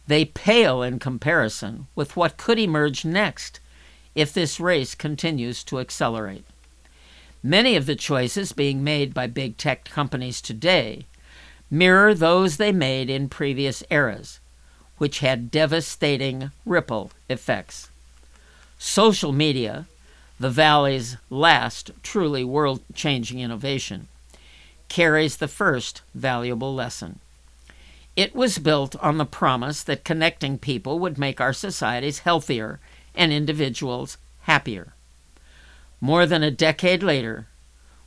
they 0.07 0.25
pale 0.25 0.83
in 0.83 0.99
comparison 0.99 1.87
with 1.95 2.17
what 2.17 2.39
could 2.39 2.59
emerge 2.59 3.05
next 3.05 3.61
if 4.15 4.33
this 4.33 4.59
race 4.59 4.95
continues 4.95 5.63
to 5.65 5.81
accelerate. 5.81 6.47
Many 7.43 7.75
of 7.75 7.87
the 7.87 7.97
choices 7.97 8.53
being 8.53 8.85
made 8.85 9.15
by 9.15 9.27
big 9.27 9.57
tech 9.57 9.85
companies 9.85 10.43
today 10.43 11.07
mirror 11.71 12.13
those 12.13 12.57
they 12.59 12.73
made 12.73 13.09
in 13.09 13.31
previous 13.31 13.83
eras, 13.91 14.41
which 14.99 15.21
had 15.21 15.51
devastating 15.51 16.51
ripple 16.67 17.13
effects. 17.31 17.89
Social 18.79 19.33
media, 19.33 19.87
the 20.39 20.51
Valley's 20.51 21.17
last 21.31 21.91
truly 22.03 22.45
world 22.45 22.83
changing 22.95 23.41
innovation, 23.41 24.09
carries 24.89 25.39
the 25.39 25.49
first 25.49 26.03
valuable 26.15 26.75
lesson. 26.75 27.21
It 28.17 28.35
was 28.35 28.59
built 28.59 28.97
on 28.97 29.17
the 29.17 29.25
promise 29.25 29.83
that 29.85 30.05
connecting 30.05 30.59
people 30.59 30.99
would 30.99 31.17
make 31.17 31.41
our 31.41 31.55
societies 31.55 32.21
healthier 32.21 32.81
and 33.15 33.33
individuals 33.33 34.19
happier. 34.43 34.93
More 36.01 36.27
than 36.27 36.43
a 36.43 36.51
decade 36.51 37.03
later, 37.03 37.49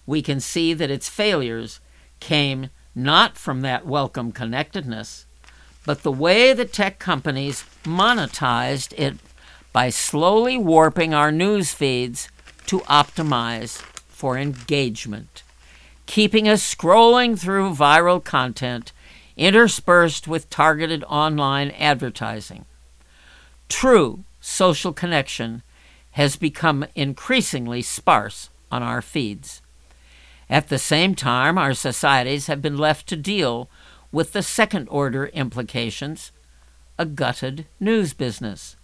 we 0.06 0.22
can 0.22 0.40
see 0.40 0.74
that 0.74 0.90
its 0.90 1.10
failures 1.10 1.80
came 2.20 2.70
not 2.96 3.38
from 3.38 3.62
that 3.62 3.86
welcome 3.86 4.32
connectedness, 4.32 5.26
but 5.86 6.04
the 6.04 6.12
way 6.12 6.54
the 6.54 6.66
tech 6.66 7.00
companies 7.00 7.66
monetized 7.84 8.94
it 8.98 9.16
by 9.72 9.90
slowly 9.90 10.58
warping 10.58 11.14
our 11.14 11.32
news 11.32 11.74
feeds 11.74 12.30
to 12.68 12.80
optimize 12.82 13.78
for 14.08 14.38
engagement, 14.38 15.44
keeping 16.06 16.48
us 16.48 16.64
scrolling 16.64 17.38
through 17.38 17.74
viral 17.74 18.24
content 18.24 18.92
interspersed 19.36 20.28
with 20.28 20.50
targeted 20.50 21.04
online 21.06 21.72
advertising. 21.72 22.66
True 23.68 24.24
social 24.40 24.94
connection 24.94 25.64
has 26.14 26.36
become 26.36 26.86
increasingly 26.96 27.82
sparse 27.82 28.50
on 28.72 28.82
our 28.82 29.02
feeds. 29.02 29.62
At 30.50 30.70
the 30.70 30.80
same 30.80 31.16
time, 31.16 31.58
our 31.58 31.74
societies 31.74 32.48
have 32.48 32.62
been 32.62 32.78
left 32.78 33.08
to 33.08 33.16
deal 33.16 33.70
with 34.12 34.34
the 34.34 34.44
second 34.44 34.88
order 34.90 35.28
implications 35.28 36.32
a 37.00 37.06
gutted 37.06 37.66
news 37.80 38.14
business, 38.14 38.76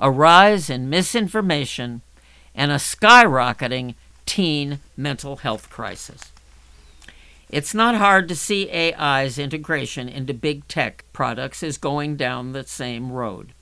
a 0.00 0.10
rise 0.10 0.70
in 0.70 0.88
misinformation, 0.88 2.00
and 2.54 2.72
a 2.72 2.76
skyrocketing 2.76 3.94
teen 4.24 4.80
mental 4.96 5.36
health 5.36 5.68
crisis. 5.68 6.32
It's 7.50 7.74
not 7.74 7.96
hard 7.96 8.28
to 8.28 8.36
see 8.36 8.70
AI's 8.70 9.38
integration 9.38 10.08
into 10.08 10.32
big 10.32 10.66
tech 10.68 11.04
products 11.12 11.62
is 11.62 11.76
going 11.76 12.16
down 12.16 12.52
the 12.52 12.64
same 12.64 13.12
road. 13.12 13.52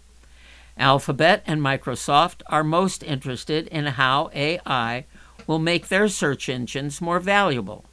Alphabet 0.80 1.42
and 1.46 1.60
Microsoft 1.60 2.40
are 2.46 2.64
most 2.64 3.02
interested 3.02 3.66
in 3.66 3.84
how 3.84 4.30
AI 4.34 5.04
will 5.46 5.58
make 5.58 5.88
their 5.88 6.08
search 6.08 6.48
engines 6.48 7.02
more 7.02 7.20
valuable 7.20 7.84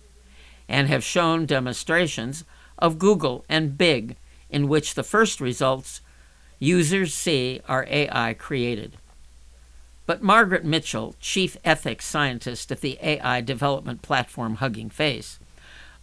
and 0.70 0.88
have 0.88 1.04
shown 1.04 1.46
demonstrations 1.46 2.46
of 2.80 2.98
Google 2.98 3.44
and 3.50 3.78
Bing 3.78 4.16
in 4.50 4.70
which 4.70 4.94
the 4.94 5.04
first 5.04 5.42
results 5.42 6.00
users 6.60 7.14
see 7.14 7.60
are 7.68 7.86
AI 7.90 8.34
created. 8.34 8.98
But 10.06 10.24
Margaret 10.24 10.64
Mitchell, 10.64 11.14
chief 11.20 11.58
ethics 11.66 12.06
scientist 12.06 12.72
at 12.72 12.80
the 12.80 12.98
AI 13.02 13.42
development 13.42 14.02
platform 14.02 14.56
Hugging 14.56 14.90
Face, 14.90 15.40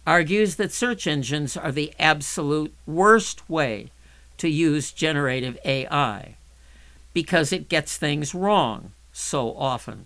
argues 0.05 0.57
that 0.57 0.71
search 0.71 1.07
engines 1.07 1.57
are 1.57 1.71
the 1.71 1.95
absolute 1.97 2.75
worst 2.85 3.49
way 3.49 3.89
to 4.37 4.47
use 4.47 4.91
generative 4.91 5.57
AI 5.65 6.35
because 7.15 7.53
it 7.53 7.69
gets 7.69 7.95
things 7.95 8.35
wrong 8.35 8.91
so 9.13 9.55
often. 9.55 10.05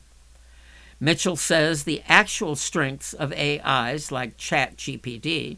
Mitchell 0.99 1.35
says 1.35 1.83
the 1.83 2.03
actual 2.07 2.55
strengths 2.55 3.13
of 3.13 3.33
AIs 3.33 4.11
like 4.11 4.37
ChatGPT, 4.37 5.57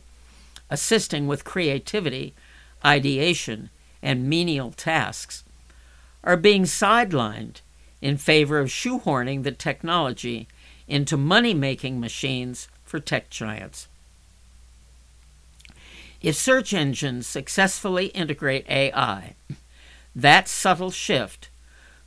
assisting 0.70 1.28
with 1.28 1.44
creativity, 1.44 2.34
ideation, 2.86 3.70
and 4.02 4.30
menial 4.30 4.72
tasks, 4.72 5.44
are 6.24 6.38
being 6.38 6.64
sidelined 6.64 7.60
in 8.02 8.16
favor 8.16 8.58
of 8.60 8.70
shoehorning 8.70 9.44
the 9.44 9.52
technology 9.52 10.48
into 10.88 11.18
money 11.18 11.54
making 11.54 12.00
machines 12.00 12.70
for 12.86 13.02
tech 13.02 13.30
giants. 13.30 13.90
If 16.22 16.38
search 16.38 16.74
engines 16.74 17.28
successfully 17.28 18.06
integrate 18.08 18.70
AI, 18.70 19.36
that 20.16 20.48
subtle 20.48 20.92
shift 20.92 21.50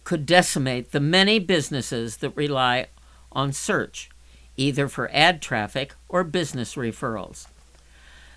could 0.05 0.27
decimate 0.27 0.93
the 0.93 1.01
many 1.01 1.39
businesses 1.39 2.19
that 2.19 2.37
rely 2.37 2.87
on 3.33 3.53
search, 3.53 4.11
either 4.57 4.87
for 4.89 5.11
ad 5.13 5.41
traffic 5.41 5.95
or 6.09 6.23
business 6.23 6.75
referrals. 6.75 7.47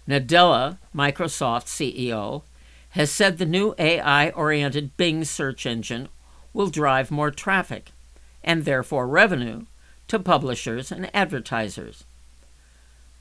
Nadella, 0.08 0.78
Microsoft 0.96 1.66
CEO, 1.66 2.44
has 2.92 3.12
said 3.12 3.38
the 3.38 3.46
new 3.46 3.76
AI 3.78 4.30
oriented 4.30 4.96
Bing 4.96 5.26
search 5.26 5.66
engine 5.66 6.08
will 6.54 6.68
drive 6.68 7.12
more 7.12 7.30
traffic 7.30 7.92
and 8.44 8.64
therefore 8.64 9.08
revenue 9.08 9.66
to 10.08 10.18
publishers 10.18 10.92
and 10.92 11.14
advertisers. 11.14 12.06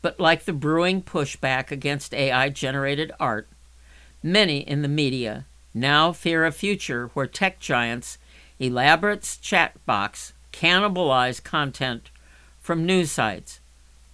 But 0.01 0.21
like 0.21 0.45
the 0.45 0.53
brewing 0.53 1.03
pushback 1.03 1.73
against 1.73 2.15
AI 2.15 2.49
generated 2.49 3.11
art, 3.19 3.49
many 4.23 4.59
in 4.59 4.83
the 4.83 4.89
media 4.89 5.45
now 5.77 6.11
fear 6.11 6.47
a 6.47 6.51
future 6.51 7.11
where 7.12 7.27
tech 7.27 7.61
giants' 7.61 8.16
elaborate 8.59 9.37
chat 9.43 9.74
box 9.85 10.33
cannibalize 10.51 11.43
content 11.43 12.11
from 12.59 12.87
news 12.87 13.12
sites, 13.12 13.61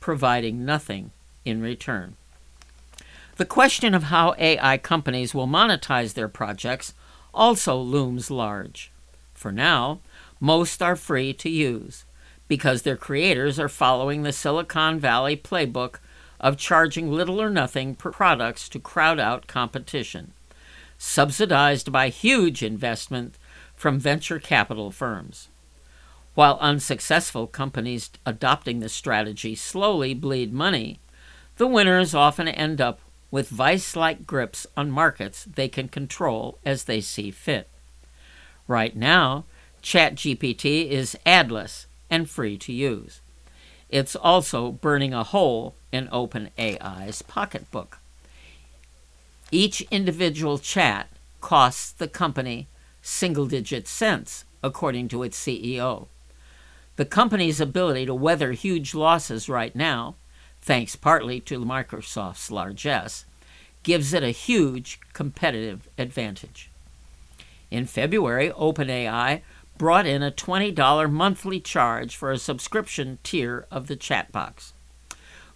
providing 0.00 0.64
nothing 0.64 1.12
in 1.44 1.62
return. 1.62 2.16
The 3.36 3.44
question 3.44 3.94
of 3.94 4.04
how 4.04 4.34
AI 4.38 4.76
companies 4.78 5.34
will 5.34 5.46
monetize 5.46 6.14
their 6.14 6.28
projects 6.28 6.94
also 7.32 7.76
looms 7.76 8.28
large. 8.30 8.90
For 9.32 9.52
now, 9.52 10.00
most 10.40 10.82
are 10.82 10.96
free 10.96 11.32
to 11.34 11.48
use 11.48 12.04
because 12.48 12.82
their 12.82 12.96
creators 12.96 13.60
are 13.60 13.68
following 13.68 14.24
the 14.24 14.32
Silicon 14.32 14.98
Valley 14.98 15.36
playbook 15.36 16.00
of 16.40 16.56
charging 16.56 17.10
little 17.10 17.40
or 17.40 17.48
nothing 17.48 17.94
per 17.94 18.10
products 18.10 18.68
to 18.68 18.80
crowd 18.80 19.20
out 19.20 19.46
competition, 19.46 20.32
subsidized 21.04 21.90
by 21.90 22.08
huge 22.08 22.62
investment 22.62 23.36
from 23.74 23.98
venture 23.98 24.38
capital 24.38 24.92
firms. 24.92 25.48
While 26.36 26.58
unsuccessful 26.60 27.48
companies 27.48 28.10
adopting 28.24 28.78
this 28.78 28.92
strategy 28.92 29.56
slowly 29.56 30.14
bleed 30.14 30.52
money, 30.52 31.00
the 31.56 31.66
winners 31.66 32.14
often 32.14 32.46
end 32.46 32.80
up 32.80 33.00
with 33.32 33.48
vice 33.48 33.96
like 33.96 34.28
grips 34.28 34.64
on 34.76 34.92
markets 34.92 35.44
they 35.44 35.66
can 35.66 35.88
control 35.88 36.58
as 36.64 36.84
they 36.84 37.00
see 37.00 37.32
fit. 37.32 37.68
Right 38.68 38.94
now, 38.94 39.44
ChatGPT 39.82 40.88
is 40.88 41.18
adless 41.26 41.86
and 42.10 42.30
free 42.30 42.56
to 42.58 42.72
use. 42.72 43.20
It's 43.88 44.14
also 44.14 44.70
burning 44.70 45.12
a 45.12 45.24
hole 45.24 45.74
in 45.90 46.06
OpenAI's 46.08 47.22
pocketbook. 47.22 47.98
Each 49.54 49.82
individual 49.90 50.58
chat 50.58 51.10
costs 51.42 51.92
the 51.92 52.08
company 52.08 52.68
single 53.02 53.44
digit 53.44 53.86
cents, 53.86 54.46
according 54.62 55.08
to 55.08 55.22
its 55.22 55.38
CEO. 55.38 56.06
The 56.96 57.04
company's 57.04 57.60
ability 57.60 58.06
to 58.06 58.14
weather 58.14 58.52
huge 58.52 58.94
losses 58.94 59.50
right 59.50 59.76
now, 59.76 60.14
thanks 60.62 60.96
partly 60.96 61.38
to 61.40 61.62
Microsoft's 61.66 62.50
largesse, 62.50 63.26
gives 63.82 64.14
it 64.14 64.22
a 64.22 64.30
huge 64.30 64.98
competitive 65.12 65.86
advantage. 65.98 66.70
In 67.70 67.84
February, 67.84 68.48
OpenAI 68.50 69.42
brought 69.76 70.06
in 70.06 70.22
a 70.22 70.30
$20 70.30 71.10
monthly 71.10 71.60
charge 71.60 72.16
for 72.16 72.32
a 72.32 72.38
subscription 72.38 73.18
tier 73.22 73.66
of 73.70 73.86
the 73.86 73.96
chat 73.96 74.32
box. 74.32 74.72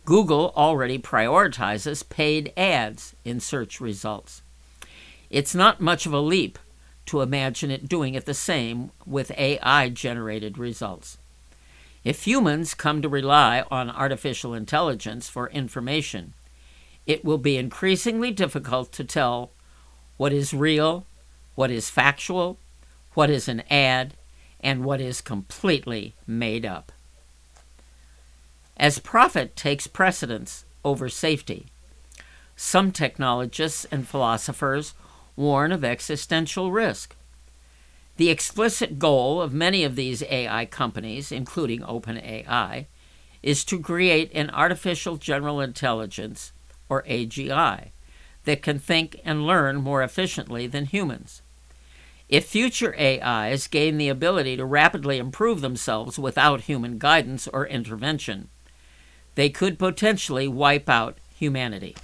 Google 0.07 0.53
already 0.57 1.01
prioritizes 1.01 2.09
paid 2.09 2.53
ads 2.57 3.17
in 3.25 3.41
search 3.41 3.81
results. 3.81 4.41
It's 5.31 5.53
not 5.53 5.81
much 5.81 6.07
of 6.07 6.13
a 6.13 6.21
leap 6.21 6.61
to 7.07 7.23
imagine 7.23 7.73
it 7.73 7.89
doing 7.89 8.15
it 8.15 8.25
the 8.25 8.33
same 8.33 8.93
with 9.05 9.33
AI 9.37 9.89
generated 9.89 10.59
results. 10.59 11.19
If 12.05 12.25
humans 12.25 12.73
come 12.73 13.03
to 13.03 13.09
rely 13.09 13.65
on 13.69 13.91
artificial 13.91 14.55
intelligence 14.55 15.29
for 15.29 15.51
information, 15.51 16.35
it 17.05 17.25
will 17.25 17.39
be 17.39 17.57
increasingly 17.57 18.31
difficult 18.31 18.93
to 18.93 19.03
tell 19.03 19.51
what 20.19 20.33
is 20.33 20.55
real, 20.55 21.05
what 21.57 21.73
is 21.73 21.91
factual, 21.91 22.61
what 23.15 23.29
is 23.29 23.49
an 23.49 23.65
ad, 23.69 24.15
and 24.61 24.85
what 24.85 25.01
is 25.01 25.21
completely 25.21 26.15
made 26.29 26.65
up. 26.65 26.93
As 28.79 28.99
profit 28.99 29.57
takes 29.57 29.87
precedence 29.87 30.67
over 30.85 31.09
safety, 31.09 31.67
some 32.57 32.93
technologists 32.93 33.87
and 33.91 34.07
philosophers 34.07 34.95
warn 35.35 35.73
of 35.73 35.85
existential 35.85 36.71
risk. 36.71 37.17
The 38.17 38.31
explicit 38.31 38.99
goal 38.99 39.41
of 39.41 39.53
many 39.53 39.83
of 39.85 39.97
these 39.97 40.23
AI 40.23 40.67
companies, 40.67 41.33
including 41.33 41.81
OpenAI, 41.81 42.87
is 43.43 43.65
to 43.65 43.81
create 43.81 44.31
an 44.35 44.51
artificial 44.51 45.17
general 45.17 45.61
intelligence, 45.61 46.53
or 46.89 47.03
AGI, 47.05 47.91
that 48.45 48.63
can 48.63 48.79
think 48.79 49.21
and 49.25 49.47
learn 49.47 49.77
more 49.77 50.03
efficiently 50.03 50.67
than 50.67 50.87
humans. 50.87 51.43
If 52.29 52.47
future 52.47 52.95
AIs 52.99 53.69
gain 53.69 53.99
the 53.99 54.09
ability 54.09 54.57
to 54.57 54.65
rapidly 54.65 55.19
improve 55.19 55.61
themselves 55.61 56.19
without 56.19 56.63
human 56.63 56.99
guidance 56.99 57.47
or 57.49 57.67
intervention, 57.67 58.49
they 59.37 59.49
could 59.49 59.79
potentially 59.79 60.49
wipe 60.49 60.89
out 60.89 61.17
humanity. 61.35 61.95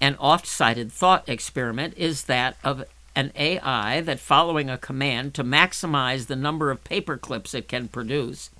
An 0.00 0.16
oft 0.18 0.46
cited 0.46 0.92
thought 0.92 1.28
experiment 1.28 1.94
is 1.96 2.24
that 2.24 2.56
of 2.62 2.84
an 3.16 3.32
AI 3.34 4.00
that, 4.02 4.20
following 4.20 4.70
a 4.70 4.78
command 4.78 5.34
to 5.34 5.42
maximize 5.42 6.26
the 6.26 6.36
number 6.36 6.70
of 6.70 6.84
paper 6.84 7.16
clips 7.16 7.54
it 7.54 7.66
can 7.66 7.88
produce, 7.88 8.50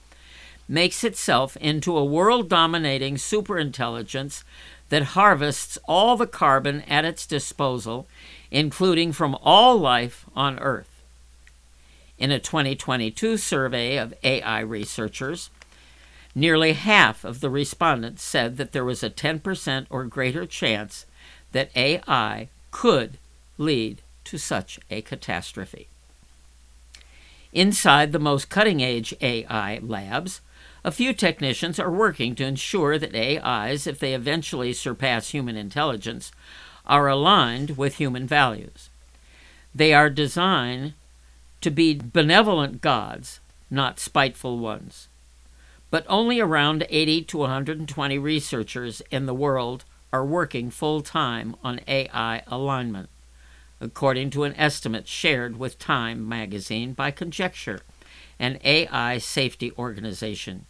makes 0.69 1.05
itself 1.05 1.57
into 1.59 1.97
a 1.97 2.05
world 2.05 2.49
dominating 2.49 3.17
superintelligence 3.17 4.43
that 4.89 5.03
harvests 5.03 5.79
all 5.87 6.17
the 6.17 6.27
carbon 6.27 6.83
at 6.83 7.05
its 7.05 7.27
disposal, 7.27 8.07
including 8.51 9.13
from 9.13 9.37
all 9.43 9.79
life 9.79 10.27
on 10.35 10.59
Earth. 10.59 11.03
In 12.19 12.31
a 12.31 12.39
2022 12.39 13.37
survey 13.37 13.97
of 13.97 14.13
AI 14.23 14.61
researchers, 14.61 15.49
nearly 16.35 16.73
half 16.73 17.25
of 17.25 17.41
the 17.41 17.51
respondents 17.51 18.23
said 18.23 18.57
that 18.57 18.73
there 18.73 18.85
was 18.85 19.03
a 19.03 19.11
10% 19.11 19.87
or 19.91 20.05
greater 20.05 20.47
chance 20.47 21.07
that 21.53 21.77
AI 21.77 22.49
could 22.71 23.19
lead 23.59 24.03
to 24.25 24.39
such 24.39 24.79
a 24.91 25.03
catastrophe. 25.03 25.89
Inside 27.53 28.13
the 28.13 28.19
most 28.19 28.49
cutting 28.49 28.83
edge 28.83 29.13
AI 29.21 29.81
labs, 29.83 30.41
a 30.85 30.93
few 30.93 31.13
technicians 31.13 31.79
are 31.79 31.91
working 31.91 32.35
to 32.37 32.45
ensure 32.45 32.99
that 32.99 33.15
AIs, 33.15 33.87
if 33.87 33.99
they 33.99 34.15
eventually 34.15 34.73
surpass 34.73 35.31
human 35.31 35.57
intelligence, 35.57 36.31
are 36.87 37.09
aligned 37.09 37.77
with 37.77 37.97
human 37.97 38.27
values. 38.27 38.89
They 39.75 39.93
are 39.93 40.11
designed 40.11 40.95
to 41.61 41.71
be 41.71 42.01
benevolent 42.03 42.81
gods, 42.81 43.41
not 43.71 44.01
spiteful 44.01 44.59
ones. 44.59 45.09
But 45.91 46.07
only 46.09 46.41
around 46.41 46.87
80 46.89 47.25
to 47.25 47.39
120 47.39 48.19
researchers 48.19 49.03
in 49.11 49.27
the 49.27 49.35
world 49.35 49.85
are 50.13 50.25
working 50.25 50.71
full 50.71 51.03
time 51.03 51.57
on 51.65 51.81
AI 51.89 52.43
alignment, 52.47 53.09
according 53.81 54.31
to 54.31 54.45
an 54.45 54.55
estimate 54.57 55.09
shared 55.09 55.59
with 55.59 55.79
Time 55.79 56.29
magazine 56.29 56.93
by 56.93 57.11
Conjecture, 57.11 57.81
an 58.39 58.59
AI 58.65 59.19
safety 59.19 59.73
organization. 59.79 60.67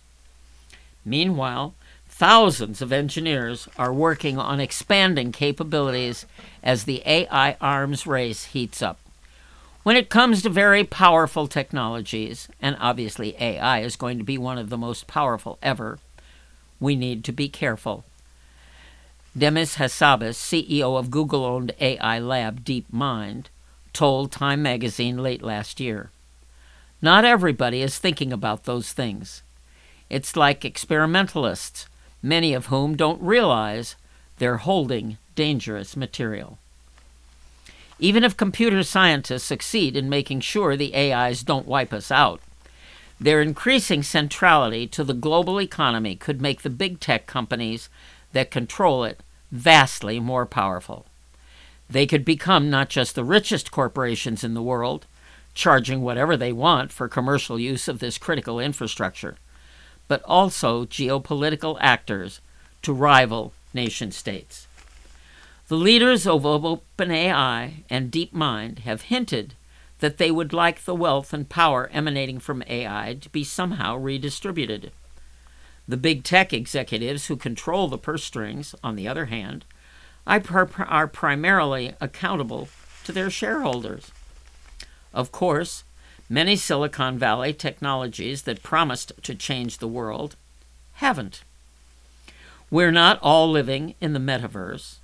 Meanwhile, 1.04 1.74
thousands 2.08 2.82
of 2.82 2.92
engineers 2.92 3.68
are 3.78 3.92
working 3.92 4.38
on 4.38 4.60
expanding 4.60 5.32
capabilities 5.32 6.26
as 6.62 6.84
the 6.84 7.02
AI 7.06 7.56
arms 7.60 8.06
race 8.06 8.46
heats 8.46 8.82
up. 8.82 8.98
When 9.82 9.96
it 9.96 10.10
comes 10.10 10.42
to 10.42 10.50
very 10.50 10.84
powerful 10.84 11.46
technologies, 11.46 12.48
and 12.60 12.76
obviously 12.78 13.34
AI 13.40 13.80
is 13.80 13.96
going 13.96 14.18
to 14.18 14.24
be 14.24 14.36
one 14.36 14.58
of 14.58 14.68
the 14.68 14.76
most 14.76 15.06
powerful 15.06 15.58
ever, 15.62 15.98
we 16.78 16.94
need 16.96 17.24
to 17.24 17.32
be 17.32 17.48
careful. 17.48 18.04
Demis 19.36 19.76
Hassabis, 19.76 20.36
CEO 20.36 20.98
of 20.98 21.10
Google 21.10 21.46
owned 21.46 21.72
AI 21.80 22.18
lab 22.18 22.62
DeepMind, 22.62 23.46
told 23.94 24.30
Time 24.30 24.62
magazine 24.62 25.16
late 25.16 25.42
last 25.42 25.80
year. 25.80 26.10
Not 27.00 27.24
everybody 27.24 27.80
is 27.80 27.98
thinking 27.98 28.34
about 28.34 28.64
those 28.64 28.92
things. 28.92 29.42
It's 30.10 30.36
like 30.36 30.62
experimentalists, 30.62 31.86
many 32.22 32.52
of 32.52 32.66
whom 32.66 32.96
don't 32.96 33.22
realize 33.22 33.96
they're 34.36 34.58
holding 34.58 35.16
dangerous 35.34 35.96
material. 35.96 36.58
Even 38.02 38.24
if 38.24 38.34
computer 38.34 38.82
scientists 38.82 39.44
succeed 39.44 39.94
in 39.94 40.08
making 40.08 40.40
sure 40.40 40.74
the 40.74 40.96
AIs 40.96 41.42
don't 41.42 41.66
wipe 41.66 41.92
us 41.92 42.10
out, 42.10 42.40
their 43.20 43.42
increasing 43.42 44.02
centrality 44.02 44.86
to 44.86 45.04
the 45.04 45.12
global 45.12 45.60
economy 45.60 46.16
could 46.16 46.40
make 46.40 46.62
the 46.62 46.70
big 46.70 46.98
tech 46.98 47.26
companies 47.26 47.90
that 48.32 48.50
control 48.50 49.04
it 49.04 49.20
vastly 49.52 50.18
more 50.18 50.46
powerful. 50.46 51.04
They 51.90 52.06
could 52.06 52.24
become 52.24 52.70
not 52.70 52.88
just 52.88 53.14
the 53.14 53.24
richest 53.24 53.70
corporations 53.70 54.42
in 54.42 54.54
the 54.54 54.62
world, 54.62 55.04
charging 55.52 56.00
whatever 56.00 56.38
they 56.38 56.52
want 56.52 56.92
for 56.92 57.06
commercial 57.06 57.58
use 57.58 57.86
of 57.86 57.98
this 57.98 58.16
critical 58.16 58.58
infrastructure, 58.58 59.36
but 60.08 60.22
also 60.22 60.86
geopolitical 60.86 61.76
actors 61.80 62.40
to 62.80 62.94
rival 62.94 63.52
nation 63.74 64.10
states. 64.10 64.66
The 65.70 65.76
leaders 65.76 66.26
of 66.26 66.42
OpenAI 66.42 67.84
and 67.88 68.10
DeepMind 68.10 68.80
have 68.80 69.02
hinted 69.02 69.54
that 70.00 70.18
they 70.18 70.32
would 70.32 70.52
like 70.52 70.82
the 70.82 70.96
wealth 70.96 71.32
and 71.32 71.48
power 71.48 71.88
emanating 71.92 72.40
from 72.40 72.64
AI 72.66 73.16
to 73.20 73.28
be 73.28 73.44
somehow 73.44 73.94
redistributed. 73.94 74.90
The 75.86 75.96
big 75.96 76.24
tech 76.24 76.52
executives 76.52 77.26
who 77.26 77.36
control 77.36 77.86
the 77.86 77.98
purse 77.98 78.24
strings, 78.24 78.74
on 78.82 78.96
the 78.96 79.06
other 79.06 79.26
hand, 79.26 79.64
are 80.26 81.06
primarily 81.06 81.94
accountable 82.00 82.68
to 83.04 83.12
their 83.12 83.30
shareholders. 83.30 84.10
Of 85.14 85.30
course, 85.30 85.84
many 86.28 86.56
Silicon 86.56 87.16
Valley 87.16 87.54
technologies 87.54 88.42
that 88.42 88.64
promised 88.64 89.12
to 89.22 89.36
change 89.36 89.78
the 89.78 89.86
world 89.86 90.34
haven't. 90.94 91.44
We're 92.72 92.90
not 92.90 93.20
all 93.22 93.48
living 93.48 93.94
in 94.00 94.14
the 94.14 94.18
metaverse. 94.18 94.96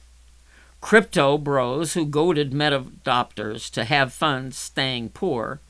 Crypto 0.80 1.36
bros 1.38 1.94
who 1.94 2.06
goaded 2.06 2.52
meta 2.52 2.80
adopters 2.80 3.70
to 3.72 3.84
have 3.84 4.12
fun 4.12 4.52
staying 4.52 5.10
poor 5.10 5.60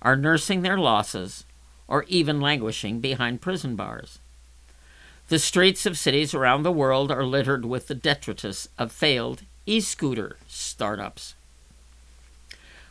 are 0.00 0.16
nursing 0.16 0.62
their 0.62 0.78
losses 0.78 1.44
or 1.86 2.04
even 2.08 2.40
languishing 2.40 3.00
behind 3.00 3.40
prison 3.40 3.76
bars. 3.76 4.18
The 5.28 5.38
streets 5.38 5.86
of 5.86 5.98
cities 5.98 6.34
around 6.34 6.62
the 6.62 6.72
world 6.72 7.10
are 7.10 7.24
littered 7.24 7.64
with 7.64 7.88
the 7.88 7.94
detritus 7.94 8.68
of 8.78 8.92
failed 8.92 9.42
e 9.66 9.80
scooter 9.80 10.36
startups. 10.48 11.34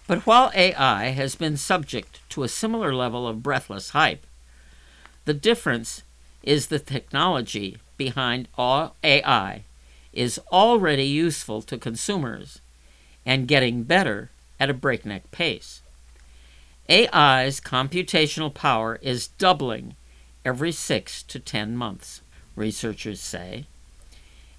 But 0.08 0.26
while 0.26 0.52
AI 0.54 1.06
has 1.10 1.36
been 1.36 1.58
subject 1.58 2.20
to 2.30 2.44
a 2.44 2.50
similar 2.50 2.94
level 2.94 3.28
of 3.28 3.44
breathless 3.44 3.92
hype, 3.92 4.26
the 5.26 5.34
difference 5.34 6.04
is 6.42 6.68
the 6.68 6.80
technology 6.80 7.78
behind 7.98 8.48
all 8.58 8.96
AI 9.04 9.64
is 10.14 10.40
already 10.52 11.06
useful 11.06 11.62
to 11.64 11.78
consumers 11.78 12.62
and 13.26 13.48
getting 13.48 13.84
better 13.84 14.30
at 14.60 14.70
a 14.70 14.74
breakneck 14.74 15.30
pace. 15.32 15.82
AI's 16.90 17.60
computational 17.60 18.54
power 18.54 19.00
is 19.02 19.28
doubling 19.28 19.96
every 20.46 20.72
six 20.72 21.24
to 21.24 21.40
ten 21.40 21.76
months 21.76 22.22
researchers 22.56 23.20
say. 23.20 23.66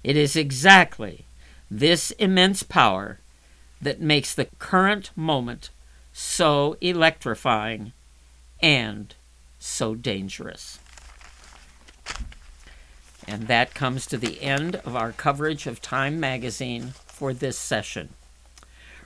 It 0.03 0.17
is 0.17 0.35
exactly 0.35 1.25
this 1.69 2.11
immense 2.11 2.63
power 2.63 3.19
that 3.81 4.01
makes 4.01 4.33
the 4.33 4.47
current 4.59 5.11
moment 5.15 5.69
so 6.13 6.77
electrifying 6.81 7.91
and 8.61 9.13
so 9.59 9.95
dangerous. 9.95 10.79
And 13.27 13.47
that 13.47 13.73
comes 13.73 14.05
to 14.07 14.17
the 14.17 14.41
end 14.41 14.75
of 14.77 14.95
our 14.95 15.11
coverage 15.11 15.65
of 15.67 15.81
Time 15.81 16.19
magazine 16.19 16.93
for 17.07 17.33
this 17.33 17.57
session. 17.57 18.09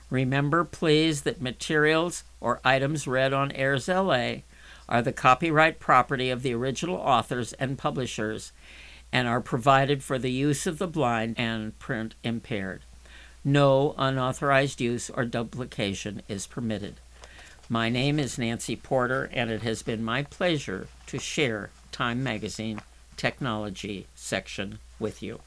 Remember, 0.10 0.64
please, 0.64 1.22
that 1.22 1.42
materials 1.42 2.24
or 2.42 2.60
items 2.66 3.08
read 3.08 3.32
on 3.32 3.52
Airs 3.52 3.88
LA 3.88 4.42
are 4.90 5.02
the 5.02 5.14
copyright 5.14 5.80
property 5.80 6.30
of 6.30 6.42
the 6.42 6.54
original 6.54 6.96
authors 6.96 7.54
and 7.54 7.78
publishers 7.78 8.52
and 9.12 9.28
are 9.28 9.42
provided 9.42 10.04
for 10.04 10.18
the 10.18 10.32
use 10.32 10.68
of 10.68 10.80
the 10.80 10.88
blind 10.88 11.36
and 11.38 11.78
print 11.80 12.16
impaired. 12.24 12.82
No 13.44 13.96
unauthorized 13.98 14.82
use 14.82 15.10
or 15.10 15.26
duplication 15.26 16.22
is 16.28 16.48
permitted. 16.48 16.96
My 17.70 17.88
name 17.88 18.20
is 18.20 18.38
Nancy 18.38 18.76
Porter, 18.76 19.30
and 19.32 19.50
it 19.52 19.62
has 19.62 19.84
been 19.84 20.04
my 20.04 20.24
pleasure 20.24 20.88
to 21.08 21.20
share 21.20 21.70
Time 21.92 22.24
Magazine 22.24 22.82
Technology 23.20 24.08
section 24.16 24.80
with 24.98 25.22
you. 25.22 25.42